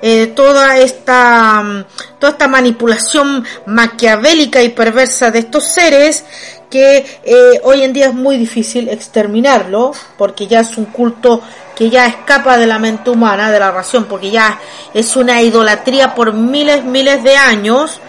eh, 0.03 0.33
toda 0.35 0.79
esta 0.79 1.63
mm, 1.63 1.85
toda 2.19 2.33
esta 2.33 2.49
manipulación 2.49 3.45
maquiavélica 3.67 4.61
y 4.61 4.71
perversa 4.71 5.31
de 5.31 5.39
estos 5.39 5.63
seres 5.63 6.25
que 6.69 7.21
eh, 7.23 7.61
hoy 7.63 7.85
en 7.85 7.93
día 7.93 8.07
es 8.07 8.15
muy 8.15 8.37
difícil 8.37 8.89
exterminarlo 8.89 9.93
porque 10.19 10.49
ya 10.49 10.61
es 10.61 10.77
un 10.77 10.87
culto 10.87 11.41
que 11.83 11.91
ya 11.91 12.07
escapa 12.07 12.57
de 12.57 12.65
la 12.65 12.79
mente 12.79 13.11
humana, 13.11 13.51
de 13.51 13.59
la 13.59 13.73
razón, 13.73 14.05
porque 14.05 14.31
ya 14.31 14.57
es 14.95 15.17
una 15.17 15.43
idolatría 15.43 16.15
por 16.15 16.33
miles, 16.33 16.85
miles 16.85 17.25
de 17.25 17.37
años. 17.37 18.01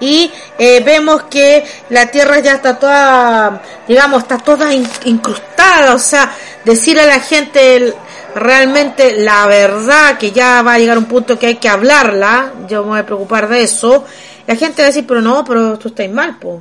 Y 0.00 0.32
eh, 0.58 0.82
vemos 0.82 1.24
que 1.24 1.62
la 1.90 2.10
tierra 2.10 2.38
ya 2.38 2.54
está 2.54 2.78
toda, 2.78 3.60
digamos, 3.86 4.22
está 4.22 4.38
toda 4.38 4.72
incrustada. 4.72 5.94
O 5.94 5.98
sea, 5.98 6.32
decir 6.64 6.98
a 6.98 7.04
la 7.04 7.20
gente 7.20 7.92
realmente 8.34 9.18
la 9.18 9.46
verdad, 9.48 10.16
que 10.16 10.32
ya 10.32 10.62
va 10.62 10.72
a 10.72 10.78
llegar 10.78 10.96
un 10.96 11.04
punto 11.04 11.38
que 11.38 11.48
hay 11.48 11.56
que 11.56 11.68
hablarla, 11.68 12.54
yo 12.70 12.84
me 12.84 12.88
voy 12.88 13.00
a 13.00 13.04
preocupar 13.04 13.50
de 13.50 13.64
eso. 13.64 14.06
La 14.46 14.56
gente 14.56 14.80
va 14.80 14.86
a 14.86 14.92
decir, 14.92 15.06
pero 15.06 15.20
no, 15.20 15.44
pero 15.44 15.78
tú 15.78 15.88
estás 15.88 16.08
mal, 16.08 16.38
pues 16.40 16.58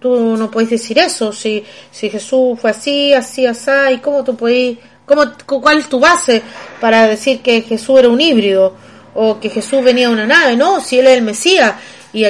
tú 0.00 0.36
no 0.36 0.50
puedes 0.50 0.70
decir 0.70 0.98
eso, 0.98 1.32
si, 1.32 1.62
si 1.90 2.08
Jesús 2.08 2.58
fue 2.58 2.70
así, 2.70 3.12
así, 3.12 3.46
así, 3.46 3.70
y 3.92 3.98
cómo 3.98 4.24
tú 4.24 4.34
puedes, 4.34 4.78
cómo, 5.10 5.60
cuál 5.60 5.78
es 5.78 5.88
tu 5.88 5.98
base 5.98 6.40
para 6.80 7.08
decir 7.08 7.42
que 7.42 7.62
Jesús 7.62 7.98
era 7.98 8.08
un 8.08 8.20
híbrido, 8.20 8.74
o 9.14 9.40
que 9.40 9.50
Jesús 9.50 9.82
venía 9.82 10.06
de 10.06 10.14
una 10.14 10.26
nave, 10.26 10.56
no, 10.56 10.80
si 10.80 11.00
él 11.00 11.08
es 11.08 11.16
el 11.16 11.22
Mesías, 11.22 11.74
y, 12.12 12.24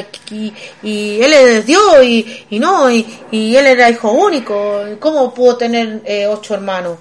y 0.82 1.22
él 1.22 1.32
es 1.32 1.66
Dios, 1.66 2.02
y, 2.02 2.58
no, 2.58 2.90
y, 2.90 3.06
y, 3.30 3.54
él 3.54 3.66
era 3.66 3.90
hijo 3.90 4.10
único, 4.10 4.82
¿cómo 4.98 5.32
pudo 5.34 5.56
tener 5.56 6.00
eh, 6.04 6.26
ocho 6.26 6.54
hermanos? 6.54 6.98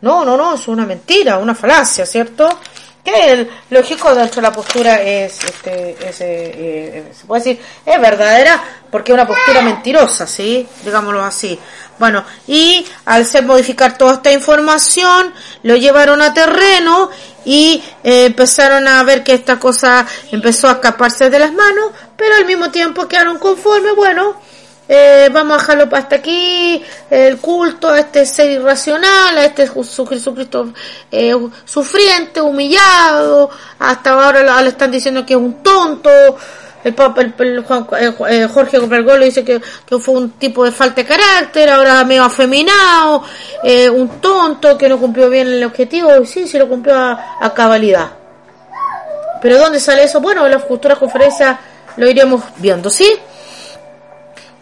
No, 0.00 0.24
no, 0.24 0.36
no, 0.36 0.54
es 0.54 0.66
una 0.66 0.84
mentira, 0.84 1.38
una 1.38 1.54
falacia, 1.54 2.04
¿cierto? 2.06 2.48
El 3.14 3.50
lógico 3.70 4.14
de 4.14 4.42
la 4.42 4.52
postura 4.52 5.00
es, 5.02 5.42
este, 5.44 5.96
es, 6.08 6.20
eh, 6.20 6.52
eh, 6.54 7.12
se 7.12 7.26
puede 7.26 7.42
decir, 7.42 7.62
es 7.84 8.00
verdadera 8.00 8.62
porque 8.90 9.12
es 9.12 9.14
una 9.14 9.26
postura 9.26 9.62
mentirosa, 9.62 10.26
¿sí? 10.26 10.66
Digámoslo 10.84 11.22
así. 11.22 11.58
Bueno, 11.98 12.24
y 12.46 12.86
al 13.04 13.26
ser 13.26 13.44
modificar 13.44 13.98
toda 13.98 14.14
esta 14.14 14.32
información, 14.32 15.34
lo 15.62 15.76
llevaron 15.76 16.22
a 16.22 16.32
terreno 16.32 17.10
y 17.44 17.82
eh, 18.02 18.26
empezaron 18.26 18.88
a 18.88 19.02
ver 19.02 19.22
que 19.22 19.34
esta 19.34 19.58
cosa 19.58 20.06
empezó 20.32 20.68
a 20.68 20.72
escaparse 20.72 21.30
de 21.30 21.38
las 21.38 21.52
manos, 21.52 21.90
pero 22.16 22.36
al 22.36 22.46
mismo 22.46 22.70
tiempo 22.70 23.06
quedaron 23.06 23.38
conformes, 23.38 23.94
bueno, 23.96 24.40
eh, 24.92 25.28
vamos 25.32 25.54
a 25.54 25.60
dejarlo 25.60 25.96
hasta 25.96 26.16
aquí, 26.16 26.82
el 27.08 27.38
culto 27.38 27.90
a 27.90 28.00
este 28.00 28.26
ser 28.26 28.50
irracional, 28.50 29.38
a 29.38 29.44
este 29.44 29.68
Jesucristo 29.68 30.72
eh, 31.12 31.32
sufriente, 31.64 32.40
humillado, 32.40 33.50
hasta 33.78 34.10
ahora 34.10 34.60
le 34.60 34.68
están 34.68 34.90
diciendo 34.90 35.24
que 35.24 35.34
es 35.34 35.38
un 35.38 35.62
tonto, 35.62 36.10
el 36.82 36.92
Papa, 36.92 37.20
el, 37.20 37.64
eh, 38.28 38.48
Jorge 38.52 38.80
Copergolo 38.80 39.24
dice 39.24 39.44
que, 39.44 39.60
fue 39.60 40.14
un 40.14 40.30
tipo 40.32 40.64
de 40.64 40.72
falta 40.72 41.02
de 41.02 41.06
carácter, 41.06 41.70
ahora 41.70 42.02
medio 42.02 42.24
afeminado, 42.24 43.22
un 43.92 44.08
tonto 44.20 44.76
que 44.76 44.88
no 44.88 44.98
cumplió 44.98 45.30
bien 45.30 45.46
el 45.46 45.62
objetivo, 45.62 46.20
y 46.20 46.26
sí, 46.26 46.48
sí 46.48 46.58
lo 46.58 46.68
cumplió 46.68 46.96
a, 46.96 47.54
cabalidad. 47.54 48.10
Pero 49.40 49.56
¿dónde 49.56 49.78
sale 49.78 50.02
eso? 50.02 50.20
Bueno, 50.20 50.44
en 50.46 50.50
las 50.50 50.64
futuras 50.64 50.98
conferencias 50.98 51.60
lo 51.96 52.10
iremos 52.10 52.42
viendo, 52.56 52.90
¿sí? 52.90 53.06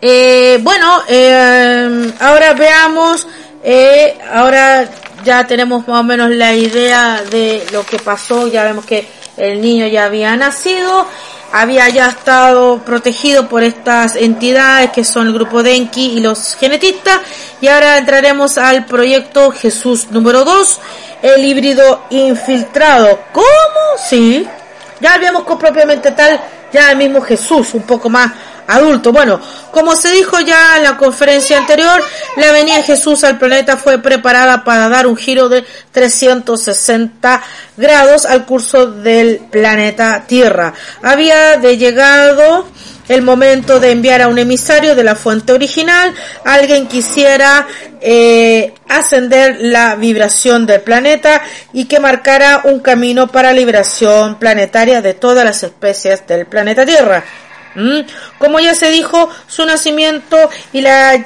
Eh, 0.01 0.61
bueno, 0.63 1.03
eh, 1.09 2.13
ahora 2.21 2.53
veamos, 2.53 3.27
eh, 3.65 4.17
ahora 4.33 4.89
ya 5.25 5.45
tenemos 5.45 5.89
más 5.89 6.01
o 6.01 6.05
menos 6.05 6.31
la 6.31 6.55
idea 6.55 7.23
de 7.29 7.67
lo 7.73 7.85
que 7.85 7.99
pasó, 7.99 8.47
ya 8.47 8.63
vemos 8.63 8.85
que 8.85 9.09
el 9.37 9.61
niño 9.61 9.89
ya 9.89 10.05
había 10.05 10.37
nacido, 10.37 11.05
había 11.53 11.89
ya 11.89 12.11
estado 12.11 12.79
protegido 12.85 13.49
por 13.49 13.65
estas 13.65 14.15
entidades 14.15 14.93
que 14.93 15.03
son 15.03 15.27
el 15.27 15.33
grupo 15.33 15.65
Denki 15.65 16.13
y 16.13 16.21
los 16.21 16.55
genetistas, 16.55 17.19
y 17.61 17.67
ahora 17.67 17.99
entraremos 17.99 18.57
al 18.57 18.87
proyecto 18.87 19.51
Jesús 19.51 20.13
número 20.13 20.45
2, 20.45 20.81
el 21.23 21.45
híbrido 21.45 22.05
infiltrado. 22.11 23.19
¿Cómo? 23.33 23.49
Sí, 24.09 24.47
ya 25.01 25.19
vemos 25.19 25.43
con 25.43 25.59
propiamente 25.59 26.13
tal, 26.13 26.41
ya 26.73 26.93
el 26.93 26.99
mismo 26.99 27.21
Jesús, 27.21 27.75
un 27.75 27.83
poco 27.83 28.09
más 28.09 28.31
adulto. 28.69 29.13
Bueno, 29.13 29.41
como 29.73 29.97
se 29.97 30.13
dijo 30.13 30.39
ya 30.41 30.77
en 30.77 30.85
la 30.85 30.97
conferencia 30.97 31.59
anterior, 31.59 32.03
la 32.37 32.53
venida 32.53 32.77
de 32.77 32.83
Jesús 32.85 33.25
al 33.25 33.39
planeta 33.39 33.77
fue 33.77 33.99
preparada 33.99 34.63
para 34.63 34.89
dar 34.89 35.07
un 35.07 35.17
giro 35.17 35.49
de 35.49 35.65
360 35.91 37.43
grados 37.77 38.27
al 38.27 38.45
curso 38.45 38.87
del 38.87 39.39
planeta 39.51 40.25
Tierra. 40.27 40.75
Había 41.03 41.57
de 41.57 41.77
llegado 41.77 42.67
el 43.09 43.23
momento 43.23 43.81
de 43.81 43.91
enviar 43.91 44.21
a 44.21 44.29
un 44.29 44.39
emisario 44.39 44.95
de 44.95 45.03
la 45.03 45.15
fuente 45.15 45.55
original, 45.55 46.13
alguien 46.45 46.87
quisiera 46.87 47.67
eh, 48.03 48.75
ascender 48.87 49.57
la 49.61 49.97
vibración 49.97 50.67
del 50.67 50.83
planeta 50.83 51.41
y 51.73 51.87
que 51.87 52.01
marcara 52.01 52.61
un 52.65 52.81
camino 52.81 53.29
para 53.29 53.55
liberación 53.55 54.39
planetaria 54.39 55.01
de 55.01 55.15
todas 55.15 55.45
las 55.45 55.63
especies 55.63 56.27
del 56.27 56.47
planeta 56.47 56.85
Tierra. 56.85 57.25
¿Mm? 57.79 58.01
Como 58.39 58.59
ya 58.59 58.75
se 58.75 58.91
dijo, 58.91 59.31
su 59.47 59.65
nacimiento 59.65 60.51
y 60.73 60.81
la 60.81 61.25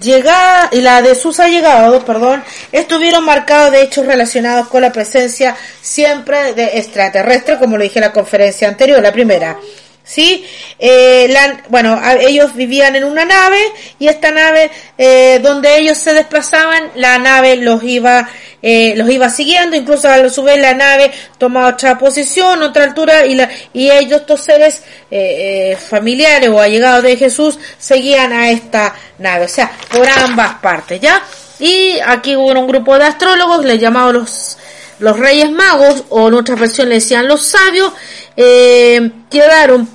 llegada 0.00 0.70
y 0.72 0.80
la 0.80 1.02
de 1.02 1.14
sus 1.14 1.38
allegados, 1.40 2.02
perdón, 2.04 2.42
estuvieron 2.72 3.24
marcados 3.24 3.70
de 3.72 3.82
hechos 3.82 4.06
relacionados 4.06 4.68
con 4.68 4.80
la 4.80 4.92
presencia 4.92 5.54
siempre 5.82 6.54
de 6.54 6.78
extraterrestre, 6.78 7.58
como 7.58 7.76
lo 7.76 7.84
dije 7.84 7.98
en 7.98 8.06
la 8.06 8.12
conferencia 8.12 8.66
anterior, 8.66 9.02
la 9.02 9.12
primera. 9.12 9.58
¿Sí? 10.04 10.44
Eh, 10.78 11.28
la, 11.30 11.62
bueno, 11.68 12.00
ellos 12.20 12.54
vivían 12.54 12.96
en 12.96 13.04
una 13.04 13.24
nave 13.24 13.60
y 13.98 14.08
esta 14.08 14.30
nave, 14.30 14.70
eh, 14.98 15.40
donde 15.42 15.78
ellos 15.78 15.98
se 15.98 16.12
desplazaban, 16.14 16.90
la 16.96 17.18
nave 17.18 17.56
los 17.56 17.82
iba, 17.82 18.28
eh, 18.62 18.94
los 18.96 19.08
iba 19.10 19.28
siguiendo, 19.30 19.76
incluso 19.76 20.08
a 20.08 20.28
su 20.28 20.42
vez 20.42 20.58
la 20.58 20.74
nave 20.74 21.10
tomaba 21.38 21.68
otra 21.68 21.98
posición, 21.98 22.62
otra 22.62 22.84
altura 22.84 23.24
y, 23.26 23.34
la, 23.34 23.48
y 23.72 23.90
ellos, 23.90 24.22
estos 24.22 24.42
seres 24.42 24.82
eh, 25.10 25.76
familiares 25.88 26.48
o 26.48 26.60
allegados 26.60 27.02
de 27.02 27.16
Jesús, 27.16 27.58
seguían 27.78 28.32
a 28.32 28.50
esta 28.50 28.94
nave, 29.18 29.44
o 29.44 29.48
sea, 29.48 29.70
por 29.90 30.08
ambas 30.08 30.54
partes, 30.56 31.00
¿ya? 31.00 31.22
Y 31.58 31.98
aquí 32.06 32.34
hubo 32.36 32.58
un 32.58 32.66
grupo 32.66 32.98
de 32.98 33.04
astrólogos, 33.04 33.64
les 33.64 33.78
llamaban 33.78 34.14
los 34.14 34.56
los 35.00 35.18
reyes 35.18 35.50
magos, 35.50 36.04
o 36.10 36.28
en 36.28 36.34
otra 36.34 36.54
versión 36.54 36.88
le 36.88 36.96
decían 36.96 37.26
los 37.26 37.42
sabios, 37.42 37.92
eh, 38.36 39.10
quedaron 39.30 39.88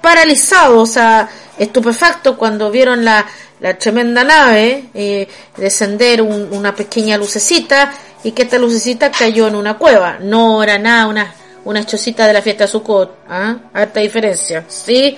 paralizados, 0.00 0.90
o 0.90 0.92
sea, 0.92 1.28
estupefactos 1.58 2.36
cuando 2.36 2.70
vieron 2.70 3.04
la, 3.04 3.26
la 3.60 3.74
tremenda 3.76 4.24
nave 4.24 4.88
eh, 4.94 5.28
descender 5.56 6.22
una 6.22 6.74
pequeña 6.74 7.16
lucecita 7.16 7.92
y 8.24 8.32
que 8.32 8.42
esta 8.42 8.58
lucecita 8.58 9.10
cayó 9.10 9.48
en 9.48 9.54
una 9.54 9.78
cueva. 9.78 10.18
No 10.20 10.62
era 10.62 10.78
nada 10.78 11.06
una, 11.06 11.34
una 11.64 11.84
chocita 11.84 12.26
de 12.26 12.32
la 12.32 12.42
fiesta 12.42 12.64
de 12.64 12.68
Sukkot. 12.68 13.18
¿ah? 13.28 13.56
Harta 13.72 14.00
diferencia, 14.00 14.64
¿sí? 14.68 15.16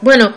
Bueno, 0.00 0.34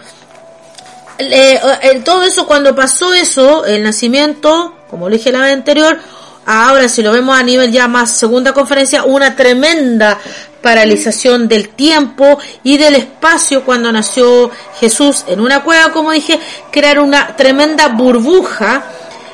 en 1.20 2.04
todo 2.04 2.24
eso, 2.24 2.46
cuando 2.48 2.76
pasó 2.76 3.14
eso, 3.14 3.66
el 3.66 3.84
nacimiento, 3.84 4.76
como 4.90 5.10
le 5.10 5.18
dije 5.18 5.32
la 5.32 5.42
vez 5.42 5.54
anterior, 5.54 6.00
ahora 6.48 6.88
si 6.88 7.04
lo 7.04 7.12
vemos 7.12 7.38
a 7.38 7.44
nivel 7.44 7.72
ya 7.72 7.88
más 7.88 8.12
segunda 8.12 8.54
conferencia, 8.54 9.04
una 9.04 9.36
tremenda 9.36 10.18
paralización 10.62 11.48
del 11.48 11.70
tiempo 11.70 12.40
y 12.64 12.78
del 12.78 12.96
espacio 12.96 13.64
cuando 13.64 13.92
nació 13.92 14.50
Jesús 14.80 15.26
en 15.28 15.40
una 15.40 15.62
cueva, 15.62 15.92
como 15.92 16.12
dije, 16.12 16.40
crear 16.72 17.00
una 17.00 17.36
tremenda 17.36 17.90
burbuja. 17.90 18.84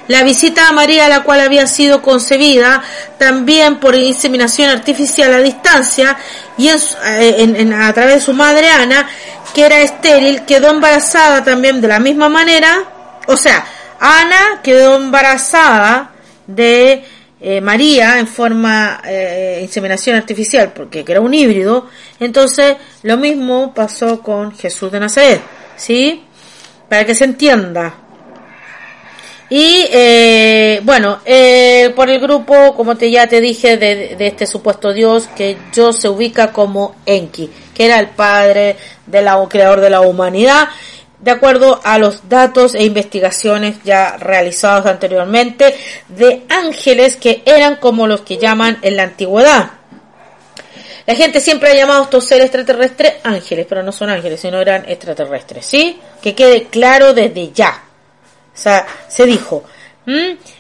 La 0.10 0.24
visita 0.24 0.68
a 0.68 0.74
María, 0.74 1.08
la 1.08 1.24
cual 1.24 1.40
había 1.40 1.66
sido 1.66 2.02
concebida 2.02 2.84
también 3.18 3.80
por 3.80 3.96
inseminación 3.96 4.70
artificial 4.70 5.34
a 5.34 5.40
distancia 5.40 6.18
y 6.58 6.68
eh, 6.68 7.74
a 7.74 7.94
través 7.94 8.16
de 8.16 8.22
su 8.22 8.34
madre 8.34 8.70
Ana, 8.70 9.08
que 9.54 9.66
era 9.66 9.80
estéril, 9.80 10.44
quedó 10.46 10.72
embarazada 10.72 11.44
también 11.44 11.80
de 11.80 11.88
la 11.88 12.00
misma 12.00 12.28
manera. 12.28 12.84
O 13.28 13.38
sea, 13.38 13.66
Ana 14.00 14.60
quedó 14.62 14.98
embarazada 14.98 16.13
de 16.48 17.04
eh, 17.42 17.62
María 17.62 18.20
en 18.20 18.28
forma 18.28 19.02
eh, 19.06 19.60
inseminación 19.62 20.16
artificial, 20.16 20.72
porque 20.74 21.04
era 21.08 21.20
un 21.20 21.34
híbrido, 21.34 21.90
entonces 22.20 22.76
lo 23.02 23.18
mismo 23.18 23.74
pasó 23.74 24.22
con 24.22 24.56
Jesús 24.56 24.92
de 24.92 25.00
Nazaret, 25.00 25.42
¿sí? 25.76 26.24
Para 26.88 27.06
que 27.06 27.14
se 27.14 27.26
entienda. 27.26 27.96
Y 29.50 29.86
eh, 29.92 30.82
bueno, 30.84 31.20
eh, 31.26 31.92
por 31.96 32.10
el 32.10 32.20
grupo, 32.20 32.74
como 32.76 32.96
te 32.96 33.12
ya 33.12 33.28
te 33.28 33.42
dije, 33.42 33.78
de, 33.78 34.16
de, 34.16 34.28
este 34.28 34.48
supuesto 34.48 34.94
Dios, 34.94 35.28
que 35.36 35.58
yo 35.74 35.94
se 35.94 36.10
ubica 36.10 36.52
como 36.52 36.96
Enki, 37.06 37.52
que 37.74 37.86
era 37.86 38.00
el 38.00 38.08
padre 38.08 38.78
de 39.06 39.22
la, 39.22 39.46
creador 39.48 39.82
de 39.82 39.90
la 39.90 40.02
humanidad 40.02 40.70
de 41.24 41.32
acuerdo 41.32 41.80
a 41.86 41.98
los 41.98 42.28
datos 42.28 42.76
e 42.76 42.84
investigaciones 42.84 43.78
ya 43.86 44.18
realizados 44.18 44.86
anteriormente 44.86 45.74
de 46.10 46.44
ángeles 46.50 47.16
que 47.16 47.42
eran 47.46 47.78
como 47.78 48.08
los 48.08 48.22
que 48.22 48.38
llaman 48.38 48.78
en 48.82 48.98
la 48.98 49.04
antigüedad. 49.04 49.72
La 51.06 51.16
gente 51.16 51.40
siempre 51.40 51.72
ha 51.72 51.76
llamado 51.76 52.02
a 52.02 52.04
estos 52.04 52.26
seres 52.26 52.46
extraterrestres 52.46 53.14
ángeles, 53.24 53.66
pero 53.70 53.84
no 53.84 53.94
son 53.94 54.10
ángeles, 54.10 54.42
sino 54.42 54.60
eran 54.60 54.84
extraterrestres, 54.88 55.66
¿sí? 55.66 55.98
Que 56.22 56.36
quede 56.36 56.66
claro 56.66 57.14
desde 57.14 57.52
ya. 57.54 57.84
O 58.54 58.58
sea, 58.58 58.86
se 59.08 59.26
dijo, 59.26 59.64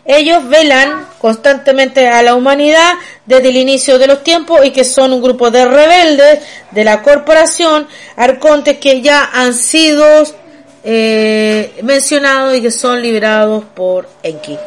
ellos 0.05 0.47
velan 0.47 1.07
constantemente 1.19 2.07
a 2.07 2.23
la 2.23 2.35
humanidad 2.35 2.93
desde 3.25 3.49
el 3.49 3.57
inicio 3.57 3.99
de 3.99 4.07
los 4.07 4.23
tiempos 4.23 4.65
y 4.65 4.71
que 4.71 4.85
son 4.85 5.11
un 5.11 5.21
grupo 5.21 5.51
de 5.51 5.65
rebeldes 5.65 6.39
de 6.71 6.83
la 6.85 7.01
corporación, 7.01 7.87
arcontes 8.15 8.77
que 8.77 9.01
ya 9.01 9.29
han 9.33 9.53
sido 9.53 10.23
eh, 10.83 11.79
mencionados 11.83 12.55
y 12.55 12.61
que 12.61 12.71
son 12.71 13.01
liberados 13.01 13.63
por 13.73 14.07
Enki. 14.21 14.57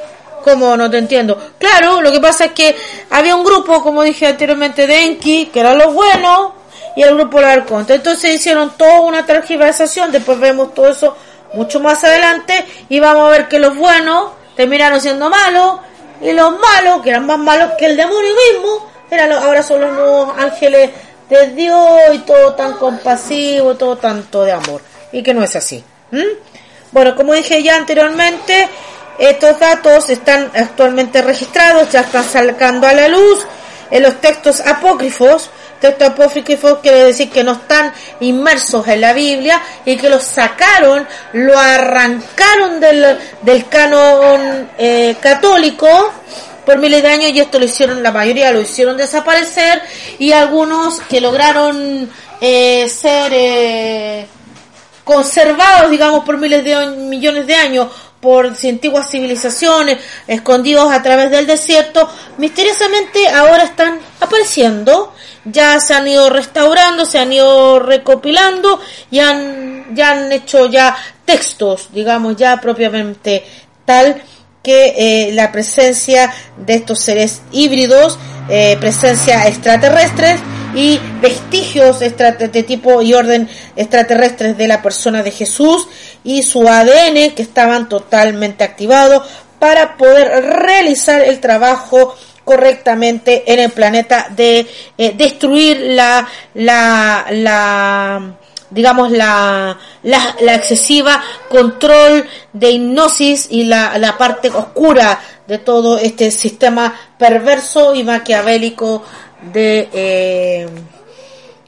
¿Cómo 0.42 0.76
no 0.76 0.88
te 0.88 0.98
entiendo? 0.98 1.36
Claro, 1.58 2.00
lo 2.00 2.12
que 2.12 2.20
pasa 2.20 2.46
es 2.46 2.52
que 2.52 2.76
había 3.10 3.34
un 3.34 3.44
grupo, 3.44 3.82
como 3.82 4.02
dije 4.02 4.26
anteriormente, 4.26 4.86
de 4.86 5.04
Enki, 5.04 5.46
que 5.46 5.60
eran 5.60 5.76
los 5.76 5.92
buenos, 5.92 6.52
y 6.94 7.02
el 7.02 7.14
grupo 7.14 7.40
de 7.40 7.46
Arconte. 7.46 7.94
Entonces 7.94 8.34
hicieron 8.34 8.70
toda 8.76 9.00
una 9.00 9.26
tergiversación, 9.26 10.10
después 10.10 10.38
vemos 10.40 10.72
todo 10.72 10.88
eso 10.88 11.16
mucho 11.52 11.80
más 11.80 12.02
adelante, 12.04 12.64
y 12.88 12.98
vamos 13.00 13.26
a 13.26 13.30
ver 13.30 13.48
que 13.48 13.58
los 13.58 13.76
buenos 13.76 14.30
terminaron 14.56 15.00
siendo 15.00 15.28
malos, 15.28 15.80
y 16.22 16.32
los 16.32 16.52
malos, 16.58 17.02
que 17.02 17.10
eran 17.10 17.26
más 17.26 17.38
malos 17.38 17.72
que 17.78 17.86
el 17.86 17.96
demonio 17.96 18.32
mismo, 18.52 18.88
eran 19.10 19.32
ahora 19.32 19.62
son 19.62 19.80
los 19.82 19.92
nuevos 19.92 20.34
ángeles 20.38 20.90
de 21.28 21.48
Dios, 21.48 22.00
y 22.14 22.18
todo 22.20 22.54
tan 22.54 22.74
compasivo, 22.74 23.74
todo 23.74 23.96
tanto 23.96 24.44
de 24.44 24.52
amor. 24.52 24.80
Y 25.12 25.22
que 25.22 25.34
no 25.34 25.42
es 25.42 25.54
así. 25.54 25.84
¿Mm? 26.10 26.46
Bueno, 26.92 27.14
como 27.14 27.34
dije 27.34 27.62
ya 27.62 27.76
anteriormente, 27.76 28.68
estos 29.18 29.58
datos 29.58 30.10
están 30.10 30.50
actualmente 30.54 31.22
registrados, 31.22 31.90
ya 31.90 32.00
están 32.00 32.24
sacando 32.24 32.86
a 32.86 32.92
la 32.92 33.08
luz 33.08 33.46
en 33.90 34.02
los 34.02 34.20
textos 34.20 34.60
apócrifos. 34.60 35.50
Textos 35.80 36.08
apócrifos 36.08 36.78
quiere 36.78 37.04
decir 37.04 37.30
que 37.30 37.44
no 37.44 37.52
están 37.52 37.92
inmersos 38.20 38.86
en 38.88 39.00
la 39.00 39.12
Biblia 39.12 39.60
y 39.84 39.96
que 39.96 40.08
los 40.08 40.24
sacaron, 40.24 41.06
lo 41.34 41.58
arrancaron 41.58 42.80
del, 42.80 43.18
del 43.42 43.68
canon 43.68 44.70
eh, 44.78 45.16
católico 45.20 46.12
por 46.64 46.78
miles 46.78 47.02
de 47.02 47.08
años 47.08 47.30
y 47.30 47.40
esto 47.40 47.58
lo 47.58 47.66
hicieron, 47.66 48.02
la 48.02 48.10
mayoría 48.10 48.52
lo 48.52 48.60
hicieron 48.60 48.96
desaparecer 48.96 49.82
y 50.18 50.32
algunos 50.32 51.00
que 51.00 51.20
lograron 51.20 52.10
eh, 52.40 52.88
ser 52.88 53.32
eh, 53.34 54.26
conservados, 55.06 55.88
digamos, 55.88 56.24
por 56.24 56.36
miles 56.36 56.64
de 56.64 56.84
millones 56.84 57.46
de 57.46 57.54
años 57.54 57.86
por 58.20 58.46
antiguas 58.46 59.08
civilizaciones, 59.08 59.98
escondidos 60.26 60.92
a 60.92 61.00
través 61.00 61.30
del 61.30 61.46
desierto, 61.46 62.08
misteriosamente 62.38 63.28
ahora 63.28 63.62
están 63.62 64.00
apareciendo, 64.18 65.12
ya 65.44 65.78
se 65.78 65.94
han 65.94 66.08
ido 66.08 66.28
restaurando, 66.28 67.06
se 67.06 67.20
han 67.20 67.32
ido 67.32 67.78
recopilando 67.78 68.80
y 69.12 69.20
han, 69.20 69.94
ya 69.94 70.10
han 70.10 70.32
hecho 70.32 70.66
ya 70.66 70.96
textos, 71.24 71.90
digamos, 71.92 72.34
ya 72.36 72.60
propiamente 72.60 73.44
tal 73.84 74.20
que 74.60 75.28
eh, 75.28 75.32
la 75.34 75.52
presencia 75.52 76.34
de 76.56 76.74
estos 76.74 76.98
seres 76.98 77.42
híbridos, 77.52 78.18
eh, 78.48 78.76
presencia 78.80 79.46
extraterrestres, 79.46 80.40
y 80.76 81.00
vestigios 81.22 82.00
de 82.00 82.62
tipo 82.62 83.00
y 83.00 83.14
orden 83.14 83.48
extraterrestres 83.74 84.58
de 84.58 84.68
la 84.68 84.82
persona 84.82 85.22
de 85.22 85.30
Jesús 85.30 85.88
y 86.22 86.42
su 86.42 86.68
ADN 86.68 87.34
que 87.34 87.42
estaban 87.42 87.88
totalmente 87.88 88.62
activados 88.62 89.26
para 89.58 89.96
poder 89.96 90.44
realizar 90.44 91.22
el 91.22 91.40
trabajo 91.40 92.14
correctamente 92.44 93.50
en 93.50 93.58
el 93.58 93.70
planeta 93.70 94.28
de 94.36 94.66
eh, 94.98 95.14
destruir 95.16 95.78
la, 95.80 96.28
la, 96.52 97.26
la 97.30 98.36
digamos 98.68 99.10
la, 99.10 99.78
la, 100.02 100.36
la, 100.40 100.54
excesiva 100.54 101.22
control 101.48 102.28
de 102.52 102.70
hipnosis 102.70 103.48
y 103.50 103.64
la, 103.64 103.96
la 103.96 104.18
parte 104.18 104.50
oscura 104.50 105.18
de 105.46 105.58
todo 105.58 105.98
este 105.98 106.30
sistema 106.30 106.94
perverso 107.18 107.94
y 107.94 108.04
maquiavélico 108.04 109.02
de, 109.42 109.88
eh, 109.92 110.68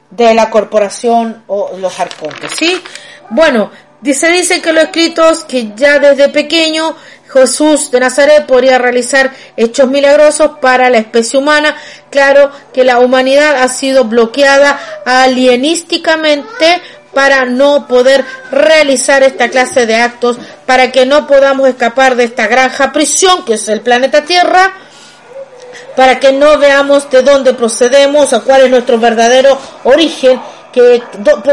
de 0.09 0.33
la 0.33 0.49
corporación 0.49 1.43
o 1.47 1.77
los 1.77 1.99
arcontes, 1.99 2.51
¿sí? 2.57 2.81
Bueno, 3.29 3.71
dice 4.01 4.61
que 4.61 4.73
los 4.73 4.85
escritos 4.85 5.45
que 5.45 5.71
ya 5.75 5.99
desde 5.99 6.29
pequeño 6.29 6.95
Jesús 7.31 7.91
de 7.91 7.99
Nazaret 7.99 8.45
podría 8.45 8.79
realizar 8.79 9.31
hechos 9.55 9.87
milagrosos 9.87 10.51
para 10.59 10.89
la 10.89 10.97
especie 10.97 11.37
humana. 11.37 11.75
Claro 12.09 12.51
que 12.73 12.83
la 12.83 12.99
humanidad 12.99 13.61
ha 13.61 13.67
sido 13.67 14.05
bloqueada 14.05 14.79
alienísticamente 15.05 16.81
para 17.13 17.45
no 17.45 17.87
poder 17.87 18.23
realizar 18.51 19.23
esta 19.23 19.49
clase 19.49 19.85
de 19.85 19.95
actos, 19.95 20.37
para 20.65 20.91
que 20.91 21.05
no 21.05 21.27
podamos 21.27 21.67
escapar 21.67 22.15
de 22.15 22.25
esta 22.25 22.47
granja 22.47 22.91
prisión 22.91 23.45
que 23.45 23.53
es 23.55 23.67
el 23.67 23.81
planeta 23.81 24.23
Tierra 24.23 24.73
para 25.95 26.19
que 26.19 26.31
no 26.31 26.57
veamos 26.57 27.09
de 27.09 27.21
dónde 27.21 27.53
procedemos, 27.53 28.33
o 28.33 28.43
cuál 28.43 28.61
es 28.61 28.69
nuestro 28.69 28.99
verdadero 28.99 29.57
origen, 29.83 30.39
que 30.71 31.01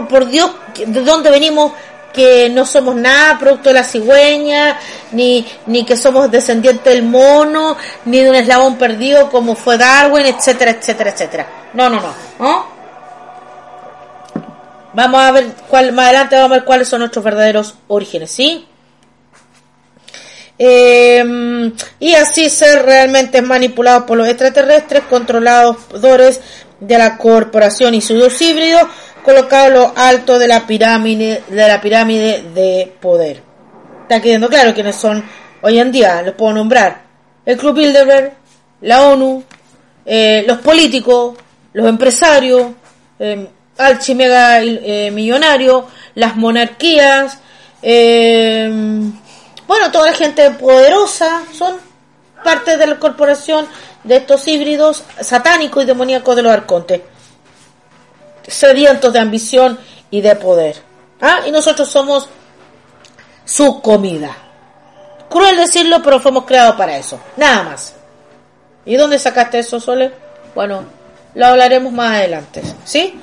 por, 0.09 0.27
Dios, 0.27 0.51
de 0.87 1.03
dónde 1.03 1.31
venimos, 1.31 1.73
que 2.13 2.49
no 2.49 2.65
somos 2.65 2.97
nada 2.97 3.39
producto 3.39 3.69
de 3.69 3.75
la 3.75 3.85
cigüeña, 3.85 4.79
ni, 5.13 5.47
ni 5.67 5.85
que 5.85 5.97
somos 5.97 6.31
descendientes 6.31 6.85
del 6.85 7.03
mono, 7.03 7.77
ni 8.07 8.21
de 8.21 8.31
un 8.31 8.37
eslabón 8.37 8.77
perdido 8.77 9.31
como 9.31 9.55
fue 9.55 9.77
Darwin, 9.77 10.27
etcétera, 10.27 10.71
etcétera, 10.71 11.11
etcétera. 11.11 11.47
No, 11.75 11.91
no, 11.91 12.01
no. 12.01 12.15
¿no? 12.39 12.77
Vamos 14.95 15.21
a 15.21 15.31
ver 15.31 15.49
cuál, 15.69 15.93
más 15.93 16.07
adelante 16.07 16.37
vamos 16.37 16.53
a 16.53 16.55
ver 16.55 16.65
cuáles 16.65 16.89
son 16.89 17.01
nuestros 17.01 17.23
verdaderos 17.23 17.75
orígenes, 17.87 18.31
¿sí? 18.31 18.67
Eh, 20.59 21.73
y 22.01 22.15
así 22.15 22.49
ser 22.49 22.85
realmente 22.85 23.43
manipulados 23.43 24.05
por 24.05 24.17
los 24.17 24.29
extraterrestres, 24.29 25.03
controladores 25.05 26.41
de 26.81 26.99
la 26.99 27.19
corporación 27.19 27.95
y 27.95 28.01
sus 28.01 28.41
híbridos, 28.41 28.83
colocados 29.23 29.73
lo 29.73 29.93
alto 29.97 30.39
de 30.39 30.49
la 30.49 30.67
pirámide 30.67 31.43
de 31.49 31.69
la 31.69 31.81
pirámide 31.81 32.43
de 32.55 32.93
poder. 33.01 33.43
Está 34.03 34.21
quedando 34.21 34.49
claro 34.49 34.73
quiénes 34.73 34.97
son 34.97 35.25
hoy 35.63 35.79
en 35.79 35.91
día, 35.91 36.23
los 36.23 36.35
puedo 36.35 36.53
nombrar. 36.53 37.03
El 37.45 37.57
Club 37.57 37.77
Bilderberg, 37.77 38.33
la 38.83 39.09
ONU, 39.09 39.43
eh, 40.05 40.45
los 40.47 40.59
políticos, 40.59 41.37
los 41.73 41.89
empresarios, 41.89 42.69
eh, 43.19 43.49
archimega 43.79 44.63
eh, 44.63 45.11
millonarios, 45.11 45.85
las 46.15 46.37
monarquías, 46.37 47.39
eh, 47.83 48.71
bueno, 49.67 49.91
toda 49.91 50.07
la 50.07 50.17
gente 50.17 50.51
poderosa 50.53 51.43
son 51.53 51.77
parte 52.45 52.77
de 52.77 52.87
la 52.87 52.99
corporación 52.99 53.67
de 54.05 54.17
estos 54.17 54.47
híbridos 54.47 55.03
satánicos 55.21 55.83
y 55.83 55.87
demoníacos 55.87 56.37
de 56.37 56.43
los 56.43 56.53
arcontes, 56.53 57.01
sedientos 58.47 59.13
de 59.13 59.19
ambición 59.19 59.79
y 60.11 60.21
de 60.21 60.37
poder. 60.37 60.77
¿Ah? 61.21 61.41
Y 61.47 61.51
nosotros 61.51 61.89
somos 61.89 62.29
su 63.45 63.81
comida. 63.81 64.37
Cruel 65.29 65.57
decirlo, 65.57 66.03
pero 66.03 66.21
fuimos 66.21 66.45
creados 66.45 66.77
para 66.77 66.97
eso. 66.97 67.19
Nada 67.37 67.63
más. 67.65 67.95
¿Y 68.85 68.97
dónde 68.97 69.19
sacaste 69.19 69.59
eso, 69.59 69.81
Sole? 69.81 70.13
Bueno, 70.55 70.85
lo 71.35 71.47
hablaremos 71.47 71.93
más 71.93 72.19
adelante. 72.19 72.63
¿Sí? 72.85 73.19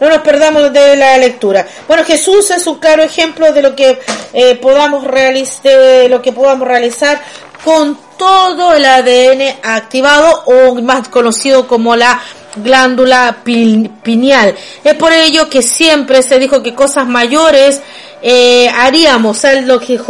No 0.00 0.08
nos 0.08 0.18
perdamos 0.18 0.72
de 0.72 0.96
la 0.96 1.16
lectura. 1.18 1.66
Bueno, 1.86 2.04
Jesús 2.04 2.50
es 2.50 2.66
un 2.66 2.78
claro 2.78 3.02
ejemplo 3.02 3.52
de 3.52 3.62
lo 3.62 3.74
que 3.74 3.98
eh, 4.32 4.56
podamos 4.56 5.04
realizar, 5.04 5.72
lo 6.08 6.20
que 6.20 6.32
podamos 6.32 6.68
realizar 6.68 7.20
con 7.64 7.98
todo 8.16 8.74
el 8.74 8.84
ADN 8.84 9.58
activado 9.62 10.44
o 10.46 10.74
más 10.76 11.08
conocido 11.08 11.66
como 11.66 11.96
la 11.96 12.20
glándula 12.56 13.38
pineal. 13.42 14.54
Es 14.82 14.94
por 14.94 15.12
ello 15.12 15.48
que 15.48 15.62
siempre 15.62 16.22
se 16.22 16.38
dijo 16.38 16.62
que 16.62 16.74
cosas 16.74 17.06
mayores 17.06 17.82
eh, 18.22 18.68
haríamos, 18.68 19.38
¿sabes 19.38 19.66
lo 19.66 19.78
que, 19.78 20.00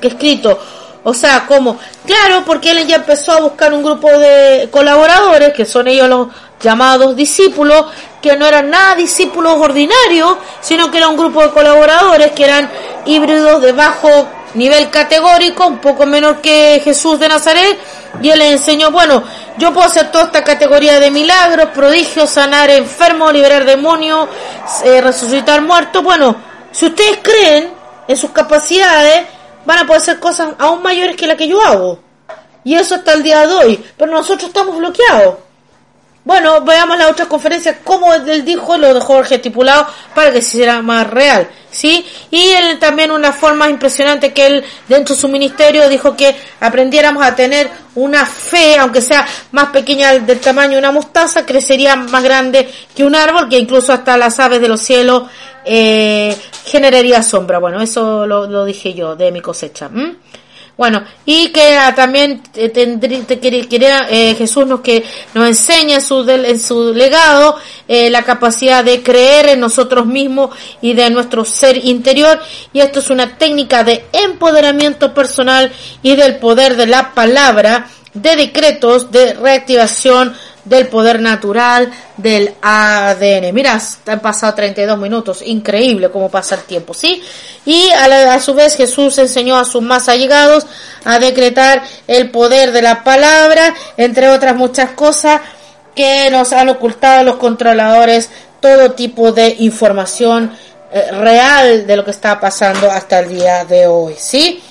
que 0.00 0.08
escrito? 0.08 0.58
O 1.04 1.12
sea, 1.12 1.46
como, 1.46 1.78
claro, 2.06 2.44
porque 2.46 2.70
él 2.70 2.86
ya 2.86 2.96
empezó 2.96 3.32
a 3.32 3.40
buscar 3.40 3.74
un 3.74 3.82
grupo 3.82 4.08
de 4.08 4.68
colaboradores, 4.70 5.52
que 5.52 5.64
son 5.64 5.88
ellos 5.88 6.08
los 6.08 6.28
llamados 6.62 7.16
discípulos, 7.16 7.86
que 8.20 8.36
no 8.36 8.46
eran 8.46 8.70
nada 8.70 8.94
discípulos 8.94 9.54
ordinarios, 9.58 10.36
sino 10.60 10.90
que 10.90 10.98
era 10.98 11.08
un 11.08 11.16
grupo 11.16 11.42
de 11.42 11.50
colaboradores 11.50 12.32
que 12.32 12.44
eran 12.44 12.70
híbridos 13.04 13.60
de 13.60 13.72
bajo 13.72 14.28
nivel 14.54 14.90
categórico, 14.90 15.66
un 15.66 15.78
poco 15.78 16.06
menor 16.06 16.40
que 16.40 16.80
Jesús 16.84 17.18
de 17.18 17.28
Nazaret, 17.28 17.78
y 18.20 18.30
él 18.30 18.38
les 18.38 18.52
enseñó, 18.52 18.90
bueno, 18.90 19.24
yo 19.58 19.72
puedo 19.72 19.86
hacer 19.86 20.10
toda 20.12 20.24
esta 20.24 20.44
categoría 20.44 21.00
de 21.00 21.10
milagros, 21.10 21.70
prodigios, 21.74 22.30
sanar 22.30 22.70
enfermos, 22.70 23.32
liberar 23.32 23.64
demonios, 23.64 24.28
eh, 24.84 25.00
resucitar 25.00 25.62
muertos, 25.62 26.02
bueno, 26.02 26.36
si 26.70 26.86
ustedes 26.86 27.18
creen 27.22 27.72
en 28.06 28.16
sus 28.16 28.30
capacidades, 28.30 29.26
van 29.64 29.78
a 29.78 29.86
poder 29.86 30.02
hacer 30.02 30.18
cosas 30.18 30.54
aún 30.58 30.82
mayores 30.82 31.16
que 31.16 31.26
la 31.26 31.36
que 31.36 31.48
yo 31.48 31.62
hago. 31.62 31.98
Y 32.64 32.74
eso 32.74 32.94
hasta 32.94 33.12
el 33.12 33.22
día 33.22 33.46
de 33.46 33.54
hoy, 33.54 33.84
pero 33.96 34.12
nosotros 34.12 34.48
estamos 34.48 34.76
bloqueados. 34.76 35.34
Bueno, 36.24 36.60
veamos 36.60 36.96
la 36.98 37.08
otra 37.08 37.26
conferencia, 37.26 37.78
como 37.82 38.14
él 38.14 38.44
dijo, 38.44 38.78
lo 38.78 38.94
dejó 38.94 39.22
estipulado 39.22 39.88
para 40.14 40.30
que 40.30 40.40
se 40.40 40.56
hiciera 40.56 40.80
más 40.80 41.10
real, 41.10 41.48
¿sí? 41.68 42.06
Y 42.30 42.50
él 42.50 42.78
también 42.78 43.10
una 43.10 43.32
forma 43.32 43.68
impresionante 43.68 44.32
que 44.32 44.46
él 44.46 44.64
dentro 44.86 45.16
de 45.16 45.20
su 45.20 45.26
ministerio 45.26 45.88
dijo 45.88 46.16
que 46.16 46.36
aprendiéramos 46.60 47.24
a 47.24 47.34
tener 47.34 47.68
una 47.96 48.24
fe, 48.24 48.78
aunque 48.78 49.00
sea 49.00 49.26
más 49.50 49.70
pequeña 49.70 50.16
del 50.16 50.38
tamaño 50.38 50.72
de 50.72 50.78
una 50.78 50.92
mostaza, 50.92 51.44
crecería 51.44 51.96
más 51.96 52.22
grande 52.22 52.72
que 52.94 53.02
un 53.02 53.16
árbol, 53.16 53.48
que 53.48 53.58
incluso 53.58 53.92
hasta 53.92 54.16
las 54.16 54.38
aves 54.38 54.60
de 54.60 54.68
los 54.68 54.80
cielos 54.80 55.24
eh, 55.64 56.36
generaría 56.64 57.20
sombra. 57.24 57.58
Bueno, 57.58 57.82
eso 57.82 58.26
lo, 58.26 58.64
dije 58.64 58.94
yo 58.94 59.16
de 59.16 59.32
mi 59.32 59.40
cosecha. 59.40 59.90
Bueno, 60.82 61.04
y 61.24 61.50
que 61.50 61.76
ah, 61.76 61.94
también 61.94 62.42
eh, 62.54 62.68
tendría, 62.70 64.08
eh, 64.10 64.34
Jesús 64.34 64.66
nos 64.66 64.80
que 64.80 65.04
nos 65.32 65.46
enseña 65.46 66.00
su, 66.00 66.28
en 66.28 66.58
su 66.58 66.92
legado 66.92 67.56
eh, 67.86 68.10
la 68.10 68.24
capacidad 68.24 68.82
de 68.82 69.00
creer 69.00 69.50
en 69.50 69.60
nosotros 69.60 70.06
mismos 70.06 70.50
y 70.80 70.94
de 70.94 71.08
nuestro 71.08 71.44
ser 71.44 71.76
interior. 71.84 72.40
Y 72.72 72.80
esto 72.80 72.98
es 72.98 73.10
una 73.10 73.38
técnica 73.38 73.84
de 73.84 74.06
empoderamiento 74.12 75.14
personal 75.14 75.70
y 76.02 76.16
del 76.16 76.38
poder 76.40 76.74
de 76.74 76.86
la 76.88 77.14
palabra, 77.14 77.88
de 78.12 78.34
decretos, 78.34 79.12
de 79.12 79.34
reactivación 79.34 80.34
del 80.64 80.88
poder 80.88 81.20
natural 81.20 81.90
del 82.16 82.54
ADN. 82.62 83.52
Mira, 83.52 83.80
han 84.06 84.20
pasado 84.20 84.54
32 84.54 84.98
minutos, 84.98 85.42
increíble 85.44 86.10
cómo 86.10 86.30
pasa 86.30 86.54
el 86.54 86.62
tiempo, 86.62 86.94
¿sí? 86.94 87.22
Y 87.64 87.90
a, 87.90 88.40
su 88.40 88.54
vez 88.54 88.76
Jesús 88.76 89.18
enseñó 89.18 89.56
a 89.56 89.64
sus 89.64 89.82
más 89.82 90.08
allegados 90.08 90.66
a 91.04 91.18
decretar 91.18 91.82
el 92.06 92.30
poder 92.30 92.72
de 92.72 92.82
la 92.82 93.02
palabra, 93.02 93.74
entre 93.96 94.28
otras 94.28 94.56
muchas 94.56 94.90
cosas 94.90 95.40
que 95.94 96.30
nos 96.30 96.52
han 96.52 96.68
ocultado 96.68 97.22
los 97.24 97.36
controladores 97.36 98.30
todo 98.60 98.92
tipo 98.92 99.32
de 99.32 99.56
información 99.58 100.52
eh, 100.92 101.10
real 101.10 101.86
de 101.86 101.96
lo 101.96 102.04
que 102.04 102.12
está 102.12 102.38
pasando 102.38 102.90
hasta 102.90 103.20
el 103.20 103.28
día 103.28 103.64
de 103.64 103.86
hoy, 103.86 104.14
¿sí? 104.16 104.62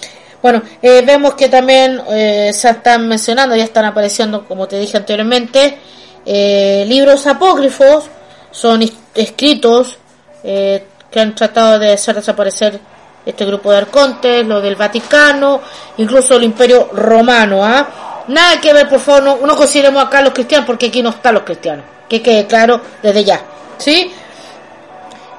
Bueno, 0.42 0.64
eh, 0.82 1.04
vemos 1.06 1.36
que 1.36 1.50
también 1.50 2.02
eh, 2.10 2.52
se 2.54 2.70
están 2.70 3.08
mencionando, 3.08 3.56
ya 3.56 3.64
están 3.64 3.86
apareciendo, 3.86 4.48
como 4.48 4.68
te 4.68 4.80
dije 4.80 4.98
anteriormente, 4.98 5.78
eh, 6.26 6.84
libros 6.88 7.28
apócrifos, 7.28 8.06
son 8.50 8.82
escritos 9.14 9.98
que 10.44 11.20
han 11.20 11.36
tratado 11.36 11.78
de 11.78 11.94
hacer 11.94 12.16
desaparecer 12.16 12.80
este 13.24 13.46
grupo 13.46 13.72
de 13.72 13.78
arcontes, 13.78 14.46
lo 14.46 14.60
del 14.60 14.76
Vaticano, 14.76 15.62
incluso 15.98 16.36
el 16.36 16.44
Imperio 16.44 16.90
Romano. 16.92 17.64
¿ah? 17.64 18.24
Nada 18.28 18.60
que 18.60 18.74
ver, 18.74 18.90
por 18.90 19.00
favor, 19.00 19.24
no, 19.24 19.38
no 19.46 19.56
consideremos 19.56 20.04
acá 20.04 20.22
los 20.22 20.34
cristianos, 20.34 20.66
porque 20.66 20.88
aquí 20.88 21.04
no 21.04 21.12
están 21.12 21.36
los 21.36 21.44
cristianos, 21.44 21.86
que 22.10 22.22
quede 22.22 22.48
claro 22.48 22.82
desde 23.04 23.24
ya. 23.24 23.42
¿Sí? 23.78 24.12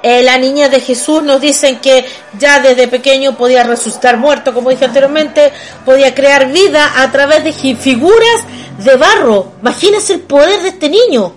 Eh, 0.03 0.25
la 0.25 0.37
niña 0.37 0.69
de 0.69 0.81
Jesús 0.81 1.23
nos 1.23 1.41
dicen 1.41 1.79
que 1.79 2.05
ya 2.37 2.59
desde 2.59 2.89
pequeño 2.89 3.37
podía 3.37 3.63
resucitar 3.63 4.17
muerto, 4.17 4.53
como 4.53 4.71
dije 4.71 4.85
anteriormente, 4.85 5.53
podía 5.85 6.13
crear 6.13 6.51
vida 6.51 7.01
a 7.01 7.13
través 7.13 7.45
de 7.45 7.53
figuras 7.53 8.45
de 8.79 8.97
barro. 8.97 9.53
Imagínense 9.61 10.15
el 10.15 10.23
poder 10.23 10.61
de 10.63 10.71
este 10.71 10.89
niño. 10.89 11.33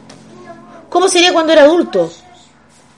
¿Cómo 0.90 1.08
sería 1.08 1.32
cuando 1.32 1.54
era 1.54 1.62
adulto? 1.62 2.12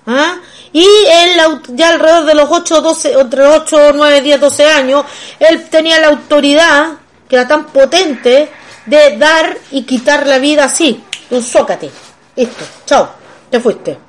¿Ah? 0.06 0.38
Y 0.72 0.86
él, 0.86 1.62
ya 1.70 1.90
alrededor 1.90 2.26
de 2.26 2.36
los 2.36 2.50
8, 2.50 2.82
12, 2.82 3.20
entre 3.20 3.46
8, 3.46 3.92
9, 3.94 4.22
10, 4.22 4.40
12 4.40 4.66
años, 4.72 5.06
él 5.38 5.66
tenía 5.70 6.00
la 6.00 6.08
autoridad, 6.08 6.94
que 7.28 7.36
era 7.36 7.46
tan 7.46 7.66
potente, 7.66 8.50
de 8.86 9.18
dar 9.18 9.58
y 9.72 9.84
quitar 9.84 10.26
la 10.28 10.38
vida 10.38 10.64
así, 10.64 11.04
un 11.30 11.44
zócate. 11.44 11.92
Listo, 12.38 12.64
chao, 12.86 13.10
te 13.50 13.60
fuiste 13.60 14.07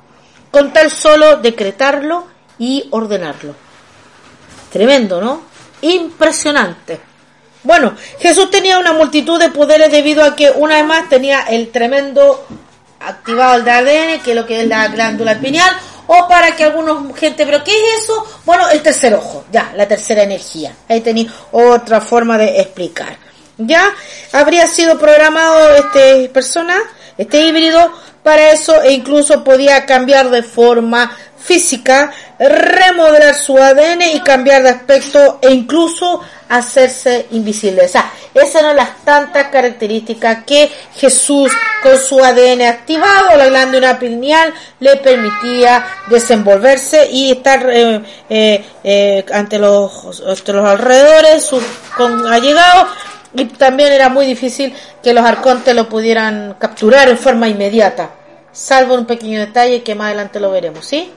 con 0.51 0.73
tal 0.73 0.91
solo 0.91 1.37
decretarlo 1.37 2.27
y 2.57 2.87
ordenarlo. 2.91 3.55
Tremendo, 4.71 5.21
¿no? 5.21 5.43
Impresionante. 5.81 6.99
Bueno, 7.63 7.95
Jesús 8.19 8.49
tenía 8.49 8.79
una 8.79 8.93
multitud 8.93 9.39
de 9.39 9.49
poderes 9.49 9.91
debido 9.91 10.23
a 10.23 10.35
que 10.35 10.49
una 10.49 10.75
vez 10.75 10.85
más 10.85 11.09
tenía 11.09 11.41
el 11.41 11.71
tremendo 11.71 12.45
activado 12.99 13.57
el 13.57 13.65
de 13.65 13.71
ADN, 13.71 14.21
que 14.21 14.31
es 14.31 14.35
lo 14.35 14.45
que 14.45 14.61
es 14.61 14.67
la 14.67 14.87
glándula 14.87 15.39
pineal, 15.39 15.71
o 16.07 16.27
para 16.27 16.55
que 16.55 16.63
algunos 16.63 17.15
gente, 17.17 17.45
pero 17.45 17.63
¿qué 17.63 17.71
es 17.71 18.03
eso? 18.03 18.25
Bueno, 18.45 18.69
el 18.69 18.81
tercer 18.81 19.13
ojo, 19.13 19.45
ya, 19.51 19.73
la 19.75 19.87
tercera 19.87 20.23
energía. 20.23 20.73
Ahí 20.87 21.01
tenéis 21.01 21.29
otra 21.51 22.01
forma 22.01 22.37
de 22.37 22.61
explicar. 22.61 23.17
Ya 23.57 23.93
habría 24.31 24.65
sido 24.65 24.97
programado 24.97 25.75
este 25.75 26.29
persona, 26.29 26.79
este 27.19 27.41
híbrido, 27.41 27.91
para 28.23 28.51
eso 28.51 28.81
e 28.81 28.93
incluso 28.93 29.43
podía 29.43 29.85
cambiar 29.85 30.29
de 30.29 30.41
forma 30.41 31.15
física 31.37 32.11
remodelar 32.39 33.35
su 33.35 33.57
ADN 33.57 34.01
y 34.13 34.19
cambiar 34.21 34.63
de 34.63 34.69
aspecto 34.69 35.39
e 35.41 35.51
incluso 35.51 36.21
hacerse 36.47 37.27
invisible. 37.31 37.85
O 37.85 37.87
sea, 37.87 38.11
esas 38.33 38.61
eran 38.61 38.75
las 38.75 39.03
tantas 39.03 39.47
características 39.47 40.43
que 40.45 40.69
Jesús 40.95 41.51
con 41.83 41.97
su 41.97 42.23
ADN 42.23 42.61
activado, 42.61 43.35
la 43.35 43.47
glándula 43.47 43.99
pineal, 43.99 44.53
le 44.79 44.95
permitía 44.97 45.85
desenvolverse 46.07 47.09
y 47.11 47.31
estar 47.31 47.69
eh, 47.69 48.01
eh, 48.29 48.65
eh, 48.83 49.25
ante, 49.33 49.59
los, 49.59 50.23
ante 50.25 50.53
los 50.53 50.65
alrededores, 50.65 51.43
sus 51.43 51.63
allegados, 52.29 52.87
y 53.33 53.45
también 53.45 53.91
era 53.91 54.09
muy 54.09 54.25
difícil 54.25 54.73
que 55.03 55.13
los 55.13 55.23
arcontes 55.23 55.75
lo 55.75 55.87
pudieran 55.87 56.55
capturar 56.59 57.09
en 57.09 57.17
forma 57.17 57.47
inmediata, 57.47 58.09
salvo 58.51 58.95
un 58.95 59.05
pequeño 59.05 59.39
detalle 59.39 59.83
que 59.83 59.95
más 59.95 60.07
adelante 60.07 60.39
lo 60.39 60.51
veremos, 60.51 60.85
¿sí? 60.85 61.13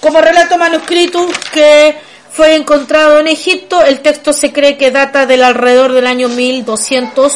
Como 0.00 0.20
relato 0.20 0.58
manuscrito 0.58 1.26
que 1.52 1.96
fue 2.36 2.54
encontrado 2.54 3.18
en 3.18 3.28
Egipto. 3.28 3.82
El 3.82 4.00
texto 4.00 4.34
se 4.34 4.52
cree 4.52 4.76
que 4.76 4.90
data 4.90 5.24
del 5.24 5.42
alrededor 5.42 5.92
del 5.92 6.06
año 6.06 6.28
1200 6.28 7.32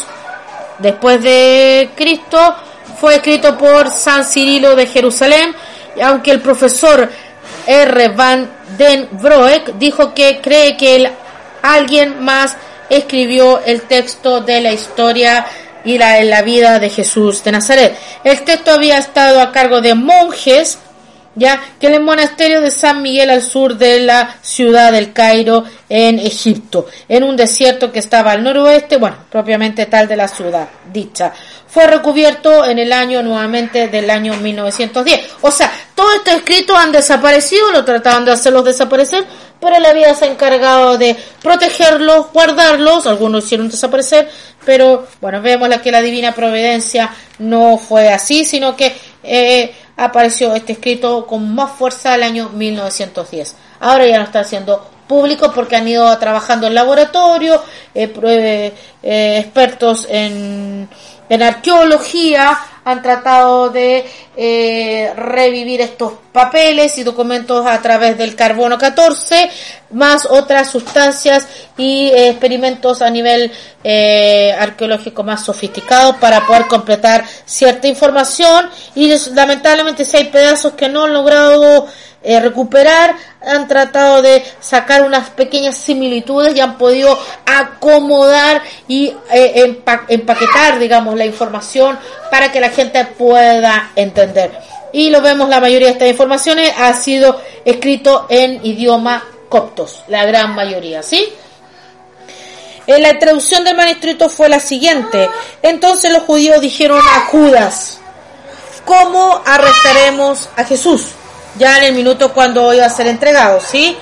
después 0.79 1.23
de 1.23 1.89
Cristo. 1.97 2.55
Fue 3.01 3.15
escrito 3.15 3.57
por 3.57 3.91
San 3.91 4.27
Cirilo 4.27 4.77
de 4.77 4.87
Jerusalén, 4.87 5.55
aunque 6.03 6.33
el 6.33 6.43
profesor 6.43 7.11
R. 7.67 8.09
Van 8.09 8.51
den 8.77 9.09
Broek 9.13 9.73
dijo 9.79 10.13
que 10.13 10.41
cree 10.43 10.77
que 10.77 11.11
alguien 11.63 12.23
más 12.23 12.57
escribió 12.91 13.63
el 13.65 13.83
texto 13.83 14.41
de 14.41 14.61
la 14.61 14.73
historia 14.73 15.47
y 15.85 15.97
la, 15.97 16.23
la 16.25 16.43
vida 16.43 16.79
de 16.79 16.91
Jesús 16.91 17.43
de 17.43 17.53
Nazaret. 17.53 17.97
El 18.25 18.43
texto 18.43 18.73
había 18.73 18.99
estado 18.99 19.41
a 19.41 19.53
cargo 19.53 19.81
de 19.81 19.95
monjes 19.95 20.79
ya 21.35 21.61
que 21.79 21.87
en 21.87 21.95
el 21.95 22.03
monasterio 22.03 22.61
de 22.61 22.71
San 22.71 23.03
Miguel 23.03 23.31
al 23.31 23.43
sur 23.43 23.77
de 23.77 24.01
la 24.01 24.37
ciudad 24.43 24.93
del 24.93 25.13
Cairo 25.13 25.65
en 25.89 26.19
Egipto, 26.19 26.87
en 27.09 27.23
un 27.23 27.37
desierto 27.37 27.93
que 27.93 28.01
estaba 28.01 28.33
al 28.33 28.43
noroeste, 28.43 28.97
bueno, 28.97 29.17
propiamente 29.31 29.87
tal 29.87 30.09
de 30.09 30.17
la 30.17 30.29
ciudad 30.29 30.69
dicha. 30.93 31.33
Fue 31.67 31.87
recubierto 31.87 32.65
en 32.65 32.81
el 32.81 32.93
año 32.93 33.23
nuevamente 33.23 33.87
del 33.87 34.11
año 34.11 34.35
1910. 34.35 35.21
O 35.43 35.53
sea, 35.53 35.73
todos 35.95 36.17
estos 36.17 36.35
escritos 36.35 36.77
han 36.77 36.91
desaparecido, 36.91 37.71
lo 37.71 37.85
trataban 37.85 38.25
de 38.25 38.33
hacerlos 38.33 38.65
desaparecer, 38.65 39.25
pero 39.61 39.77
él 39.77 39.85
había 39.85 40.15
se 40.15 40.27
encargado 40.27 40.97
de 40.99 41.17
protegerlos, 41.43 42.33
guardarlos, 42.33 43.07
algunos 43.07 43.45
hicieron 43.45 43.69
desaparecer, 43.69 44.29
pero 44.65 45.07
bueno, 45.21 45.41
vemos 45.43 45.69
que 45.79 45.91
la 45.91 46.01
divina 46.01 46.33
providencia 46.33 47.11
no 47.39 47.79
fue 47.79 48.09
así, 48.09 48.45
sino 48.45 48.77
que 48.77 48.97
eh, 49.23 49.73
apareció 49.97 50.55
este 50.55 50.73
escrito 50.73 51.27
con 51.27 51.55
más 51.55 51.73
fuerza 51.73 52.15
el 52.15 52.23
año 52.23 52.49
1910. 52.49 53.55
Ahora 53.81 54.07
ya 54.07 54.19
no 54.19 54.25
está 54.25 54.45
siendo 54.45 54.89
público 55.07 55.53
porque 55.53 55.77
han 55.77 55.89
ido 55.89 56.17
trabajando 56.19 56.67
en 56.67 56.75
laboratorio, 56.75 57.63
eh, 57.95 58.73
eh, 59.03 59.39
expertos 59.39 60.07
en, 60.09 60.89
en 61.29 61.43
arqueología, 61.43 62.57
han 62.85 63.03
tratado 63.03 63.71
de 63.71 64.05
eh, 64.37 65.13
revivir 65.17 65.81
estos 65.81 66.13
papeles 66.33 66.97
y 66.99 67.03
documentos 67.03 67.67
a 67.67 67.81
través 67.83 68.17
del 68.17 68.35
carbono 68.35 68.79
14, 68.79 69.51
más 69.91 70.27
otras 70.27 70.71
sustancias 70.71 71.47
y 71.77 72.09
eh, 72.09 72.31
experimentos 72.31 73.03
a 73.03 73.11
nivel 73.11 73.53
eh, 73.85 74.55
arqueológico 74.59 75.23
más 75.23 75.45
sofisticados 75.45 76.17
para 76.17 76.47
poder 76.47 76.67
completar 76.67 77.25
cierta 77.45 77.89
información. 77.89 78.71
Y 78.95 79.13
lamentablemente 79.35 80.05
si 80.05 80.17
hay 80.17 80.25
pedazos 80.25 80.73
que 80.75 80.89
no 80.89 81.05
han 81.05 81.13
logrado 81.13 81.87
eh, 82.23 82.39
recuperar, 82.39 83.17
han 83.41 83.67
tratado 83.67 84.21
de 84.21 84.45
sacar 84.61 85.03
unas 85.05 85.31
pequeñas 85.31 85.77
similitudes 85.77 86.55
y 86.55 86.61
han 86.61 86.77
podido 86.77 87.19
acomodar 87.47 88.63
y 88.89 89.15
eh, 89.33 89.75
empaquetar, 90.09 90.79
digamos, 90.79 91.17
la 91.17 91.25
información 91.25 91.99
para 92.31 92.53
que 92.53 92.61
la 92.61 92.69
gente 92.69 93.05
pueda 93.07 93.93
entender. 93.97 94.53
Y 94.93 95.09
lo 95.09 95.23
vemos, 95.23 95.49
la 95.49 95.61
mayoría 95.61 95.89
de 95.89 95.93
estas 95.95 96.09
informaciones 96.09 96.73
ha 96.77 96.93
sido 96.95 97.41
escrito 97.65 98.27
en 98.29 98.65
idioma 98.67 99.25
coptos, 99.49 100.05
la 100.09 100.27
gran 100.27 100.55
mayoría, 100.55 101.03
¿sí? 101.03 101.33
Eh, 102.87 102.99
la 102.99 103.19
traducción 103.19 103.65
del 103.65 103.77
manuscrito 103.77 104.29
fue 104.29 104.49
la 104.49 104.61
siguiente. 104.61 105.31
Entonces 105.63 106.13
los 106.13 106.25
judíos 106.25 106.61
dijeron 106.61 107.01
a 107.01 107.21
Judas, 107.27 107.99
¿cómo 108.85 109.41
arrestaremos 109.47 110.49
a 110.57 110.65
Jesús? 110.65 111.15
Ya 111.57 111.79
en 111.79 111.85
el 111.85 111.95
minuto 111.95 112.33
cuando 112.33 112.73
iba 112.73 112.87
a 112.87 112.91
ser 112.91 113.07
entregado, 113.07 113.61
¿sí? 113.61 113.97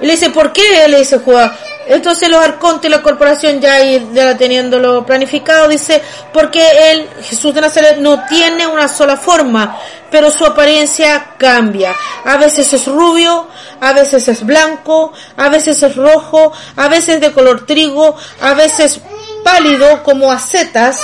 Y 0.00 0.06
le 0.06 0.12
dice, 0.12 0.30
¿por 0.30 0.52
qué? 0.52 0.88
Le 0.88 0.98
dice 0.98 1.18
Judas. 1.18 1.52
Entonces 1.86 2.28
los 2.28 2.40
arcontes 2.40 2.88
y 2.88 2.88
la 2.88 3.02
corporación 3.02 3.60
ya, 3.60 3.80
ya 4.12 4.36
teniéndolo 4.36 5.04
planificado, 5.04 5.66
dice, 5.66 6.00
porque 6.32 6.64
él, 6.92 7.08
Jesús 7.22 7.52
de 7.52 7.62
Nazaret, 7.62 7.96
no 7.98 8.26
tiene 8.26 8.64
una 8.66 8.86
sola 8.86 9.16
forma, 9.16 9.76
pero 10.08 10.30
su 10.30 10.46
apariencia 10.46 11.34
cambia. 11.36 11.92
A 12.24 12.36
veces 12.36 12.72
es 12.72 12.86
rubio, 12.86 13.48
a 13.80 13.92
veces 13.92 14.28
es 14.28 14.46
blanco, 14.46 15.12
a 15.36 15.48
veces 15.48 15.82
es 15.82 15.96
rojo, 15.96 16.52
a 16.76 16.86
veces 16.86 17.20
de 17.20 17.32
color 17.32 17.66
trigo, 17.66 18.14
a 18.40 18.54
veces 18.54 19.00
pálido 19.42 20.04
como 20.04 20.30
acetas, 20.30 21.00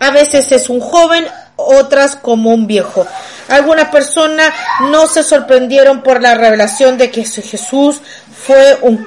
a 0.00 0.10
veces 0.10 0.52
es 0.52 0.68
un 0.68 0.80
joven, 0.80 1.26
otras 1.64 2.16
como 2.16 2.50
un 2.50 2.66
viejo. 2.66 3.06
Algunas 3.48 3.88
personas 3.88 4.52
no 4.90 5.08
se 5.08 5.22
sorprendieron 5.22 6.02
por 6.02 6.22
la 6.22 6.34
revelación 6.34 6.96
de 6.96 7.10
que 7.10 7.24
Jesús 7.24 8.00
fue 8.46 8.78
un 8.82 9.06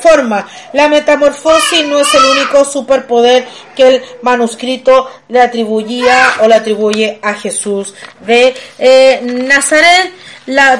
forma. 0.00 0.46
La 0.72 0.88
metamorfosis 0.88 1.86
no 1.86 2.00
es 2.00 2.14
el 2.14 2.24
único 2.24 2.64
superpoder 2.64 3.46
que 3.74 3.88
el 3.88 4.02
manuscrito 4.22 5.08
le 5.28 5.40
atribuía 5.40 6.34
o 6.42 6.48
le 6.48 6.54
atribuye 6.54 7.18
a 7.22 7.34
Jesús 7.34 7.94
de 8.26 8.54
eh, 8.78 9.20
Nazaret. 9.22 10.12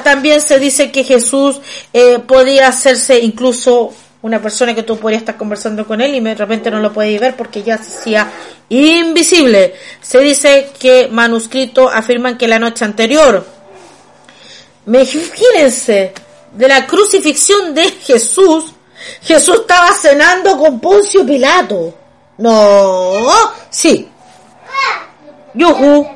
También 0.03 0.41
se 0.41 0.59
dice 0.59 0.91
que 0.91 1.03
Jesús 1.03 1.59
eh, 1.93 2.19
podía 2.19 2.67
hacerse 2.67 3.19
incluso 3.19 3.93
una 4.21 4.41
persona 4.41 4.73
que 4.73 4.83
tú 4.83 4.97
podrías 4.97 5.21
estar 5.21 5.37
conversando 5.37 5.85
con 5.85 6.01
él 6.01 6.15
y 6.15 6.19
de 6.19 6.35
repente 6.35 6.71
no 6.71 6.79
lo 6.79 6.91
podéis 6.91 7.19
ver 7.19 7.35
porque 7.35 7.63
ya 7.63 7.75
hacía 7.75 8.27
invisible. 8.69 9.75
Se 10.01 10.19
dice 10.19 10.71
que 10.79 11.07
manuscritos 11.09 11.91
afirman 11.93 12.37
que 12.37 12.47
la 12.47 12.59
noche 12.59 12.85
anterior, 12.85 13.45
imagínense, 14.85 16.13
de 16.51 16.67
la 16.67 16.87
crucifixión 16.87 17.73
de 17.73 17.91
Jesús, 17.91 18.65
Jesús 19.21 19.61
estaba 19.61 19.93
cenando 19.93 20.57
con 20.57 20.79
Poncio 20.79 21.25
Pilato. 21.25 21.93
No, 22.37 23.27
sí. 23.69 24.09
Yuhu. 25.53 26.07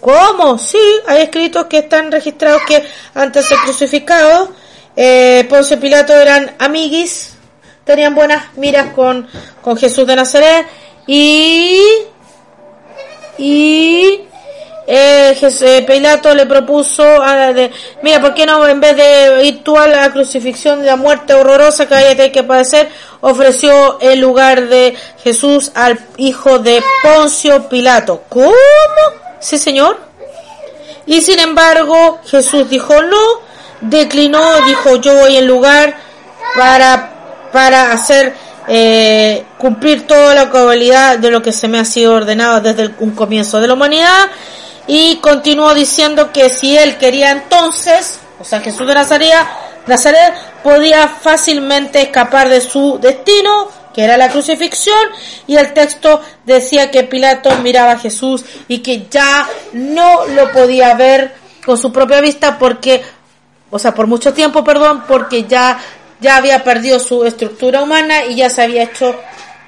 ¿Cómo? 0.00 0.58
Sí, 0.58 0.78
hay 1.06 1.22
escritos 1.22 1.66
que 1.66 1.78
están 1.78 2.10
registrados 2.10 2.62
que 2.66 2.82
antes 3.14 3.42
de 3.42 3.48
ser 3.48 3.58
crucificado 3.64 4.50
eh, 4.96 5.46
Poncio 5.48 5.78
Pilato 5.78 6.14
eran 6.14 6.54
amiguis, 6.58 7.32
tenían 7.84 8.14
buenas 8.14 8.56
miras 8.56 8.92
con, 8.92 9.28
con 9.62 9.76
Jesús 9.76 10.06
de 10.06 10.16
Nazaret 10.16 10.66
y 11.06 11.80
y 13.38 14.20
eh, 14.86 15.36
eh, 15.40 15.84
Pilato 15.86 16.34
le 16.34 16.46
propuso 16.46 17.04
a, 17.04 17.52
de, 17.52 17.70
mira, 18.02 18.20
¿por 18.20 18.34
qué 18.34 18.44
no 18.44 18.66
en 18.66 18.80
vez 18.80 18.96
de 18.96 19.44
ir 19.46 19.62
tú 19.62 19.78
a 19.78 19.86
la 19.86 20.10
crucifixión 20.12 20.80
de 20.80 20.86
la 20.86 20.96
muerte 20.96 21.32
horrorosa 21.32 21.86
que 21.86 21.94
vaya 21.94 22.24
a 22.24 22.32
que 22.32 22.42
padecer, 22.42 22.88
ofreció 23.20 23.98
el 24.00 24.20
lugar 24.20 24.68
de 24.68 24.96
Jesús 25.22 25.70
al 25.74 25.98
hijo 26.16 26.58
de 26.58 26.82
Poncio 27.02 27.68
Pilato? 27.68 28.24
¿Cómo? 28.28 28.52
Sí, 29.38 29.58
señor. 29.58 29.96
Y 31.06 31.20
sin 31.22 31.38
embargo, 31.38 32.18
Jesús 32.26 32.68
dijo 32.68 33.00
no, 33.02 33.40
declinó, 33.80 34.42
dijo 34.66 34.96
yo 34.96 35.14
voy 35.14 35.36
en 35.36 35.46
lugar 35.46 35.94
para, 36.56 37.48
para 37.52 37.92
hacer 37.92 38.34
eh, 38.68 39.44
cumplir 39.58 40.06
toda 40.06 40.34
la 40.34 40.50
cabalidad 40.50 41.18
de 41.18 41.30
lo 41.30 41.42
que 41.42 41.52
se 41.52 41.68
me 41.68 41.78
ha 41.78 41.84
sido 41.84 42.14
ordenado 42.14 42.60
desde 42.60 42.94
un 42.98 43.12
comienzo 43.12 43.60
de 43.60 43.68
la 43.68 43.74
humanidad. 43.74 44.28
Y 44.86 45.16
continuó 45.16 45.74
diciendo 45.74 46.32
que 46.32 46.48
si 46.48 46.76
él 46.76 46.96
quería 46.96 47.30
entonces, 47.30 48.18
o 48.38 48.44
sea 48.44 48.60
Jesús 48.60 48.86
de 48.86 48.94
Nazaret, 48.94 49.46
Nazaret 49.86 50.34
podía 50.62 51.08
fácilmente 51.08 52.02
escapar 52.02 52.48
de 52.48 52.60
su 52.60 52.98
destino, 53.00 53.68
que 53.94 54.04
era 54.04 54.16
la 54.16 54.28
crucifixión, 54.30 54.98
y 55.46 55.56
el 55.56 55.72
texto 55.72 56.20
decía 56.44 56.90
que 56.90 57.04
Pilato 57.04 57.50
miraba 57.58 57.92
a 57.92 57.98
Jesús 57.98 58.44
y 58.68 58.78
que 58.78 59.06
ya 59.10 59.48
no 59.72 60.26
lo 60.26 60.50
podía 60.52 60.94
ver 60.94 61.34
con 61.64 61.76
su 61.76 61.92
propia 61.92 62.20
vista 62.20 62.58
porque 62.58 63.02
o 63.70 63.78
sea, 63.78 63.94
por 63.94 64.06
mucho 64.06 64.32
tiempo, 64.34 64.64
perdón, 64.64 65.04
porque 65.06 65.44
ya, 65.44 65.78
ya 66.20 66.36
había 66.36 66.62
perdido 66.62 66.98
su 66.98 67.24
estructura 67.24 67.82
humana 67.82 68.24
y 68.24 68.36
ya 68.36 68.50
se 68.50 68.62
había 68.62 68.84
hecho 68.84 69.14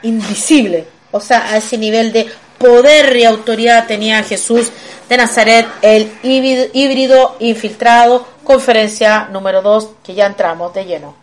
invisible. 0.02 0.86
O 1.10 1.20
sea, 1.20 1.52
a 1.52 1.56
ese 1.56 1.78
nivel 1.78 2.12
de 2.12 2.26
poder 2.58 3.16
y 3.16 3.24
autoridad 3.24 3.86
tenía 3.86 4.22
Jesús 4.22 4.70
de 5.08 5.16
Nazaret, 5.16 5.66
el 5.82 6.10
híbrido 6.22 7.36
infiltrado 7.40 8.26
conferencia 8.44 9.28
número 9.30 9.62
2, 9.62 9.88
que 10.02 10.14
ya 10.14 10.26
entramos 10.26 10.72
de 10.74 10.84
lleno. 10.84 11.14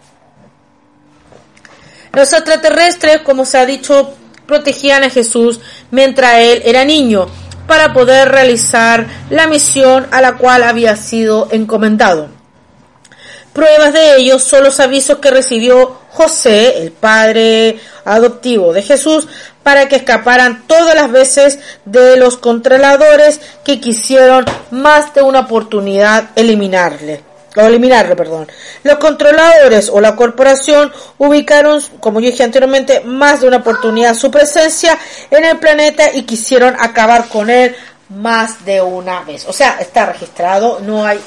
Los 2.14 2.34
extraterrestres, 2.34 3.22
como 3.22 3.46
se 3.46 3.58
ha 3.58 3.66
dicho, 3.66 4.14
protegían 4.46 5.04
a 5.04 5.10
Jesús 5.10 5.60
mientras 5.92 6.36
él 6.36 6.62
era 6.66 6.84
niño, 6.84 7.28
para 7.68 7.94
poder 7.94 8.30
realizar 8.30 9.06
la 9.30 9.48
misión 9.48 10.08
a 10.12 10.22
la 10.22 10.38
cual 10.38 10.64
había 10.64 10.96
sido 10.96 11.48
encomendado. 11.52 12.39
Pruebas 13.54 13.94
de 13.94 14.18
ello 14.18 14.40
son 14.40 14.64
los 14.64 14.80
avisos 14.80 15.18
que 15.20 15.32
recibió 15.32 16.00
José, 16.12 16.82
el 16.82 16.92
padre 16.92 17.80
adoptivo 18.06 18.74
de 18.74 18.82
Jesús, 18.82 19.28
para 19.64 19.88
que 19.88 19.98
escaparan 19.98 20.64
todas 20.68 20.96
las 20.96 21.12
veces 21.12 21.60
de 21.86 22.18
los 22.18 22.38
controladores 22.38 23.40
que 23.64 23.80
quisieron 23.80 24.46
más 24.72 25.14
de 25.14 25.22
una 25.22 25.42
oportunidad 25.42 26.30
eliminarle 26.36 27.24
o 27.56 27.62
eliminarle, 27.62 28.16
perdón. 28.16 28.48
Los 28.84 28.98
controladores 28.98 29.90
o 29.90 30.00
la 30.00 30.16
corporación 30.16 30.92
ubicaron, 31.18 31.82
como 32.00 32.20
yo 32.20 32.30
dije 32.30 32.44
anteriormente, 32.44 33.02
más 33.02 33.42
de 33.42 33.48
una 33.48 33.58
oportunidad 33.58 34.14
su 34.16 34.30
presencia 34.32 34.98
en 35.32 35.44
el 35.44 35.58
planeta 35.58 36.14
y 36.14 36.24
quisieron 36.24 36.76
acabar 36.80 37.28
con 37.28 37.50
él 37.50 37.76
más 38.10 38.66
de 38.66 38.82
una 38.82 39.22
vez. 39.24 39.46
O 39.48 39.54
sea, 39.54 39.78
está 39.80 40.06
registrado, 40.06 40.80
no 40.82 41.06
hay, 41.06 41.20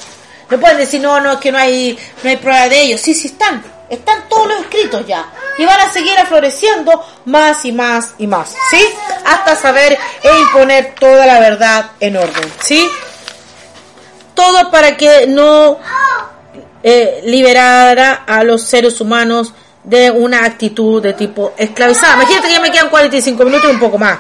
no 0.53 0.61
pueden 0.61 0.77
decir 0.77 1.01
no, 1.01 1.19
no, 1.19 1.41
que 1.41 1.51
no 1.51 1.57
hay, 1.57 1.99
no 2.23 2.29
hay 2.29 2.37
prueba 2.37 2.69
de 2.69 2.83
ellos. 2.83 3.01
Sí, 3.01 3.15
sí 3.15 3.29
están, 3.29 3.65
están 3.89 4.29
todos 4.29 4.47
los 4.49 4.61
escritos 4.61 5.07
ya. 5.07 5.27
Y 5.57 5.65
van 5.65 5.81
a 5.81 5.91
seguir 5.91 6.17
afloreciendo 6.19 7.05
más 7.25 7.65
y 7.65 7.73
más 7.73 8.15
y 8.19 8.27
más, 8.27 8.55
¿sí? 8.71 8.85
Hasta 9.25 9.57
saber 9.57 9.99
e 10.23 10.41
imponer 10.41 10.95
toda 11.01 11.25
la 11.25 11.41
verdad 11.41 11.93
en 12.01 12.19
orden, 12.19 12.53
¿sí? 12.61 12.87
Todo 14.35 14.71
para 14.71 14.95
que 14.97 15.27
no 15.27 15.79
eh, 16.83 17.23
liberara 17.25 18.25
a 18.27 18.45
los 18.45 18.63
seres 18.63 19.01
humanos 19.01 19.55
de 19.85 20.11
una 20.11 20.45
actitud 20.45 21.03
de 21.03 21.15
tipo 21.15 21.55
esclavizada. 21.57 22.15
Imagínate 22.15 22.49
que 22.49 22.55
ya 22.55 22.61
me 22.61 22.71
quedan 22.71 22.91
45 22.91 23.43
minutos 23.45 23.71
y 23.71 23.73
un 23.73 23.81
poco 23.81 23.97
más. 23.97 24.19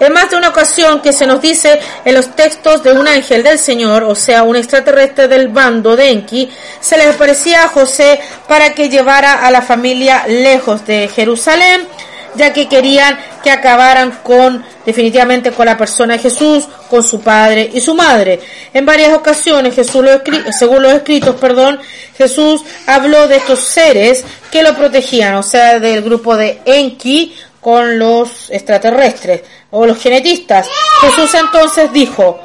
En 0.00 0.14
más 0.14 0.30
de 0.30 0.36
una 0.36 0.48
ocasión 0.48 1.02
que 1.02 1.12
se 1.12 1.26
nos 1.26 1.42
dice 1.42 1.78
en 2.06 2.14
los 2.14 2.34
textos 2.34 2.82
de 2.82 2.92
un 2.92 3.06
ángel 3.06 3.42
del 3.42 3.58
Señor, 3.58 4.04
o 4.04 4.14
sea, 4.14 4.44
un 4.44 4.56
extraterrestre 4.56 5.28
del 5.28 5.48
bando 5.48 5.94
de 5.94 6.10
Enki, 6.10 6.50
se 6.80 6.96
le 6.96 7.04
aparecía 7.04 7.64
a 7.64 7.68
José 7.68 8.18
para 8.48 8.72
que 8.72 8.88
llevara 8.88 9.46
a 9.46 9.50
la 9.50 9.60
familia 9.60 10.24
lejos 10.26 10.86
de 10.86 11.06
Jerusalén, 11.08 11.86
ya 12.34 12.50
que 12.54 12.66
querían 12.66 13.18
que 13.42 13.50
acabaran 13.50 14.20
con 14.22 14.64
definitivamente 14.86 15.52
con 15.52 15.66
la 15.66 15.76
persona 15.76 16.14
de 16.14 16.20
Jesús, 16.20 16.66
con 16.88 17.02
su 17.02 17.20
padre 17.20 17.70
y 17.70 17.82
su 17.82 17.94
madre. 17.94 18.40
En 18.72 18.86
varias 18.86 19.12
ocasiones, 19.12 19.74
Jesús 19.74 20.02
lo 20.02 20.22
según 20.58 20.82
los 20.82 20.94
escritos, 20.94 21.36
perdón, 21.36 21.78
Jesús 22.16 22.62
habló 22.86 23.28
de 23.28 23.36
estos 23.36 23.60
seres 23.60 24.24
que 24.50 24.62
lo 24.62 24.74
protegían, 24.74 25.34
o 25.34 25.42
sea, 25.42 25.78
del 25.78 26.02
grupo 26.02 26.36
de 26.36 26.60
Enki 26.64 27.34
con 27.60 27.98
los 27.98 28.50
extraterrestres 28.50 29.42
o 29.70 29.86
los 29.86 29.98
genetistas. 29.98 30.66
Jesús 31.00 31.34
entonces 31.34 31.92
dijo, 31.92 32.40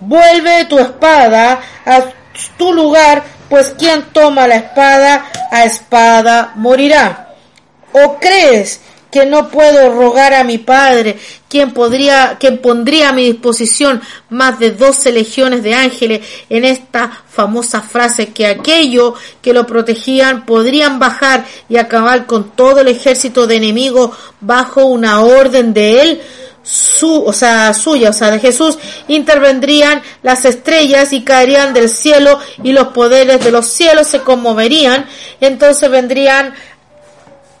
vuelve 0.00 0.64
tu 0.66 0.78
espada 0.78 1.60
a 1.84 2.04
tu 2.56 2.72
lugar, 2.72 3.22
pues 3.48 3.74
quien 3.78 4.04
toma 4.12 4.46
la 4.46 4.56
espada, 4.56 5.26
a 5.50 5.64
espada 5.64 6.52
morirá. 6.56 7.34
¿O 7.92 8.18
crees 8.18 8.80
que 9.16 9.24
no 9.24 9.48
puedo 9.48 9.90
rogar 9.94 10.34
a 10.34 10.44
mi 10.44 10.58
Padre, 10.58 11.16
quien 11.48 11.72
podría, 11.72 12.36
quien 12.38 12.58
pondría 12.58 13.08
a 13.08 13.12
mi 13.12 13.24
disposición 13.24 14.02
más 14.28 14.58
de 14.58 14.72
doce 14.72 15.10
legiones 15.10 15.62
de 15.62 15.74
ángeles 15.74 16.20
en 16.50 16.66
esta 16.66 17.10
famosa 17.26 17.80
frase 17.80 18.28
que 18.28 18.46
aquello 18.46 19.14
que 19.40 19.54
lo 19.54 19.66
protegían 19.66 20.44
podrían 20.44 20.98
bajar 20.98 21.46
y 21.68 21.78
acabar 21.78 22.26
con 22.26 22.50
todo 22.50 22.80
el 22.80 22.88
ejército 22.88 23.46
de 23.46 23.56
enemigos 23.56 24.10
bajo 24.40 24.84
una 24.84 25.22
orden 25.22 25.72
de 25.72 26.02
él? 26.02 26.20
su, 26.66 27.22
o 27.24 27.32
sea, 27.32 27.72
suya, 27.72 28.10
o 28.10 28.12
sea, 28.12 28.32
de 28.32 28.40
Jesús, 28.40 28.76
intervendrían 29.06 30.02
las 30.24 30.44
estrellas 30.44 31.12
y 31.12 31.22
caerían 31.22 31.72
del 31.72 31.88
cielo 31.88 32.40
y 32.64 32.72
los 32.72 32.88
poderes 32.88 33.44
de 33.44 33.52
los 33.52 33.68
cielos 33.68 34.08
se 34.08 34.22
conmoverían, 34.22 35.06
entonces 35.40 35.88
vendrían 35.88 36.54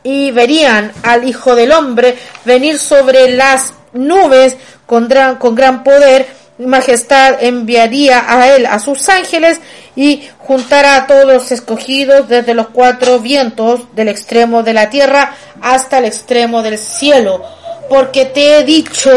y 0.06 0.30
verían 0.30 0.92
al 1.02 1.28
Hijo 1.28 1.56
del 1.56 1.72
Hombre 1.72 2.16
venir 2.44 2.78
sobre 2.78 3.28
las 3.32 3.72
nubes 3.92 4.56
con 4.86 5.08
gran, 5.08 5.34
con 5.34 5.56
gran 5.56 5.82
poder, 5.82 6.28
majestad 6.58 7.42
enviaría 7.42 8.24
a 8.28 8.54
él 8.54 8.66
a 8.66 8.78
sus 8.78 9.08
ángeles 9.08 9.58
y 9.96 10.22
juntará 10.38 10.94
a 10.94 11.06
todos 11.08 11.24
los 11.24 11.50
escogidos 11.50 12.28
desde 12.28 12.54
los 12.54 12.68
cuatro 12.68 13.18
vientos 13.18 13.80
del 13.96 14.06
extremo 14.06 14.62
de 14.62 14.74
la 14.74 14.90
tierra 14.90 15.34
hasta 15.60 15.98
el 15.98 16.04
extremo 16.04 16.62
del 16.62 16.78
cielo 16.78 17.42
porque 17.88 18.26
te 18.26 18.58
he 18.58 18.62
dicho 18.62 19.10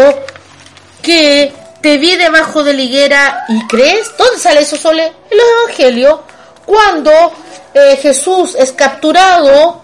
que 1.03 1.53
te 1.81 1.99
vi 1.99 2.15
debajo 2.15 2.63
de 2.63 2.73
la 2.73 2.81
higuera 2.81 3.45
y 3.47 3.67
crees. 3.67 4.11
¿Dónde 4.17 4.39
sale 4.39 4.61
eso, 4.61 4.75
Sole? 4.75 5.05
En 5.05 5.37
los 5.37 5.47
evangelios. 5.63 6.19
Cuando 6.65 7.11
eh, 7.73 7.97
Jesús 8.01 8.55
es 8.55 8.71
capturado 8.73 9.83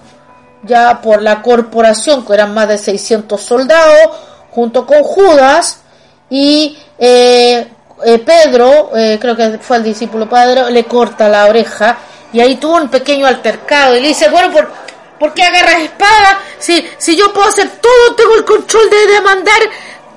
ya 0.65 1.01
por 1.01 1.21
la 1.21 1.41
corporación, 1.41 2.25
que 2.25 2.33
eran 2.33 2.53
más 2.53 2.67
de 2.67 2.77
600 2.77 3.41
soldados, 3.41 4.09
junto 4.51 4.85
con 4.85 5.03
Judas 5.03 5.81
y 6.29 6.77
eh, 6.97 7.67
eh, 8.03 8.19
Pedro, 8.19 8.91
creo 8.91 9.35
que 9.35 9.59
fue 9.59 9.77
el 9.77 9.83
discípulo 9.83 10.29
Pedro, 10.29 10.69
le 10.69 10.85
corta 10.85 11.29
la 11.29 11.45
oreja 11.45 11.97
y 12.33 12.39
ahí 12.39 12.55
tuvo 12.55 12.75
un 12.77 12.89
pequeño 12.89 13.27
altercado 13.27 13.95
y 13.95 14.01
le 14.01 14.07
dice, 14.09 14.29
bueno, 14.29 14.51
por, 14.51 14.69
¿Por 15.19 15.33
qué 15.33 15.43
agarras 15.43 15.79
espada? 15.79 16.39
Si, 16.59 16.85
si 16.97 17.15
yo 17.15 17.31
puedo 17.31 17.47
hacer 17.47 17.69
todo, 17.79 18.15
tengo 18.15 18.35
el 18.35 18.43
control 18.45 18.89
de 18.89 19.07
demandar 19.07 19.61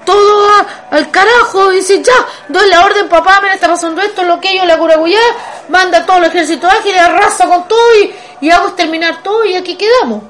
todo 0.05 0.67
al 0.91 1.11
carajo. 1.11 1.71
Dice, 1.71 2.03
ya, 2.03 2.15
doy 2.49 2.69
la 2.69 2.85
orden, 2.85 3.09
papá, 3.09 3.41
me 3.41 3.53
está 3.53 3.69
pasando 3.69 4.03
esto, 4.03 4.23
lo 4.25 4.41
que 4.41 4.57
yo, 4.57 4.65
la 4.65 4.77
curagullá, 4.77 5.21
manda 5.69 6.05
todo 6.05 6.19
el 6.19 6.25
ejército 6.25 6.67
ágil, 6.67 6.99
arrasa 6.99 7.47
con 7.47 7.69
todo 7.69 7.95
y, 8.03 8.15
y 8.41 8.51
hago 8.51 8.73
terminar 8.73 9.23
todo 9.23 9.45
y 9.45 9.55
aquí 9.55 9.77
quedamos. 9.77 10.23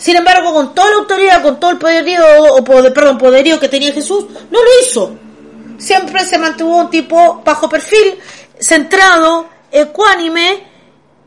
Sin 0.00 0.16
embargo, 0.16 0.54
con 0.54 0.74
toda 0.74 0.90
la 0.90 0.96
autoridad, 0.96 1.42
con 1.42 1.60
todo 1.60 1.72
el 1.72 1.78
poderío, 1.78 2.24
o 2.54 2.64
poder, 2.64 2.92
perdón, 2.94 3.18
poderío 3.18 3.60
que 3.60 3.68
tenía 3.68 3.92
Jesús, 3.92 4.24
no 4.50 4.58
lo 4.62 4.68
hizo. 4.82 5.14
Siempre 5.76 6.24
se 6.24 6.38
mantuvo 6.38 6.78
un 6.78 6.88
tipo 6.88 7.42
bajo 7.44 7.68
perfil, 7.68 8.18
centrado, 8.58 9.46
ecuánime, 9.70 10.66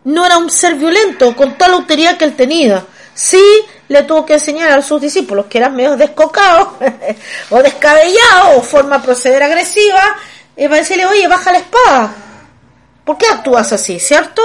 no 0.05 0.25
era 0.25 0.39
un 0.39 0.49
ser 0.49 0.73
violento 0.73 1.35
con 1.35 1.55
toda 1.55 1.69
la 1.69 1.77
autoridad 1.77 2.17
que 2.17 2.25
él 2.25 2.35
tenía. 2.35 2.83
Sí 3.13 3.43
le 3.89 4.01
tuvo 4.03 4.25
que 4.25 4.33
enseñar 4.33 4.71
a 4.71 4.81
sus 4.81 4.99
discípulos 4.99 5.45
que 5.45 5.59
eran 5.59 5.75
medio 5.75 5.95
descocados 5.95 6.69
o 7.51 7.61
descabellados 7.61 8.57
o 8.57 8.61
forma 8.63 8.97
de 8.97 9.03
proceder 9.03 9.43
agresiva 9.43 10.17
y 10.57 10.65
va 10.65 10.77
decirle, 10.77 11.05
oye, 11.05 11.27
baja 11.27 11.51
la 11.51 11.59
espada. 11.59 12.15
¿Por 13.05 13.19
qué 13.19 13.27
actúas 13.27 13.71
así, 13.71 13.99
cierto? 13.99 14.41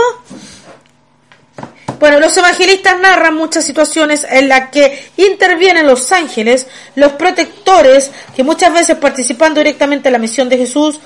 Bueno, 1.98 2.20
los 2.20 2.36
evangelistas 2.36 2.98
narran 3.00 3.34
muchas 3.34 3.64
situaciones 3.64 4.24
en 4.28 4.48
las 4.48 4.70
que 4.70 5.10
intervienen 5.16 5.86
los 5.86 6.12
ángeles, 6.12 6.68
los 6.94 7.12
protectores, 7.12 8.10
que 8.36 8.44
muchas 8.44 8.72
veces 8.72 8.96
participando 8.96 9.60
directamente 9.60 10.08
en 10.08 10.12
la 10.12 10.18
misión 10.18 10.48
de 10.48 10.58
Jesús 10.58 11.00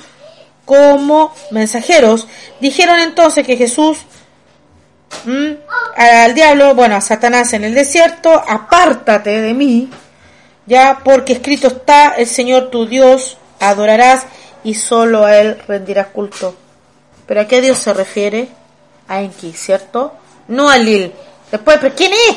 como 0.65 1.35
mensajeros, 1.51 2.29
dijeron 2.61 3.01
entonces 3.01 3.47
que 3.47 3.57
Jesús 3.57 3.99
al 5.97 6.35
diablo, 6.35 6.75
bueno, 6.75 6.97
a 6.97 7.01
Satanás 7.01 7.53
en 7.53 7.65
el 7.65 7.75
desierto, 7.75 8.43
apártate 8.47 9.41
de 9.41 9.55
mí, 9.55 9.91
ya 10.67 11.01
porque 11.05 11.35
escrito 11.35 11.69
está, 11.69 12.11
el 12.11 12.27
Señor 12.27 12.71
tu 12.71 12.87
Dios 12.87 13.39
adorarás 13.61 14.27
y 14.65 14.75
solo 14.75 15.25
a 15.25 15.37
Él 15.39 15.59
rendirás 15.67 16.09
culto. 16.09 16.57
¿Pero 17.27 17.43
a 17.43 17.47
qué 17.47 17.61
Dios 17.61 17.79
se 17.79 17.93
refiere? 17.93 18.49
A 19.09 19.21
Enki, 19.21 19.53
¿cierto? 19.53 20.15
No 20.53 20.69
a 20.69 20.79
Lil. 20.79 21.13
Después, 21.51 21.79
¿pero 21.81 21.95
quién 21.95 22.13
es? 22.13 22.37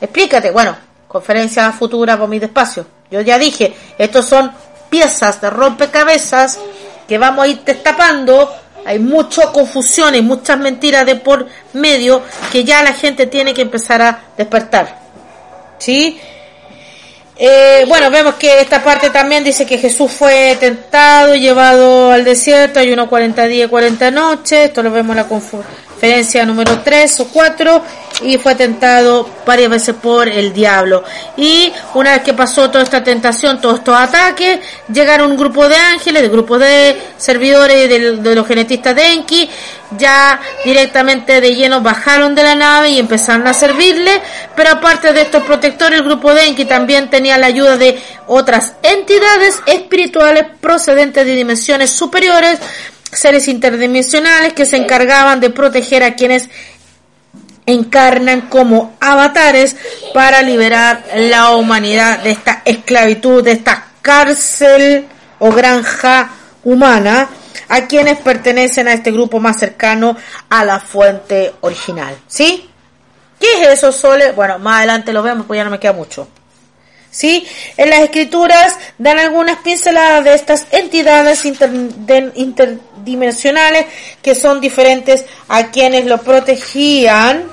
Explícate. 0.00 0.50
Bueno, 0.50 0.76
conferencia 1.08 1.72
futura 1.72 2.18
por 2.18 2.28
mi 2.28 2.38
despacio. 2.38 2.86
Yo 3.10 3.20
ya 3.20 3.38
dije, 3.38 3.74
estos 3.98 4.26
son 4.26 4.52
piezas 4.90 5.40
de 5.40 5.50
rompecabezas 5.50 6.58
que 7.08 7.18
vamos 7.18 7.44
a 7.44 7.48
ir 7.48 7.60
destapando 7.64 8.50
hay 8.84 8.98
mucha 8.98 9.50
confusión 9.50 10.14
y 10.14 10.20
muchas 10.20 10.58
mentiras 10.58 11.06
de 11.06 11.16
por 11.16 11.46
medio 11.72 12.22
que 12.52 12.64
ya 12.64 12.82
la 12.82 12.92
gente 12.92 13.26
tiene 13.26 13.54
que 13.54 13.62
empezar 13.62 14.02
a 14.02 14.24
despertar. 14.36 14.98
¿Sí? 15.78 16.20
Eh, 17.36 17.84
bueno, 17.88 18.10
vemos 18.10 18.34
que 18.34 18.60
esta 18.60 18.82
parte 18.84 19.10
también 19.10 19.42
dice 19.42 19.66
que 19.66 19.78
Jesús 19.78 20.12
fue 20.12 20.56
tentado 20.60 21.34
llevado 21.34 22.12
al 22.12 22.22
desierto, 22.24 22.78
hay 22.78 22.92
unos 22.92 23.08
40 23.08 23.46
días 23.46 23.66
y 23.66 23.70
40 23.70 24.10
noches, 24.12 24.66
esto 24.66 24.82
lo 24.82 24.90
vemos 24.92 25.16
en 25.16 25.16
la, 25.16 25.28
referencia 26.04 26.44
número 26.44 26.80
3 26.80 27.20
o 27.20 27.28
4 27.28 27.82
y 28.24 28.36
fue 28.36 28.54
tentado 28.54 29.26
varias 29.46 29.70
veces 29.70 29.94
por 29.94 30.28
el 30.28 30.52
diablo. 30.52 31.02
Y 31.36 31.72
una 31.94 32.12
vez 32.12 32.22
que 32.22 32.34
pasó 32.34 32.70
toda 32.70 32.84
esta 32.84 33.02
tentación, 33.02 33.58
todos 33.58 33.78
estos 33.78 33.98
ataques, 33.98 34.60
llegaron 34.92 35.30
un 35.30 35.38
grupo 35.38 35.66
de 35.66 35.76
ángeles, 35.76 36.22
de 36.22 36.28
grupo 36.28 36.58
de 36.58 37.00
servidores 37.16 37.88
de, 37.88 38.34
los 38.34 38.46
genetistas 38.46 38.94
de 38.94 39.12
Enki, 39.12 39.48
ya 39.96 40.38
directamente 40.64 41.40
de 41.40 41.54
lleno 41.54 41.80
bajaron 41.80 42.34
de 42.34 42.42
la 42.42 42.54
nave 42.54 42.90
y 42.90 42.98
empezaron 42.98 43.46
a 43.46 43.54
servirle, 43.54 44.20
pero 44.54 44.72
aparte 44.72 45.12
de 45.12 45.22
estos 45.22 45.42
protectores, 45.44 46.00
el 46.00 46.04
grupo 46.04 46.34
de 46.34 46.46
Enki 46.46 46.66
también 46.66 47.08
tenía 47.08 47.38
la 47.38 47.46
ayuda 47.46 47.78
de 47.78 47.98
otras 48.26 48.74
entidades 48.82 49.58
espirituales 49.66 50.46
procedentes 50.60 51.24
de 51.24 51.34
dimensiones 51.34 51.90
superiores, 51.90 52.58
seres 53.14 53.48
interdimensionales 53.48 54.52
que 54.52 54.66
se 54.66 54.76
encargaban 54.76 55.40
de 55.40 55.50
proteger 55.50 56.02
a 56.02 56.14
quienes 56.14 56.48
encarnan 57.66 58.42
como 58.42 58.94
avatares 59.00 59.76
para 60.12 60.42
liberar 60.42 61.04
la 61.16 61.52
humanidad 61.52 62.20
de 62.20 62.30
esta 62.32 62.62
esclavitud, 62.64 63.42
de 63.42 63.52
esta 63.52 63.86
cárcel 64.02 65.06
o 65.38 65.50
granja 65.50 66.30
humana, 66.62 67.28
a 67.68 67.86
quienes 67.86 68.18
pertenecen 68.18 68.88
a 68.88 68.92
este 68.92 69.10
grupo 69.10 69.40
más 69.40 69.58
cercano 69.58 70.16
a 70.50 70.64
la 70.64 70.80
fuente 70.80 71.54
original. 71.62 72.16
¿Sí? 72.26 72.68
¿Qué 73.40 73.62
es 73.62 73.68
eso, 73.68 73.92
Sole? 73.92 74.32
Bueno, 74.32 74.58
más 74.58 74.78
adelante 74.78 75.12
lo 75.12 75.22
vemos, 75.22 75.46
pues 75.46 75.58
ya 75.58 75.64
no 75.64 75.70
me 75.70 75.80
queda 75.80 75.92
mucho. 75.92 76.28
¿Sí? 77.10 77.46
En 77.76 77.90
las 77.90 78.00
escrituras 78.00 78.76
dan 78.98 79.18
algunas 79.18 79.58
pinceladas 79.58 80.24
de 80.24 80.34
estas 80.34 80.66
entidades 80.72 81.44
interdimensionales 83.04 83.86
que 84.22 84.34
son 84.34 84.60
diferentes 84.60 85.24
a 85.48 85.70
quienes 85.70 86.06
lo 86.06 86.18
protegían 86.22 87.44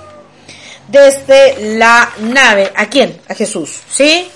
desde 0.87 1.77
la 1.77 2.09
nave. 2.21 2.71
¿A 2.75 2.87
quién? 2.87 3.19
A 3.27 3.35
Jesús. 3.35 3.79
¿Sí? 3.89 4.29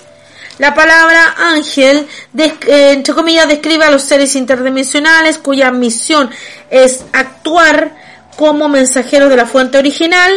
La 0.58 0.74
palabra 0.74 1.34
ángel, 1.38 2.06
eh, 2.38 2.92
entre 2.92 3.14
comillas, 3.14 3.48
describe 3.48 3.84
a 3.84 3.90
los 3.90 4.02
seres 4.02 4.36
interdimensionales 4.36 5.38
cuya 5.38 5.70
misión 5.70 6.30
es 6.70 7.04
actuar 7.12 7.94
como 8.36 8.68
mensajeros 8.68 9.28
de 9.28 9.36
la 9.36 9.46
fuente 9.46 9.78
original 9.78 10.32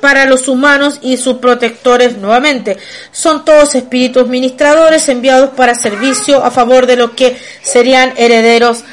para 0.00 0.26
los 0.26 0.48
humanos 0.48 0.98
y 1.00 1.16
sus 1.16 1.36
protectores 1.36 2.16
nuevamente. 2.18 2.76
Son 3.12 3.44
todos 3.44 3.74
espíritus 3.74 4.26
ministradores 4.28 5.08
enviados 5.08 5.50
para 5.50 5.74
servicio 5.74 6.44
a 6.44 6.50
favor 6.50 6.86
de 6.86 6.96
los 6.96 7.12
que 7.12 7.38
serían 7.62 8.12
herederos 8.16 8.84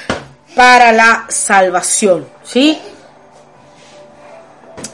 para 0.55 0.91
la 0.91 1.25
salvación. 1.29 2.27
¿Sí? 2.43 2.79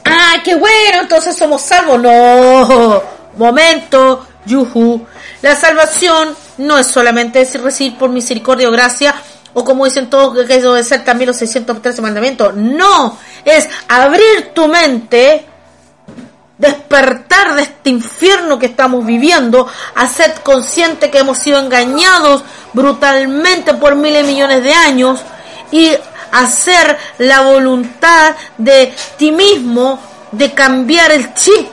¡Ah, 0.04 0.36
qué 0.44 0.54
bueno! 0.54 1.00
Entonces 1.02 1.36
somos 1.36 1.62
salvos. 1.62 2.00
No, 2.00 3.02
momento, 3.36 4.26
yuhu. 4.44 5.06
La 5.42 5.54
salvación 5.56 6.36
no 6.58 6.78
es 6.78 6.86
solamente 6.86 7.40
decir 7.40 7.62
recibir 7.62 7.98
por 7.98 8.10
misericordia 8.10 8.68
o 8.68 8.72
gracia, 8.72 9.14
o 9.54 9.64
como 9.64 9.84
dicen 9.84 10.08
todos 10.08 10.46
que 10.46 10.60
debe 10.60 10.84
ser 10.84 11.04
también 11.04 11.28
los 11.28 11.36
613 11.36 12.02
mandamientos. 12.02 12.54
No, 12.54 13.18
es 13.44 13.68
abrir 13.88 14.52
tu 14.54 14.68
mente 14.68 15.46
despertar 16.58 17.54
de 17.54 17.62
este 17.62 17.90
infierno 17.90 18.58
que 18.58 18.66
estamos 18.66 19.04
viviendo, 19.04 19.68
a 19.94 20.08
ser 20.08 20.34
consciente 20.42 21.10
que 21.10 21.18
hemos 21.18 21.38
sido 21.38 21.58
engañados 21.58 22.44
brutalmente 22.72 23.74
por 23.74 23.94
miles 23.94 24.24
y 24.24 24.26
millones 24.26 24.62
de 24.62 24.72
años 24.72 25.20
y 25.70 25.90
hacer 26.32 26.96
la 27.18 27.40
voluntad 27.40 28.34
de 28.58 28.94
ti 29.16 29.32
mismo 29.32 29.98
de 30.32 30.52
cambiar 30.52 31.12
el 31.12 31.34
chip 31.34 31.68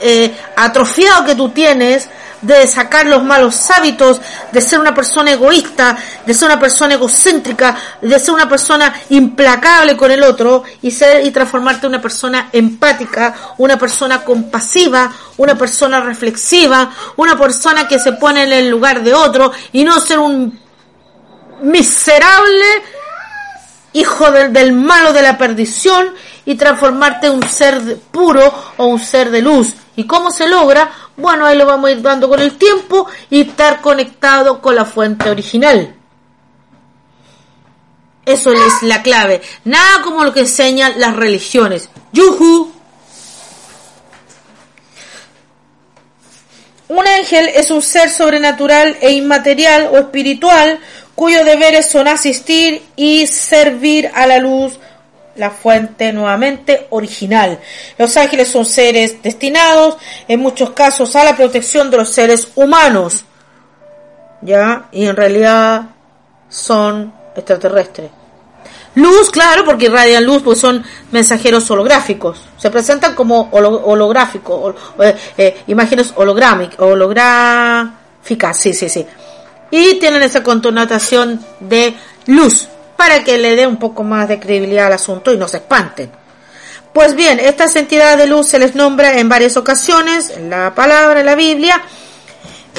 eh, 0.00 0.36
atrofiado 0.56 1.24
que 1.24 1.34
tú 1.34 1.48
tienes 1.50 2.08
de 2.44 2.68
sacar 2.68 3.06
los 3.06 3.24
malos 3.24 3.70
hábitos, 3.70 4.20
de 4.52 4.60
ser 4.60 4.78
una 4.78 4.94
persona 4.94 5.32
egoísta, 5.32 5.96
de 6.26 6.34
ser 6.34 6.46
una 6.46 6.60
persona 6.60 6.94
egocéntrica, 6.94 7.74
de 8.02 8.18
ser 8.18 8.34
una 8.34 8.46
persona 8.46 8.94
implacable 9.08 9.96
con 9.96 10.10
el 10.10 10.22
otro 10.22 10.62
y 10.82 10.90
ser 10.90 11.24
y 11.24 11.30
transformarte 11.30 11.86
en 11.86 11.94
una 11.94 12.02
persona 12.02 12.50
empática, 12.52 13.34
una 13.56 13.78
persona 13.78 14.22
compasiva, 14.22 15.10
una 15.38 15.56
persona 15.56 16.00
reflexiva, 16.00 16.90
una 17.16 17.38
persona 17.38 17.88
que 17.88 17.98
se 17.98 18.12
pone 18.12 18.42
en 18.42 18.52
el 18.52 18.68
lugar 18.68 19.02
de 19.02 19.14
otro 19.14 19.50
y 19.72 19.82
no 19.82 19.98
ser 19.98 20.18
un 20.18 20.60
miserable 21.62 22.66
hijo 23.94 24.30
del, 24.30 24.72
malo 24.72 25.12
de 25.12 25.22
la 25.22 25.38
perdición 25.38 26.08
y 26.44 26.56
transformarte 26.56 27.28
en 27.28 27.34
un 27.34 27.48
ser 27.48 27.98
puro 28.10 28.52
o 28.76 28.86
un 28.86 29.00
ser 29.00 29.30
de 29.30 29.40
luz. 29.40 29.72
¿Y 29.96 30.04
cómo 30.04 30.30
se 30.30 30.48
logra? 30.48 30.90
Bueno, 31.16 31.46
ahí 31.46 31.56
lo 31.56 31.64
vamos 31.64 31.88
a 31.88 31.92
ir 31.92 32.02
dando 32.02 32.28
con 32.28 32.40
el 32.40 32.58
tiempo 32.58 33.06
y 33.30 33.42
estar 33.42 33.80
conectado 33.80 34.60
con 34.60 34.74
la 34.74 34.84
fuente 34.84 35.30
original. 35.30 35.94
Eso 38.26 38.52
es 38.52 38.82
la 38.82 39.02
clave. 39.02 39.40
Nada 39.64 40.02
como 40.02 40.24
lo 40.24 40.32
que 40.32 40.40
enseñan 40.40 40.94
las 40.98 41.14
religiones. 41.14 41.88
¡Yuhu! 42.12 42.72
Un 46.88 47.06
ángel 47.06 47.48
es 47.48 47.70
un 47.70 47.80
ser 47.80 48.10
sobrenatural 48.10 48.96
e 49.00 49.12
inmaterial 49.12 49.88
o 49.92 49.98
espiritual 49.98 50.80
cuyos 51.14 51.44
deberes 51.44 51.90
son 51.90 52.08
asistir 52.08 52.82
y 52.96 53.26
servir 53.26 54.10
a 54.14 54.26
la 54.26 54.38
luz 54.38 54.78
la 55.36 55.50
fuente 55.50 56.12
nuevamente 56.12 56.86
original. 56.90 57.58
Los 57.98 58.16
ángeles 58.16 58.48
son 58.48 58.64
seres 58.64 59.22
destinados 59.22 59.96
en 60.28 60.40
muchos 60.40 60.70
casos 60.70 61.16
a 61.16 61.24
la 61.24 61.36
protección 61.36 61.90
de 61.90 61.96
los 61.96 62.10
seres 62.10 62.48
humanos. 62.54 63.24
¿Ya? 64.42 64.88
Y 64.92 65.06
en 65.06 65.16
realidad 65.16 65.86
son 66.48 67.12
extraterrestres. 67.34 68.10
Luz, 68.94 69.30
claro, 69.30 69.64
porque 69.64 69.86
irradian 69.86 70.24
luz, 70.24 70.42
pues 70.42 70.60
son 70.60 70.84
mensajeros 71.10 71.68
holográficos. 71.68 72.42
Se 72.56 72.70
presentan 72.70 73.14
como 73.14 73.48
holográficos, 73.50 74.76
eh, 75.00 75.16
eh, 75.36 75.62
imágenes 75.66 76.12
holográficas, 76.14 77.90
sí, 78.52 78.72
sí, 78.72 78.88
sí. 78.88 79.04
Y 79.76 79.94
tienen 79.94 80.22
esa 80.22 80.44
connotación 80.44 81.44
de 81.58 81.96
luz 82.26 82.68
para 82.96 83.24
que 83.24 83.38
le 83.38 83.56
dé 83.56 83.66
un 83.66 83.76
poco 83.76 84.04
más 84.04 84.28
de 84.28 84.38
credibilidad 84.38 84.86
al 84.86 84.92
asunto 84.92 85.32
y 85.32 85.36
no 85.36 85.48
se 85.48 85.56
espanten. 85.56 86.12
Pues 86.92 87.16
bien, 87.16 87.40
estas 87.40 87.74
entidades 87.74 88.18
de 88.18 88.28
luz 88.28 88.46
se 88.46 88.60
les 88.60 88.76
nombra 88.76 89.18
en 89.18 89.28
varias 89.28 89.56
ocasiones, 89.56 90.30
en 90.30 90.48
la 90.48 90.76
palabra, 90.76 91.18
en 91.18 91.26
la 91.26 91.34
Biblia 91.34 91.82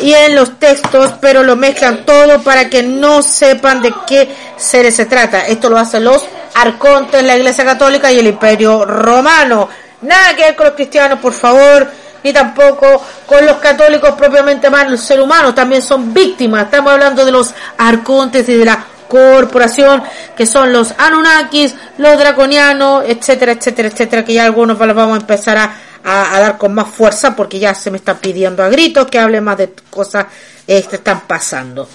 y 0.01 0.13
en 0.13 0.35
los 0.35 0.57
textos, 0.57 1.15
pero 1.19 1.43
lo 1.43 1.57
mezclan 1.57 2.05
todo 2.05 2.41
para 2.43 2.69
que 2.69 2.81
no 2.81 3.21
sepan 3.21 3.81
de 3.81 3.93
qué 4.07 4.29
seres 4.55 4.95
se 4.95 5.05
trata. 5.05 5.47
Esto 5.47 5.69
lo 5.69 5.77
hacen 5.77 6.05
los 6.05 6.23
arcontes, 6.53 7.21
la 7.25 7.35
Iglesia 7.35 7.65
Católica 7.65 8.09
y 8.09 8.19
el 8.19 8.27
Imperio 8.27 8.85
Romano. 8.85 9.67
Nada 9.99 10.33
que 10.33 10.43
ver 10.43 10.55
con 10.55 10.67
los 10.67 10.75
cristianos, 10.75 11.19
por 11.19 11.33
favor, 11.33 11.91
ni 12.25 12.33
tampoco 12.33 13.05
con 13.27 13.45
los 13.45 13.57
católicos 13.57 14.15
propiamente 14.15 14.67
más, 14.71 14.89
los 14.89 14.99
seres 14.99 15.23
humanos 15.23 15.53
también 15.53 15.83
son 15.83 16.11
víctimas. 16.11 16.63
Estamos 16.63 16.91
hablando 16.91 17.23
de 17.23 17.31
los 17.31 17.53
arcontes 17.77 18.49
y 18.49 18.55
de 18.55 18.65
la 18.65 18.83
corporación, 19.07 20.01
que 20.35 20.47
son 20.47 20.73
los 20.73 20.95
Anunnakis, 20.97 21.75
los 21.99 22.17
draconianos, 22.17 23.03
etcétera, 23.05 23.51
etcétera, 23.51 23.89
etcétera, 23.89 24.25
que 24.25 24.33
ya 24.33 24.43
algunos 24.43 24.79
los 24.79 24.95
vamos 24.95 25.19
a 25.19 25.21
empezar 25.21 25.55
a, 25.55 25.71
dar 26.03 26.57
con 26.57 26.73
más 26.73 26.87
fuerza 26.87 27.35
porque 27.35 27.59
ya 27.59 27.75
se 27.75 27.91
me 27.91 27.97
está 27.97 28.15
pidiendo 28.15 28.63
a 28.63 28.69
gritos 28.69 29.05
que 29.05 29.19
hable 29.19 29.39
más 29.39 29.59
de 29.59 29.71
cosas 29.91 30.25
que 30.65 30.79
están 30.79 31.21
pasando. 31.27 31.87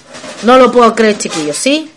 No 0.44 0.58
lo 0.58 0.70
puedo 0.70 0.94
creer, 0.94 1.18
chiquillos, 1.18 1.56
¿sí? 1.56 1.90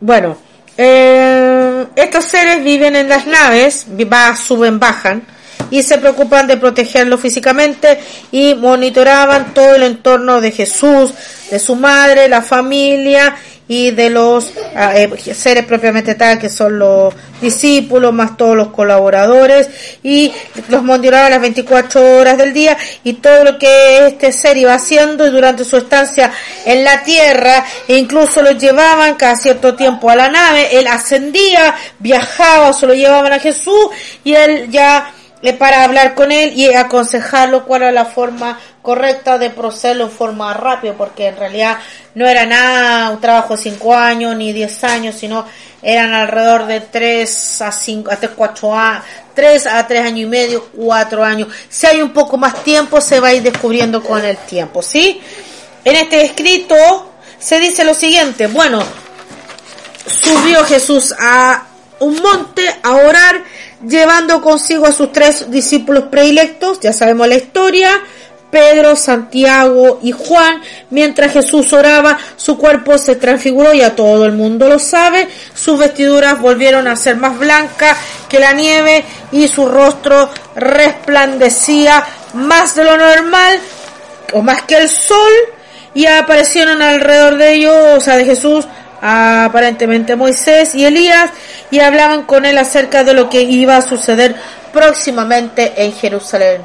Bueno, 0.00 0.36
eh, 0.76 1.86
estos 1.94 2.24
seres 2.24 2.64
viven 2.64 2.96
en 2.96 3.08
las 3.08 3.28
naves, 3.28 3.86
va, 4.12 4.34
suben, 4.34 4.80
bajan, 4.80 5.22
y 5.72 5.82
se 5.82 5.96
preocupan 5.96 6.46
de 6.46 6.58
protegerlo 6.58 7.16
físicamente 7.16 7.98
y 8.30 8.54
monitoraban 8.54 9.54
todo 9.54 9.74
el 9.74 9.84
entorno 9.84 10.42
de 10.42 10.50
Jesús, 10.50 11.12
de 11.50 11.58
su 11.58 11.76
madre, 11.76 12.28
la 12.28 12.42
familia 12.42 13.34
y 13.66 13.90
de 13.90 14.10
los 14.10 14.52
ah, 14.76 14.92
eh, 14.94 15.34
seres 15.34 15.64
propiamente 15.64 16.14
tal 16.14 16.38
que 16.38 16.50
son 16.50 16.78
los 16.78 17.14
discípulos 17.40 18.12
más 18.12 18.36
todos 18.36 18.54
los 18.54 18.68
colaboradores 18.68 19.70
y 20.02 20.30
los 20.68 20.82
monitoraban 20.82 21.30
las 21.30 21.40
24 21.40 22.18
horas 22.18 22.36
del 22.36 22.52
día 22.52 22.76
y 23.02 23.14
todo 23.14 23.42
lo 23.44 23.58
que 23.58 24.08
este 24.08 24.30
ser 24.32 24.58
iba 24.58 24.74
haciendo 24.74 25.26
y 25.26 25.30
durante 25.30 25.64
su 25.64 25.78
estancia 25.78 26.30
en 26.66 26.84
la 26.84 27.02
tierra 27.02 27.64
e 27.88 27.96
incluso 27.96 28.42
lo 28.42 28.50
llevaban 28.50 29.14
cada 29.14 29.36
cierto 29.36 29.74
tiempo 29.74 30.10
a 30.10 30.16
la 30.16 30.28
nave 30.28 30.76
él 30.78 30.86
ascendía 30.86 31.74
viajaba 31.98 32.74
se 32.74 32.86
lo 32.86 32.92
llevaban 32.92 33.32
a 33.32 33.38
Jesús 33.38 33.86
y 34.22 34.34
él 34.34 34.70
ya 34.70 35.14
para 35.58 35.82
hablar 35.82 36.14
con 36.14 36.30
él 36.30 36.52
y 36.54 36.72
aconsejarlo 36.72 37.64
cuál 37.64 37.82
era 37.82 37.92
la 37.92 38.04
forma 38.04 38.60
correcta 38.80 39.38
de 39.38 39.50
procederlo 39.50 40.04
en 40.04 40.10
forma 40.12 40.54
rápida, 40.54 40.94
porque 40.94 41.26
en 41.26 41.36
realidad 41.36 41.78
no 42.14 42.28
era 42.28 42.46
nada 42.46 43.10
un 43.10 43.20
trabajo 43.20 43.56
de 43.56 43.62
5 43.62 43.94
años 43.94 44.36
ni 44.36 44.52
10 44.52 44.84
años, 44.84 45.16
sino 45.16 45.44
eran 45.82 46.14
alrededor 46.14 46.66
de 46.66 46.80
3 46.80 47.62
a 47.62 47.72
5, 47.72 48.10
hasta 48.10 48.28
4 48.28 48.78
a 48.78 49.02
3 49.34 49.66
a 49.66 49.86
3 49.86 50.00
años 50.06 50.20
y 50.20 50.26
medio, 50.26 50.68
4 50.76 51.24
años. 51.24 51.48
Si 51.68 51.86
hay 51.86 52.00
un 52.00 52.12
poco 52.12 52.36
más 52.36 52.62
tiempo, 52.62 53.00
se 53.00 53.18
va 53.18 53.28
a 53.28 53.34
ir 53.34 53.42
descubriendo 53.42 54.02
con 54.02 54.24
el 54.24 54.36
tiempo, 54.36 54.80
¿sí? 54.80 55.20
En 55.84 55.96
este 55.96 56.24
escrito 56.24 56.76
se 57.38 57.58
dice 57.58 57.84
lo 57.84 57.94
siguiente, 57.94 58.46
bueno, 58.46 58.80
subió 60.06 60.64
Jesús 60.64 61.12
a 61.18 61.64
un 61.98 62.20
monte 62.20 62.62
a 62.82 62.92
orar, 62.92 63.42
llevando 63.86 64.40
consigo 64.40 64.86
a 64.86 64.92
sus 64.92 65.12
tres 65.12 65.50
discípulos 65.50 66.04
predilectos, 66.10 66.80
ya 66.80 66.92
sabemos 66.92 67.28
la 67.28 67.36
historia, 67.36 67.90
Pedro, 68.52 68.94
Santiago 68.94 69.98
y 70.02 70.12
Juan. 70.12 70.60
Mientras 70.90 71.32
Jesús 71.32 71.72
oraba, 71.72 72.18
su 72.36 72.58
cuerpo 72.58 72.98
se 72.98 73.16
transfiguró, 73.16 73.72
ya 73.72 73.96
todo 73.96 74.26
el 74.26 74.32
mundo 74.32 74.68
lo 74.68 74.78
sabe. 74.78 75.26
Sus 75.54 75.78
vestiduras 75.78 76.38
volvieron 76.38 76.86
a 76.86 76.94
ser 76.94 77.16
más 77.16 77.38
blancas 77.38 77.96
que 78.28 78.38
la 78.38 78.52
nieve 78.52 79.04
y 79.32 79.48
su 79.48 79.66
rostro 79.66 80.28
resplandecía 80.54 82.04
más 82.34 82.74
de 82.74 82.84
lo 82.84 82.98
normal 82.98 83.58
o 84.34 84.42
más 84.42 84.62
que 84.62 84.76
el 84.76 84.88
sol. 84.90 85.32
Y 85.94 86.04
aparecieron 86.04 86.82
alrededor 86.82 87.38
de 87.38 87.54
ellos, 87.54 87.74
o 87.96 88.00
sea, 88.00 88.16
de 88.16 88.26
Jesús, 88.26 88.66
aparentemente 89.02 90.14
Moisés 90.14 90.76
y 90.76 90.84
Elías, 90.86 91.30
y 91.72 91.80
hablaban 91.80 92.22
con 92.22 92.44
él 92.46 92.56
acerca 92.56 93.02
de 93.02 93.14
lo 93.14 93.28
que 93.28 93.42
iba 93.42 93.76
a 93.76 93.82
suceder 93.82 94.36
próximamente 94.72 95.84
en 95.84 95.92
Jerusalén. 95.92 96.62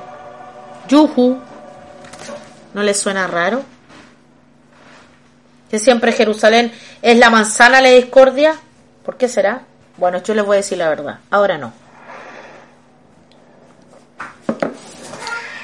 Yuhu, 0.87 1.39
¿no 2.73 2.83
les 2.83 2.99
suena 2.99 3.25
raro? 3.25 3.63
Que 5.71 5.79
siempre 5.79 6.11
Jerusalén 6.11 6.71
es 7.01 7.17
la 7.17 7.29
manzana 7.29 7.81
de 7.81 7.95
discordia. 7.95 8.55
¿Por 9.03 9.17
qué 9.17 9.27
será? 9.27 9.63
Bueno, 9.97 10.21
yo 10.21 10.33
les 10.33 10.45
voy 10.45 10.55
a 10.55 10.57
decir 10.57 10.77
la 10.77 10.89
verdad. 10.89 11.19
Ahora 11.31 11.57
no. 11.57 11.73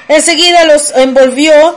Enseguida 0.08 0.64
los 0.64 0.90
envolvió 0.96 1.76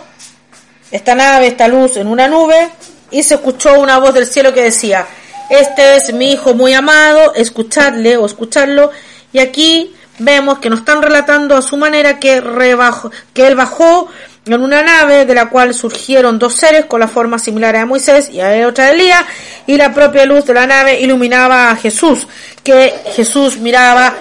esta 0.92 1.16
nave, 1.16 1.48
esta 1.48 1.68
luz 1.68 1.98
en 1.98 2.08
una 2.08 2.28
nube 2.28 2.70
y 3.12 3.24
se 3.24 3.36
escuchó 3.36 3.80
una 3.80 3.98
voz 4.00 4.14
del 4.14 4.26
cielo 4.26 4.54
que 4.54 4.64
decía, 4.64 5.06
este 5.50 5.96
es 5.96 6.14
mi 6.14 6.34
hijo 6.34 6.54
muy 6.54 6.74
amado, 6.74 7.34
escuchadle 7.36 8.18
o 8.18 8.26
escucharlo. 8.26 8.92
Y 9.32 9.40
aquí 9.40 9.96
vemos 10.20 10.60
que 10.60 10.70
nos 10.70 10.80
están 10.80 11.02
relatando 11.02 11.56
a 11.56 11.62
su 11.62 11.78
manera 11.78 12.20
que, 12.20 12.42
rebajó, 12.42 13.12
que 13.34 13.48
él 13.48 13.56
bajó 13.56 14.10
en 14.46 14.62
una 14.62 14.82
nave 14.82 15.26
de 15.26 15.34
la 15.34 15.50
cual 15.50 15.74
surgieron 15.74 16.40
dos 16.40 16.56
seres 16.56 16.86
con 16.86 17.00
la 17.00 17.08
forma 17.08 17.38
similar 17.40 17.76
a 17.76 17.86
Moisés 17.86 18.30
y 18.30 18.40
a 18.40 18.68
otra 18.68 18.86
de 18.86 18.92
Elías 18.92 19.24
y 19.66 19.78
la 19.78 19.94
propia 19.94 20.26
luz 20.26 20.46
de 20.46 20.54
la 20.54 20.68
nave 20.68 21.00
iluminaba 21.00 21.72
a 21.72 21.76
Jesús, 21.76 22.28
que 22.64 22.94
Jesús 23.14 23.58
miraba 23.58 24.14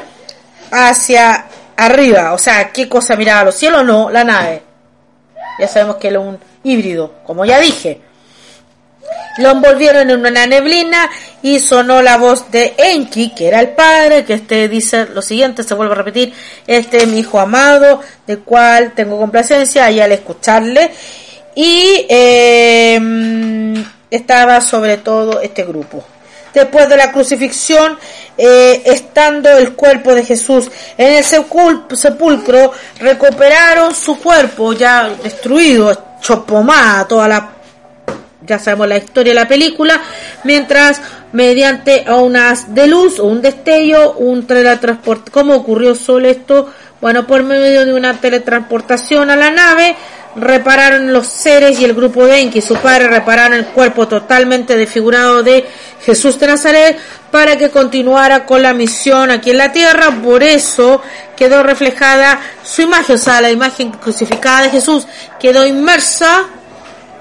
hacia 0.70 1.46
arriba, 1.76 2.32
o 2.32 2.38
sea, 2.38 2.72
¿qué 2.72 2.88
cosa 2.88 3.16
miraba? 3.16 3.44
¿Los 3.44 3.54
cielos? 3.54 3.84
No, 3.84 4.10
la 4.10 4.24
nave. 4.24 4.62
Ya 5.58 5.68
sabemos 5.68 5.96
que 5.96 6.08
era 6.08 6.20
un 6.20 6.38
híbrido, 6.64 7.14
como 7.24 7.44
ya 7.44 7.60
dije. 7.60 8.00
Lo 9.38 9.50
envolvieron 9.50 10.08
en 10.10 10.20
una 10.20 10.46
neblina 10.46 11.10
y 11.42 11.58
sonó 11.58 12.00
la 12.00 12.16
voz 12.16 12.50
de 12.50 12.74
Enki, 12.78 13.34
que 13.34 13.48
era 13.48 13.60
el 13.60 13.68
padre, 13.70 14.24
que 14.24 14.34
este 14.34 14.68
dice 14.68 15.06
lo 15.06 15.20
siguiente, 15.20 15.62
se 15.62 15.74
vuelve 15.74 15.92
a 15.92 15.96
repetir, 15.96 16.32
este 16.66 16.98
es 16.98 17.06
mi 17.06 17.18
hijo 17.18 17.38
amado, 17.38 18.00
del 18.26 18.40
cual 18.40 18.92
tengo 18.94 19.18
complacencia 19.18 19.90
y 19.90 20.00
al 20.00 20.12
escucharle. 20.12 20.90
Y 21.54 22.06
em, 22.08 23.84
estaba 24.10 24.60
sobre 24.60 24.98
todo 24.98 25.40
este 25.40 25.64
grupo. 25.64 26.04
Después 26.52 26.88
de 26.88 26.96
la 26.96 27.12
crucifixión, 27.12 27.98
eh, 28.38 28.82
estando 28.86 29.50
el 29.50 29.74
cuerpo 29.74 30.14
de 30.14 30.24
Jesús 30.24 30.70
en 30.96 31.14
el 31.18 31.24
sepulcro, 31.24 32.72
recuperaron 32.98 33.94
su 33.94 34.18
cuerpo 34.18 34.72
ya 34.72 35.10
destruido, 35.22 36.16
chopomada, 36.22 37.06
toda 37.06 37.28
la 37.28 37.55
ya 38.46 38.58
sabemos 38.58 38.88
la 38.88 38.96
historia 38.96 39.32
de 39.32 39.40
la 39.40 39.48
película, 39.48 40.00
mientras 40.44 41.00
mediante 41.32 42.04
unas 42.08 42.74
de 42.74 42.86
luz 42.86 43.18
o 43.18 43.24
un 43.24 43.42
destello, 43.42 44.12
un 44.12 44.46
teletransporte, 44.46 45.30
¿cómo 45.30 45.54
ocurrió 45.54 45.94
solo 45.94 46.28
esto? 46.28 46.70
Bueno, 47.00 47.26
por 47.26 47.42
medio 47.42 47.84
de 47.84 47.92
una 47.92 48.14
teletransportación 48.14 49.28
a 49.28 49.36
la 49.36 49.50
nave, 49.50 49.96
repararon 50.36 51.12
los 51.12 51.26
seres 51.26 51.80
y 51.80 51.84
el 51.84 51.94
grupo 51.94 52.26
de 52.26 52.40
Enki 52.40 52.60
su 52.60 52.76
padre 52.76 53.08
repararon 53.08 53.54
el 53.54 53.66
cuerpo 53.66 54.06
totalmente 54.06 54.76
desfigurado 54.76 55.42
de 55.42 55.66
Jesús 56.04 56.38
de 56.38 56.46
Nazaret 56.46 56.98
para 57.30 57.56
que 57.56 57.70
continuara 57.70 58.44
con 58.44 58.62
la 58.62 58.74
misión 58.74 59.30
aquí 59.30 59.50
en 59.50 59.58
la 59.58 59.72
tierra, 59.72 60.10
por 60.22 60.42
eso 60.42 61.02
quedó 61.36 61.62
reflejada 61.62 62.40
su 62.62 62.82
imagen, 62.82 63.16
o 63.16 63.18
sea, 63.18 63.40
la 63.40 63.50
imagen 63.50 63.90
crucificada 63.92 64.62
de 64.62 64.70
Jesús 64.70 65.06
quedó 65.40 65.66
inmersa 65.66 66.44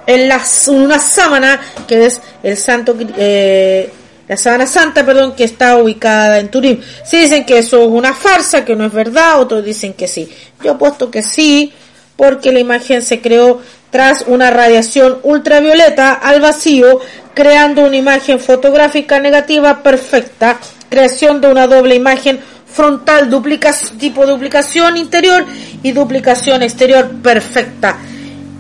en 0.08 0.28
la, 0.28 0.42
una 0.68 1.00
sábana 1.00 1.60
que 1.88 2.06
es 2.06 2.22
el 2.44 2.58
santo 2.58 2.96
eh, 3.18 3.92
la 4.28 4.38
sábana 4.38 4.66
santa 4.66 5.06
perdón 5.06 5.36
que 5.36 5.44
está 5.44 5.78
ubicada 5.78 6.40
en 6.40 6.50
Turín. 6.50 6.82
Si 7.06 7.18
dicen 7.18 7.46
que 7.46 7.60
eso 7.60 7.84
es 7.84 7.90
una 7.90 8.14
farsa 8.14 8.66
que 8.66 8.76
no 8.76 8.86
es 8.86 8.92
verdad 8.92 9.40
otros 9.40 9.64
dicen 9.64 9.94
que 9.94 10.08
sí. 10.08 10.30
Yo 10.64 10.72
apuesto 10.72 11.12
que 11.12 11.22
sí 11.22 11.72
porque 12.16 12.52
la 12.52 12.60
imagen 12.60 13.02
se 13.02 13.22
creó 13.22 13.62
tras 13.92 14.24
una 14.28 14.50
radiación 14.50 15.20
ultravioleta 15.24 16.14
al 16.14 16.42
vacío 16.42 17.00
creando 17.34 17.84
una 17.84 17.98
imagen 17.98 18.40
fotográfica 18.40 19.20
negativa 19.20 19.84
perfecta 19.84 20.58
creación 20.90 21.42
de 21.42 21.48
una 21.48 21.68
doble 21.68 21.96
imagen 21.96 22.40
frontal 22.66 23.30
duplicación, 23.30 23.98
tipo 23.98 24.26
duplicación 24.26 24.98
interior 24.98 25.46
y 25.84 25.92
duplicación 25.92 26.64
exterior 26.64 27.10
perfecta 27.22 27.98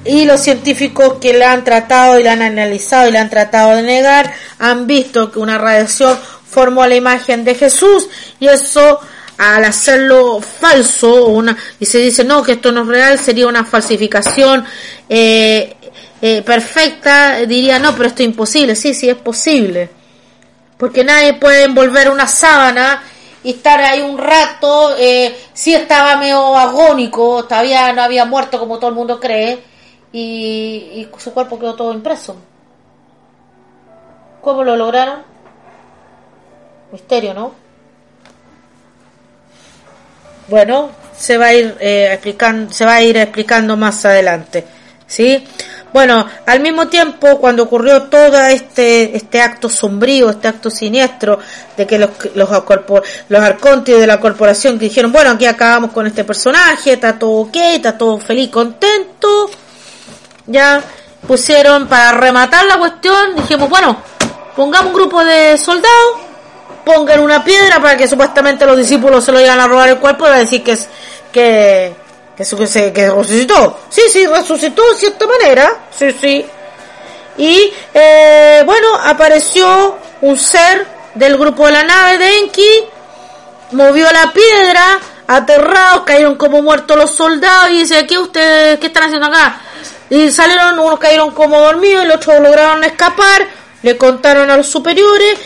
y 0.05 0.25
los 0.25 0.41
científicos 0.41 1.15
que 1.19 1.33
la 1.33 1.51
han 1.51 1.63
tratado 1.63 2.19
y 2.19 2.23
la 2.23 2.33
han 2.33 2.43
analizado 2.43 3.09
y 3.09 3.11
la 3.11 3.21
han 3.21 3.29
tratado 3.29 3.75
de 3.75 3.81
negar 3.81 4.31
han 4.59 4.85
visto 4.85 5.31
que 5.31 5.39
una 5.39 5.57
radiación 5.57 6.17
formó 6.47 6.85
la 6.85 6.95
imagen 6.95 7.43
de 7.43 7.55
Jesús 7.55 8.07
y 8.39 8.47
eso 8.47 8.99
al 9.37 9.65
hacerlo 9.65 10.39
falso 10.41 11.25
una 11.25 11.57
y 11.79 11.85
se 11.85 11.97
dice 11.97 12.23
no 12.23 12.43
que 12.43 12.53
esto 12.53 12.71
no 12.71 12.83
es 12.83 12.87
real 12.87 13.19
sería 13.19 13.47
una 13.47 13.65
falsificación 13.65 14.63
eh, 15.09 15.75
eh, 16.21 16.41
perfecta 16.43 17.39
diría 17.39 17.79
no 17.79 17.93
pero 17.95 18.07
esto 18.07 18.21
es 18.21 18.29
imposible 18.29 18.75
sí 18.75 18.93
sí 18.93 19.09
es 19.09 19.17
posible. 19.17 19.89
Porque 20.77 21.05
nadie 21.05 21.35
puede 21.35 21.63
envolver 21.63 22.09
una 22.09 22.27
sábana 22.27 23.01
y 23.43 23.51
estar 23.51 23.79
ahí 23.79 24.01
un 24.01 24.17
rato 24.17 24.93
eh, 24.99 25.33
sí 25.53 25.73
estaba 25.73 26.17
medio 26.17 26.55
agónico 26.57 27.45
todavía 27.45 27.91
no 27.93 28.03
había 28.03 28.25
muerto 28.25 28.59
como 28.59 28.77
todo 28.77 28.89
el 28.89 28.95
mundo 28.95 29.19
cree 29.19 29.74
y, 30.18 31.09
su 31.18 31.34
cuerpo 31.34 31.59
quedó 31.59 31.76
todo 31.76 31.93
impreso. 31.93 32.38
¿Cómo 34.41 34.63
lo 34.63 34.76
lograron? 34.78 35.24
Misterio, 36.91 37.34
¿no? 37.34 37.53
Bueno, 40.47 40.91
se 41.18 41.38
va 41.38 41.47
a 41.47 41.53
ir 41.53 41.76
eh, 41.80 42.09
explicando, 42.13 42.72
se 42.72 42.86
va 42.86 42.95
a 42.95 43.01
ir 43.01 43.18
explicando 43.18 43.76
más 43.76 44.05
adelante, 44.05 44.66
¿sí? 45.05 45.45
Bueno, 45.91 46.26
al 46.45 46.59
mismo 46.59 46.88
tiempo, 46.88 47.39
cuando 47.39 47.63
ocurrió 47.63 48.03
todo 48.03 48.39
este, 48.45 49.18
este 49.18 49.41
acto 49.41 49.68
sombrío, 49.68 50.30
este 50.30 50.47
acto 50.47 50.70
siniestro, 50.70 51.39
de 51.76 51.88
que 51.88 51.97
los, 51.97 52.11
los, 52.36 52.49
los 53.30 53.41
arcontes 53.41 53.99
de 53.99 54.07
la 54.07 54.20
corporación 54.20 54.78
que 54.78 54.86
dijeron, 54.86 55.11
bueno, 55.11 55.32
aquí 55.32 55.45
acabamos 55.45 55.91
con 55.91 56.05
este 56.05 56.24
personaje, 56.24 56.93
está 56.93 57.18
todo 57.18 57.32
ok, 57.32 57.55
está 57.55 57.97
todo 57.97 58.20
feliz, 58.20 58.49
contento, 58.49 59.49
ya 60.47 60.81
pusieron 61.27 61.87
para 61.87 62.11
rematar 62.11 62.65
la 62.65 62.77
cuestión, 62.77 63.35
dijimos, 63.35 63.69
bueno, 63.69 63.97
pongamos 64.55 64.87
un 64.87 64.93
grupo 64.93 65.23
de 65.23 65.57
soldados, 65.57 66.19
pongan 66.85 67.19
una 67.19 67.43
piedra 67.43 67.79
para 67.79 67.97
que 67.97 68.07
supuestamente 68.07 68.65
los 68.65 68.77
discípulos 68.77 69.23
se 69.23 69.31
lo 69.31 69.41
iban 69.41 69.59
a 69.59 69.67
robar 69.67 69.89
el 69.89 69.97
cuerpo 69.97 70.25
y 70.25 70.29
a 70.29 70.33
decir 70.33 70.63
que 70.63 70.71
es 70.73 70.87
que 71.31 71.93
que, 72.35 72.93
que 72.93 73.11
resucitó. 73.11 73.79
Sí, 73.89 74.01
sí, 74.09 74.27
resucitó 74.27 74.87
de 74.91 74.97
cierta 74.97 75.25
manera. 75.25 75.73
Sí, 75.97 76.11
sí. 76.19 76.45
Y 77.37 77.73
eh, 77.93 78.63
bueno, 78.65 78.87
apareció 79.03 79.97
un 80.21 80.37
ser 80.37 80.85
del 81.15 81.37
grupo 81.37 81.65
de 81.65 81.71
la 81.73 81.83
nave 81.83 82.17
de 82.17 82.39
Enki, 82.39 82.83
movió 83.71 84.09
la 84.11 84.31
piedra, 84.31 84.99
aterrados, 85.27 86.03
cayeron 86.05 86.35
como 86.35 86.61
muertos 86.61 86.97
los 86.97 87.11
soldados 87.11 87.71
y 87.71 87.79
dice, 87.79 88.05
¿qué 88.05 88.17
ustedes, 88.17 88.79
qué 88.79 88.87
están 88.87 89.03
haciendo 89.03 89.27
acá? 89.27 89.61
Y 90.09 90.29
salieron, 90.31 90.79
unos 90.79 90.99
cayeron 90.99 91.31
como 91.31 91.59
dormidos 91.59 92.03
y 92.03 92.07
los 92.07 92.17
otros 92.17 92.39
lograron 92.41 92.83
escapar, 92.83 93.47
le 93.81 93.97
contaron 93.97 94.49
a 94.49 94.57
los 94.57 94.67
superiores 94.67 95.39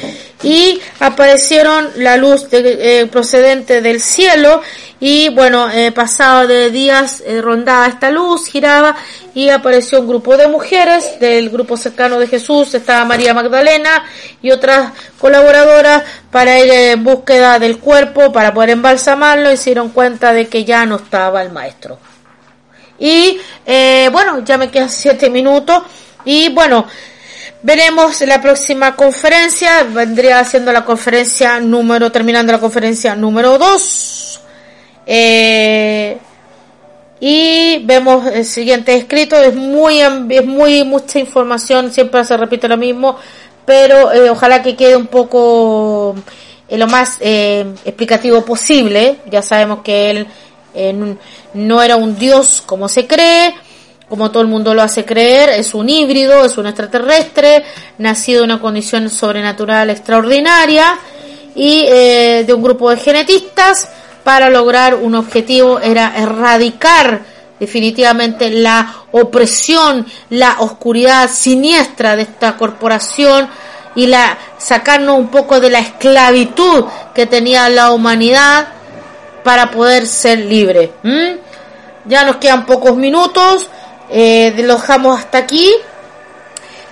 y 0.44 0.80
aparecieron 1.00 1.90
la 1.96 2.18
luz 2.18 2.48
eh, 2.52 3.08
procedente 3.12 3.82
del 3.82 4.00
cielo 4.02 4.62
y 5.02 5.30
bueno, 5.30 5.70
eh, 5.70 5.92
pasado 5.92 6.46
de 6.46 6.72
días 6.72 7.24
eh, 7.26 7.42
rondaba 7.42 7.88
esta 7.88 8.12
luz, 8.12 8.48
giraba 8.48 8.96
y 9.34 9.50
apareció 9.50 10.02
un 10.02 10.08
grupo 10.08 10.36
de 10.36 10.48
mujeres 10.48 11.20
del 11.20 11.50
grupo 11.50 11.78
cercano 11.78 12.20
de 12.20 12.28
Jesús, 12.28 12.74
estaba 12.74 13.06
María 13.06 13.34
Magdalena 13.34 14.04
y 14.42 14.52
otras 14.52 14.92
colaboradoras 15.20 16.04
para 16.32 16.60
ir 16.60 16.70
en 16.70 17.04
búsqueda 17.04 17.60
del 17.60 17.80
cuerpo, 17.80 18.34
para 18.34 18.54
poder 18.54 18.72
embalsamarlo 18.72 19.52
y 19.52 19.58
se 19.58 19.72
dieron 19.72 19.90
cuenta 19.90 20.34
de 20.34 20.48
que 20.48 20.66
ya 20.66 20.86
no 20.86 20.98
estaba 20.98 21.42
el 21.42 21.52
maestro. 21.52 21.98
Y 23.00 23.40
eh, 23.66 24.10
bueno, 24.12 24.44
ya 24.44 24.58
me 24.58 24.70
quedan 24.70 24.90
siete 24.90 25.30
minutos. 25.30 25.84
Y 26.26 26.50
bueno, 26.50 26.86
Veremos 27.62 28.22
la 28.22 28.42
próxima 28.42 28.96
conferencia, 28.96 29.84
vendría 29.84 30.40
haciendo 30.40 30.72
la 30.72 30.86
conferencia 30.86 31.60
número, 31.60 32.10
terminando 32.10 32.54
la 32.54 32.60
conferencia 32.60 33.16
número 33.18 33.58
2. 33.58 34.42
Eh, 35.06 36.18
y 37.20 37.84
vemos 37.84 38.28
el 38.28 38.46
siguiente 38.46 38.96
escrito, 38.96 39.36
es 39.36 39.54
muy, 39.54 40.00
es 40.00 40.46
muy 40.46 40.86
mucha 40.86 41.20
información, 41.20 41.92
siempre 41.92 42.24
se 42.24 42.38
repite 42.38 42.70
lo 42.70 42.78
mismo, 42.78 43.18
pero 43.66 44.14
eh, 44.14 44.30
ojalá 44.30 44.62
que 44.62 44.78
quede 44.78 44.96
un 44.96 45.08
poco 45.08 46.16
eh, 46.70 46.78
lo 46.78 46.88
más 46.88 47.18
explicativo 47.20 48.46
posible. 48.46 49.18
Ya 49.30 49.42
sabemos 49.42 49.80
que 49.84 50.12
él 50.12 50.28
no 51.54 51.82
era 51.82 51.96
un 51.96 52.18
dios 52.18 52.64
como 52.66 52.88
se 52.88 53.06
cree, 53.08 53.54
como 54.10 54.32
todo 54.32 54.42
el 54.42 54.50
mundo 54.50 54.74
lo 54.74 54.82
hace 54.82 55.06
creer, 55.06 55.50
es 55.50 55.74
un 55.76 55.88
híbrido, 55.88 56.44
es 56.44 56.58
un 56.58 56.66
extraterrestre, 56.66 57.64
nacido 58.00 58.44
en 58.44 58.52
una 58.52 58.60
condición 58.60 59.10
sobrenatural 59.10 59.92
extraordinaria 59.92 60.98
y 61.56 61.86
eh, 61.88 62.44
de 62.46 62.54
un 62.54 62.64
grupo 62.64 62.90
de 62.90 62.98
genetistas. 62.98 63.88
Para 64.24 64.50
lograr 64.50 64.96
un 64.96 65.16
objetivo 65.16 65.80
era 65.80 66.14
erradicar 66.16 67.22
definitivamente 67.60 68.50
la 68.50 69.04
opresión, 69.12 70.06
la 70.30 70.58
oscuridad 70.60 71.30
siniestra 71.32 72.16
de 72.16 72.24
esta 72.24 72.58
corporación 72.58 73.48
y 73.96 74.08
la 74.08 74.38
sacarnos 74.58 75.20
un 75.20 75.30
poco 75.30 75.60
de 75.60 75.70
la 75.70 75.80
esclavitud 75.80 76.86
que 77.14 77.26
tenía 77.26 77.70
la 77.70 77.92
humanidad 77.92 78.68
para 79.50 79.72
poder 79.72 80.06
ser 80.06 80.38
libre. 80.38 80.92
Ya 82.06 82.24
nos 82.24 82.36
quedan 82.36 82.68
pocos 82.68 82.96
minutos. 82.96 83.68
Eh, 84.12 84.54
lo 84.58 84.76
dejamos 84.76 85.18
hasta 85.18 85.40
aquí 85.40 85.74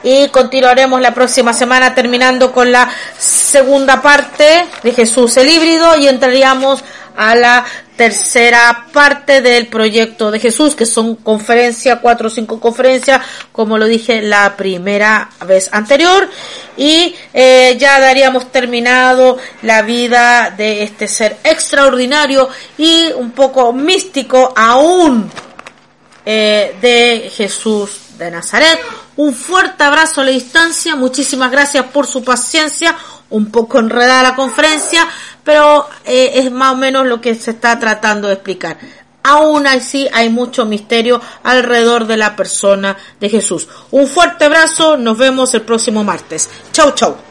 y 0.02 0.28
continuaremos 0.30 1.00
la 1.00 1.14
próxima 1.14 1.54
semana 1.54 1.94
terminando 1.94 2.52
con 2.52 2.72
la 2.72 2.90
segunda 3.16 4.02
parte 4.02 4.66
de 4.82 4.92
Jesús 4.92 5.38
el 5.38 5.50
híbrido 5.50 5.98
y 5.98 6.08
entraríamos 6.08 6.84
a 7.18 7.36
la 7.36 7.66
tercera 7.98 8.86
parte 8.94 9.42
del 9.42 9.68
proyecto 9.68 10.30
de 10.30 10.40
Jesús, 10.40 10.76
que 10.76 10.86
son 10.86 11.16
conferencias, 11.16 12.00
cuatro 12.00 12.28
o 12.28 12.30
cinco 12.30 12.60
conferencias, 12.60 13.22
como 13.52 13.78
lo 13.78 13.86
dije 13.86 14.22
la 14.22 14.56
primera 14.56 15.30
vez 15.46 15.68
anterior, 15.74 16.30
y 16.78 17.16
eh, 17.34 17.76
ya 17.80 18.00
daríamos 18.00 18.52
terminado 18.52 19.38
la 19.64 19.82
vida 19.82 20.54
de 20.56 20.84
este 20.84 21.08
ser 21.08 21.38
extraordinario 21.44 22.48
y 22.78 23.12
un 23.14 23.32
poco 23.32 23.74
místico 23.74 24.54
aún 24.56 25.30
eh, 26.24 26.76
de 26.80 27.32
Jesús 27.36 28.02
de 28.18 28.30
Nazaret. 28.30 28.80
Un 29.16 29.34
fuerte 29.34 29.84
abrazo 29.84 30.22
a 30.22 30.26
la 30.26 30.32
distancia, 30.32 30.96
muchísimas 30.96 31.50
gracias 31.50 31.86
por 31.86 32.06
su 32.06 32.24
paciencia, 32.24 32.96
un 33.30 33.50
poco 33.52 33.80
enredada 33.80 34.24
la 34.24 34.36
conferencia, 34.36 35.08
pero 35.48 35.88
eh, 36.04 36.32
es 36.36 36.52
más 36.52 36.74
o 36.74 36.76
menos 36.76 37.08
lo 37.08 37.22
que 37.22 37.34
se 37.34 37.52
está 37.52 37.80
tratando 37.80 38.28
de 38.28 38.34
explicar. 38.34 38.78
Aún 39.24 39.66
así 39.66 40.06
hay 40.12 40.30
mucho 40.30 40.66
misterio 40.66 41.22
alrededor 41.42 42.06
de 42.06 42.18
la 42.18 42.36
persona 42.36 42.98
de 43.22 43.30
Jesús. 43.30 43.66
Un 43.92 44.08
fuerte 44.08 44.44
abrazo, 44.44 44.98
nos 44.98 45.18
vemos 45.18 45.54
el 45.54 45.62
próximo 45.62 46.04
martes. 46.04 46.50
Chau, 46.74 46.92
chau. 46.92 47.27